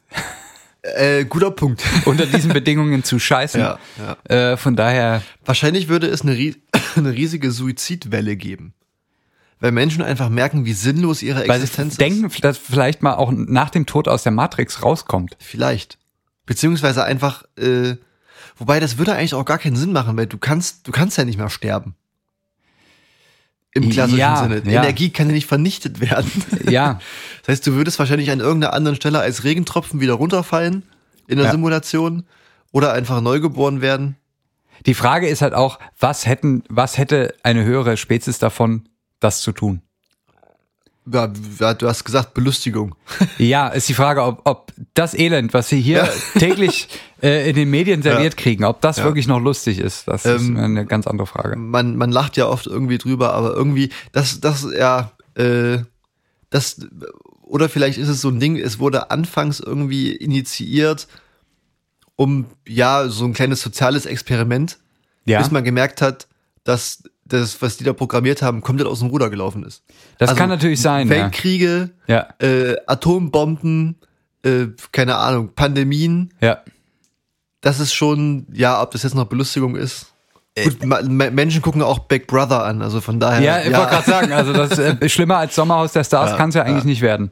Äh, 0.82 1.24
guter 1.24 1.50
Punkt. 1.50 1.82
unter 2.04 2.26
diesen 2.26 2.52
Bedingungen 2.52 3.04
zu 3.04 3.18
scheißen. 3.18 3.60
Ja, 3.60 3.78
Äh, 4.24 4.56
von 4.58 4.76
daher, 4.76 5.22
Wahrscheinlich 5.44 5.88
würde 5.88 6.06
es 6.08 6.20
eine, 6.22 6.34
eine 6.96 7.12
riesige 7.12 7.50
Suizidwelle 7.50 8.36
geben. 8.36 8.74
Weil 9.60 9.72
Menschen 9.72 10.02
einfach 10.02 10.28
merken, 10.28 10.66
wie 10.66 10.74
sinnlos 10.74 11.22
ihre 11.22 11.48
weil 11.48 11.58
sie 11.58 11.64
Existenz 11.64 11.92
ist. 11.94 12.00
denken, 12.00 12.30
dass 12.42 12.58
vielleicht 12.58 13.02
mal 13.02 13.14
auch 13.14 13.32
nach 13.32 13.70
dem 13.70 13.86
Tod 13.86 14.08
aus 14.08 14.24
der 14.24 14.32
Matrix 14.32 14.82
rauskommt. 14.82 15.36
Vielleicht. 15.40 15.96
Beziehungsweise 16.44 17.02
einfach, 17.04 17.44
äh, 17.56 17.94
wobei 18.56 18.80
das 18.80 18.98
würde 18.98 19.14
eigentlich 19.14 19.34
auch 19.34 19.44
gar 19.44 19.58
keinen 19.58 19.76
Sinn 19.76 19.92
machen, 19.92 20.16
weil 20.16 20.26
du 20.26 20.38
kannst, 20.38 20.86
du 20.86 20.92
kannst 20.92 21.18
ja 21.18 21.24
nicht 21.24 21.38
mehr 21.38 21.50
sterben. 21.50 21.94
Im 23.72 23.90
klassischen 23.90 24.18
Ja, 24.20 24.36
Sinne. 24.36 24.60
Die 24.62 24.70
ja. 24.70 24.82
Energie 24.82 25.10
kann 25.10 25.26
ja 25.26 25.32
nicht 25.32 25.48
vernichtet 25.48 26.00
werden. 26.00 26.30
Ja, 26.68 27.00
Das 27.42 27.48
heißt, 27.54 27.66
du 27.66 27.72
würdest 27.72 27.98
wahrscheinlich 27.98 28.30
an 28.30 28.38
irgendeiner 28.40 28.72
anderen 28.72 28.94
Stelle 28.96 29.18
als 29.18 29.42
Regentropfen 29.44 30.00
wieder 30.00 30.14
runterfallen 30.14 30.84
in 31.26 31.36
der 31.38 31.46
Ja. 31.46 31.50
Simulation 31.52 32.24
oder 32.70 32.92
einfach 32.92 33.20
neugeboren 33.20 33.80
werden. 33.80 34.16
die 34.86 34.94
Frage 34.94 35.28
ist 35.28 35.42
halt 35.42 35.54
auch, 35.54 35.78
was 35.98 36.26
hätten, 36.26 36.62
was 36.68 36.98
hätte 36.98 37.34
eine 37.42 37.64
höhere 37.64 37.96
Spezies 37.96 38.38
davon, 38.38 38.88
das 39.20 39.40
zu 39.40 39.50
tun? 39.52 39.80
Ja, 41.12 41.30
ja, 41.60 41.74
du 41.74 41.86
hast 41.86 42.04
gesagt 42.04 42.32
Belustigung. 42.34 42.94
Ja, 43.38 43.68
ist 43.68 43.88
die 43.88 43.94
Frage, 43.94 44.22
ob, 44.22 44.40
ob 44.44 44.72
das 44.94 45.12
Elend, 45.14 45.52
was 45.52 45.68
sie 45.68 45.80
hier 45.80 46.08
täglich 46.38 46.88
äh, 47.22 47.48
in 47.50 47.56
den 47.56 47.68
Medien 47.70 48.02
serviert 48.02 48.36
kriegen, 48.36 48.64
ob 48.64 48.80
das 48.80 49.02
wirklich 49.02 49.26
noch 49.26 49.40
lustig 49.40 49.78
ist, 49.80 50.08
das 50.08 50.24
ist 50.24 50.40
Ähm, 50.40 50.56
eine 50.56 50.86
ganz 50.86 51.06
andere 51.06 51.26
Frage. 51.26 51.56
man, 51.56 51.96
man 51.96 52.10
lacht 52.10 52.36
ja 52.36 52.46
oft 52.48 52.66
irgendwie 52.66 52.98
drüber, 52.98 53.34
aber 53.34 53.52
irgendwie, 53.54 53.90
das, 54.12 54.40
das, 54.40 54.66
ja, 54.76 55.12
äh, 55.34 55.78
das, 56.50 56.80
oder 57.42 57.68
vielleicht 57.68 57.98
ist 57.98 58.08
es 58.08 58.20
so 58.22 58.28
ein 58.28 58.40
Ding, 58.40 58.56
es 58.56 58.78
wurde 58.78 59.10
anfangs 59.10 59.60
irgendwie 59.60 60.12
initiiert, 60.14 61.06
um, 62.16 62.46
ja, 62.66 63.08
so 63.08 63.24
ein 63.24 63.34
kleines 63.34 63.60
soziales 63.60 64.06
Experiment, 64.06 64.78
Ja, 65.26 65.38
bis 65.40 65.50
man 65.50 65.64
gemerkt 65.64 66.00
hat, 66.00 66.28
dass 66.62 67.02
das, 67.26 67.60
was 67.62 67.76
die 67.76 67.84
da 67.84 67.92
programmiert 67.92 68.42
haben, 68.42 68.60
komplett 68.60 68.86
aus 68.86 68.98
dem 69.00 69.08
Ruder 69.08 69.30
gelaufen 69.30 69.64
ist. 69.64 69.82
das 70.18 70.28
also 70.30 70.38
kann 70.38 70.48
natürlich 70.50 70.80
sein. 70.80 71.08
Ja. 71.08 71.14
Weltkriege, 71.16 71.90
ja, 72.06 72.28
äh, 72.40 72.76
Atombomben, 72.86 73.96
äh, 74.44 74.66
keine 74.92 75.16
Ahnung, 75.16 75.50
Pandemien, 75.54 76.34
ja. 76.40 76.58
das 77.62 77.80
ist 77.80 77.94
schon, 77.94 78.46
ja, 78.52 78.82
ob 78.82 78.90
das 78.90 79.02
jetzt 79.04 79.14
noch 79.14 79.24
Belustigung 79.26 79.74
ist. 79.76 80.12
Äh, 80.54 80.68
Gut, 80.70 80.84
Menschen 81.32 81.62
gucken 81.62 81.82
auch 81.82 82.00
Big 82.00 82.26
Brother 82.26 82.64
an, 82.64 82.80
also 82.82 83.00
von 83.00 83.18
daher. 83.18 83.40
Ja, 83.42 83.58
ich 83.60 83.74
wollte 83.76 83.90
gerade 83.90 84.10
sagen, 84.10 84.32
also 84.32 84.52
das 84.52 84.78
äh, 84.78 85.08
schlimmer 85.08 85.38
als 85.38 85.54
Sommerhaus 85.54 85.92
der 85.92 86.04
Stars 86.04 86.32
Ja, 86.32 86.36
kann 86.36 86.50
es 86.50 86.54
ja 86.54 86.62
eigentlich 86.62 86.84
nicht 86.84 87.00
werden. 87.00 87.30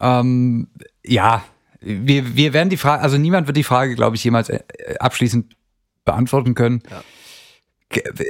Ähm, 0.00 0.68
ja, 1.04 1.42
wir, 1.80 2.36
wir 2.36 2.52
werden 2.52 2.68
die 2.68 2.76
Frage, 2.76 3.02
also 3.02 3.16
niemand 3.18 3.46
wird 3.46 3.56
die 3.56 3.64
Frage, 3.64 3.94
glaube 3.94 4.16
ich, 4.16 4.22
jemals 4.22 4.48
äh, 4.50 4.60
abschließend 5.00 5.56
beantworten 6.04 6.54
können. 6.54 6.80
Ge- 6.80 6.98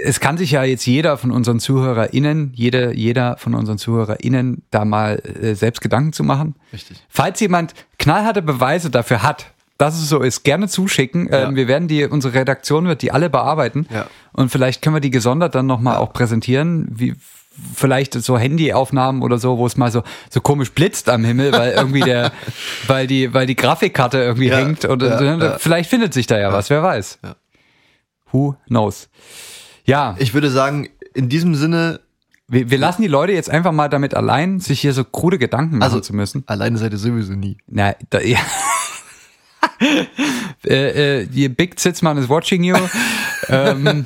Es 0.05 0.21
kann 0.21 0.39
sich 0.39 0.53
ja 0.53 0.63
jetzt 0.63 0.87
jeder 0.87 1.19
von 1.19 1.33
unseren 1.33 1.59
ZuhörerInnen, 1.59 2.53
jede, 2.55 2.95
jeder 2.95 3.37
von 3.39 3.55
unseren 3.55 3.77
ZuhörerInnen 3.77 4.63
da 4.71 4.85
mal 4.85 5.21
äh, 5.43 5.55
selbst 5.55 5.81
Gedanken 5.81 6.13
zu 6.13 6.23
machen. 6.23 6.55
Richtig. 6.73 7.03
Falls 7.09 7.41
jemand 7.41 7.75
knallharte 7.99 8.41
Beweise 8.43 8.89
dafür 8.91 9.23
hat, 9.25 9.47
dass 9.79 9.97
es 9.97 10.09
so 10.09 10.21
ist, 10.21 10.43
gerne 10.43 10.69
zuschicken. 10.69 11.29
Ähm, 11.31 11.57
wir 11.57 11.69
werden 11.69 11.89
die, 11.89 12.05
unsere 12.05 12.35
Redaktion 12.35 12.87
wird 12.87 13.03
die 13.03 13.13
alle 13.13 13.31
bearbeiten. 13.31 13.87
Ja. 13.93 14.07
Und 14.33 14.51
vielleicht 14.51 14.83
können 14.83 14.97
wir 14.97 15.01
die 15.01 15.11
gesondert 15.11 15.55
dann 15.55 15.67
nochmal 15.67 15.97
auch 15.97 16.13
präsentieren, 16.13 16.87
wie 16.91 17.15
vielleicht 17.75 18.15
so 18.15 18.39
Handyaufnahmen 18.39 19.23
oder 19.23 19.39
so, 19.39 19.59
wo 19.59 19.67
es 19.67 19.77
mal 19.77 19.91
so, 19.91 20.03
so 20.31 20.41
komisch 20.41 20.73
blitzt 20.73 21.09
am 21.09 21.25
Himmel, 21.25 21.53
weil 21.53 21.73
irgendwie 21.73 22.01
der, 22.01 22.33
weil 22.87 23.07
die, 23.07 23.33
weil 23.35 23.47
die 23.47 23.57
Grafikkarte 23.57 24.19
irgendwie 24.19 24.49
Ja, 24.49 24.59
hängt 24.59 24.85
und 24.85 25.03
ja, 25.03 25.21
ne, 25.21 25.45
ja. 25.45 25.59
vielleicht 25.59 25.91
findet 25.91 26.15
sich 26.15 26.27
da 26.27 26.39
ja, 26.39 26.53
was, 26.53 26.71
wer 26.71 26.83
weiß. 26.83 27.19
Who 28.33 28.57
knows? 28.67 29.09
Ja, 29.85 30.17
Ich 30.19 30.35
würde 30.35 30.51
sagen, 30.51 30.89
in 31.15 31.29
diesem 31.29 31.55
Sinne, 31.55 32.01
wir, 32.47 32.71
wir 32.71 32.79
lassen 32.79 33.03
die 33.03 33.09
Leute 33.09 33.33
jetzt 33.33 33.51
einfach 33.51 33.73
mal 33.73 33.89
damit 33.89 34.15
allein, 34.15 34.61
sich 34.61 34.81
hier 34.81 34.93
so 34.93 35.05
krude 35.05 35.39
Gedanken 35.39 35.79
machen 35.79 35.85
Also- 35.85 36.01
zu 36.01 36.15
müssen. 36.15 36.45
alleine 36.47 36.79
seid 36.79 36.93
ihr 36.93 36.99
sowieso 36.99 37.33
nie. 37.33 37.59
Na, 37.67 37.95
da, 38.11 38.21
ja. 38.21 38.39
äh, 40.67 41.21
äh, 41.23 41.27
die 41.27 41.49
Big 41.49 41.79
Zitzmann 41.79 42.19
is 42.19 42.29
watching 42.29 42.65
you. 42.65 42.77
ähm, 43.49 44.05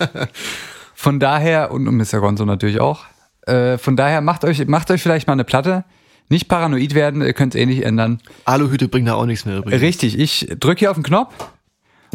von 0.95 1.19
daher, 1.21 1.71
und, 1.73 1.85
Mr. 1.85 2.21
Gonzo 2.21 2.45
natürlich 2.45 2.81
auch. 2.81 3.05
Äh, 3.47 3.79
von 3.79 3.97
daher 3.97 4.21
macht 4.21 4.45
euch, 4.45 4.65
macht 4.67 4.91
euch 4.91 5.03
vielleicht 5.03 5.27
mal 5.27 5.33
eine 5.33 5.45
Platte. 5.45 5.85
Nicht 6.29 6.49
paranoid 6.49 6.95
werden, 6.95 7.21
ihr 7.23 7.33
könnt 7.33 7.55
es 7.55 7.61
eh 7.61 7.67
nicht 7.67 7.83
ändern. 7.85 8.21
Aluhüte 8.45 8.89
bringen 8.89 9.07
da 9.07 9.15
auch 9.15 9.27
nichts 9.27 9.45
mehr 9.45 9.59
übrigens. 9.59 9.83
Richtig, 9.83 10.19
ich 10.19 10.49
drücke 10.61 10.79
hier 10.81 10.91
auf 10.91 10.97
den 10.97 11.03
Knopf 11.03 11.35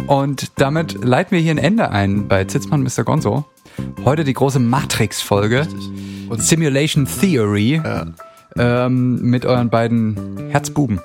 und 0.07 0.51
damit 0.59 1.03
leiten 1.03 1.31
wir 1.31 1.39
hier 1.39 1.51
ein 1.51 1.57
Ende 1.57 1.89
ein 1.89 2.27
bei 2.27 2.43
Zitzmann 2.45 2.83
Mr. 2.83 3.03
Gonzo. 3.03 3.45
Heute 4.05 4.23
die 4.23 4.33
große 4.33 4.59
Matrix-Folge. 4.59 5.67
Und- 6.29 6.41
Simulation 6.43 7.07
Theory 7.07 7.81
Ja. 7.83 8.05
ähm, 8.57 9.21
mit 9.21 9.45
euren 9.45 9.69
beiden 9.69 10.49
Herzbuben. 10.49 10.99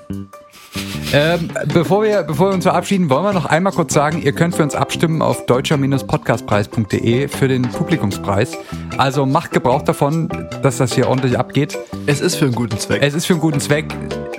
Ähm, 1.15 1.49
bevor, 1.71 2.01
wir, 2.03 2.23
bevor 2.23 2.49
wir 2.49 2.55
uns 2.55 2.63
verabschieden, 2.63 3.09
wollen 3.11 3.23
wir 3.23 3.33
noch 3.33 3.45
einmal 3.45 3.71
kurz 3.73 3.93
sagen, 3.93 4.21
ihr 4.23 4.31
könnt 4.31 4.55
für 4.55 4.63
uns 4.63 4.73
abstimmen 4.73 5.21
auf 5.21 5.45
deutscher-podcastpreis.de 5.45 7.27
für 7.27 7.47
den 7.47 7.61
Publikumspreis. 7.63 8.57
Also 8.97 9.27
macht 9.27 9.51
Gebrauch 9.51 9.83
davon, 9.83 10.27
dass 10.63 10.77
das 10.77 10.93
hier 10.93 11.07
ordentlich 11.07 11.37
abgeht. 11.37 11.77
Es 12.07 12.19
ist 12.21 12.35
für 12.35 12.45
einen 12.45 12.55
guten 12.55 12.79
Zweck. 12.79 13.03
Es 13.03 13.13
ist 13.13 13.27
für 13.27 13.33
einen 13.33 13.41
guten 13.41 13.59
Zweck. 13.59 13.93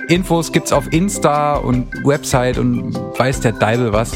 Infos 0.07 0.51
gibt's 0.51 0.71
auf 0.71 0.91
Insta 0.91 1.55
und 1.55 1.87
Website 2.03 2.57
und 2.57 2.93
weiß 3.17 3.41
der 3.41 3.53
Deibel 3.53 3.91
was. 3.91 4.11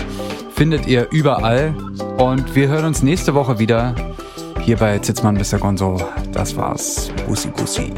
Findet 0.54 0.88
ihr 0.88 1.08
überall. 1.12 1.74
Und 2.18 2.56
wir 2.56 2.68
hören 2.68 2.86
uns 2.86 3.02
nächste 3.02 3.34
Woche 3.34 3.60
wieder 3.60 3.96
hier 4.62 4.78
bei 4.78 5.00
Zitzmann 5.00 5.36
Mr. 5.36 5.58
Gonzo. 5.58 6.00
Das 6.32 6.56
war's. 6.56 7.12
Bussi, 7.28 7.50
bussi. 7.50 7.92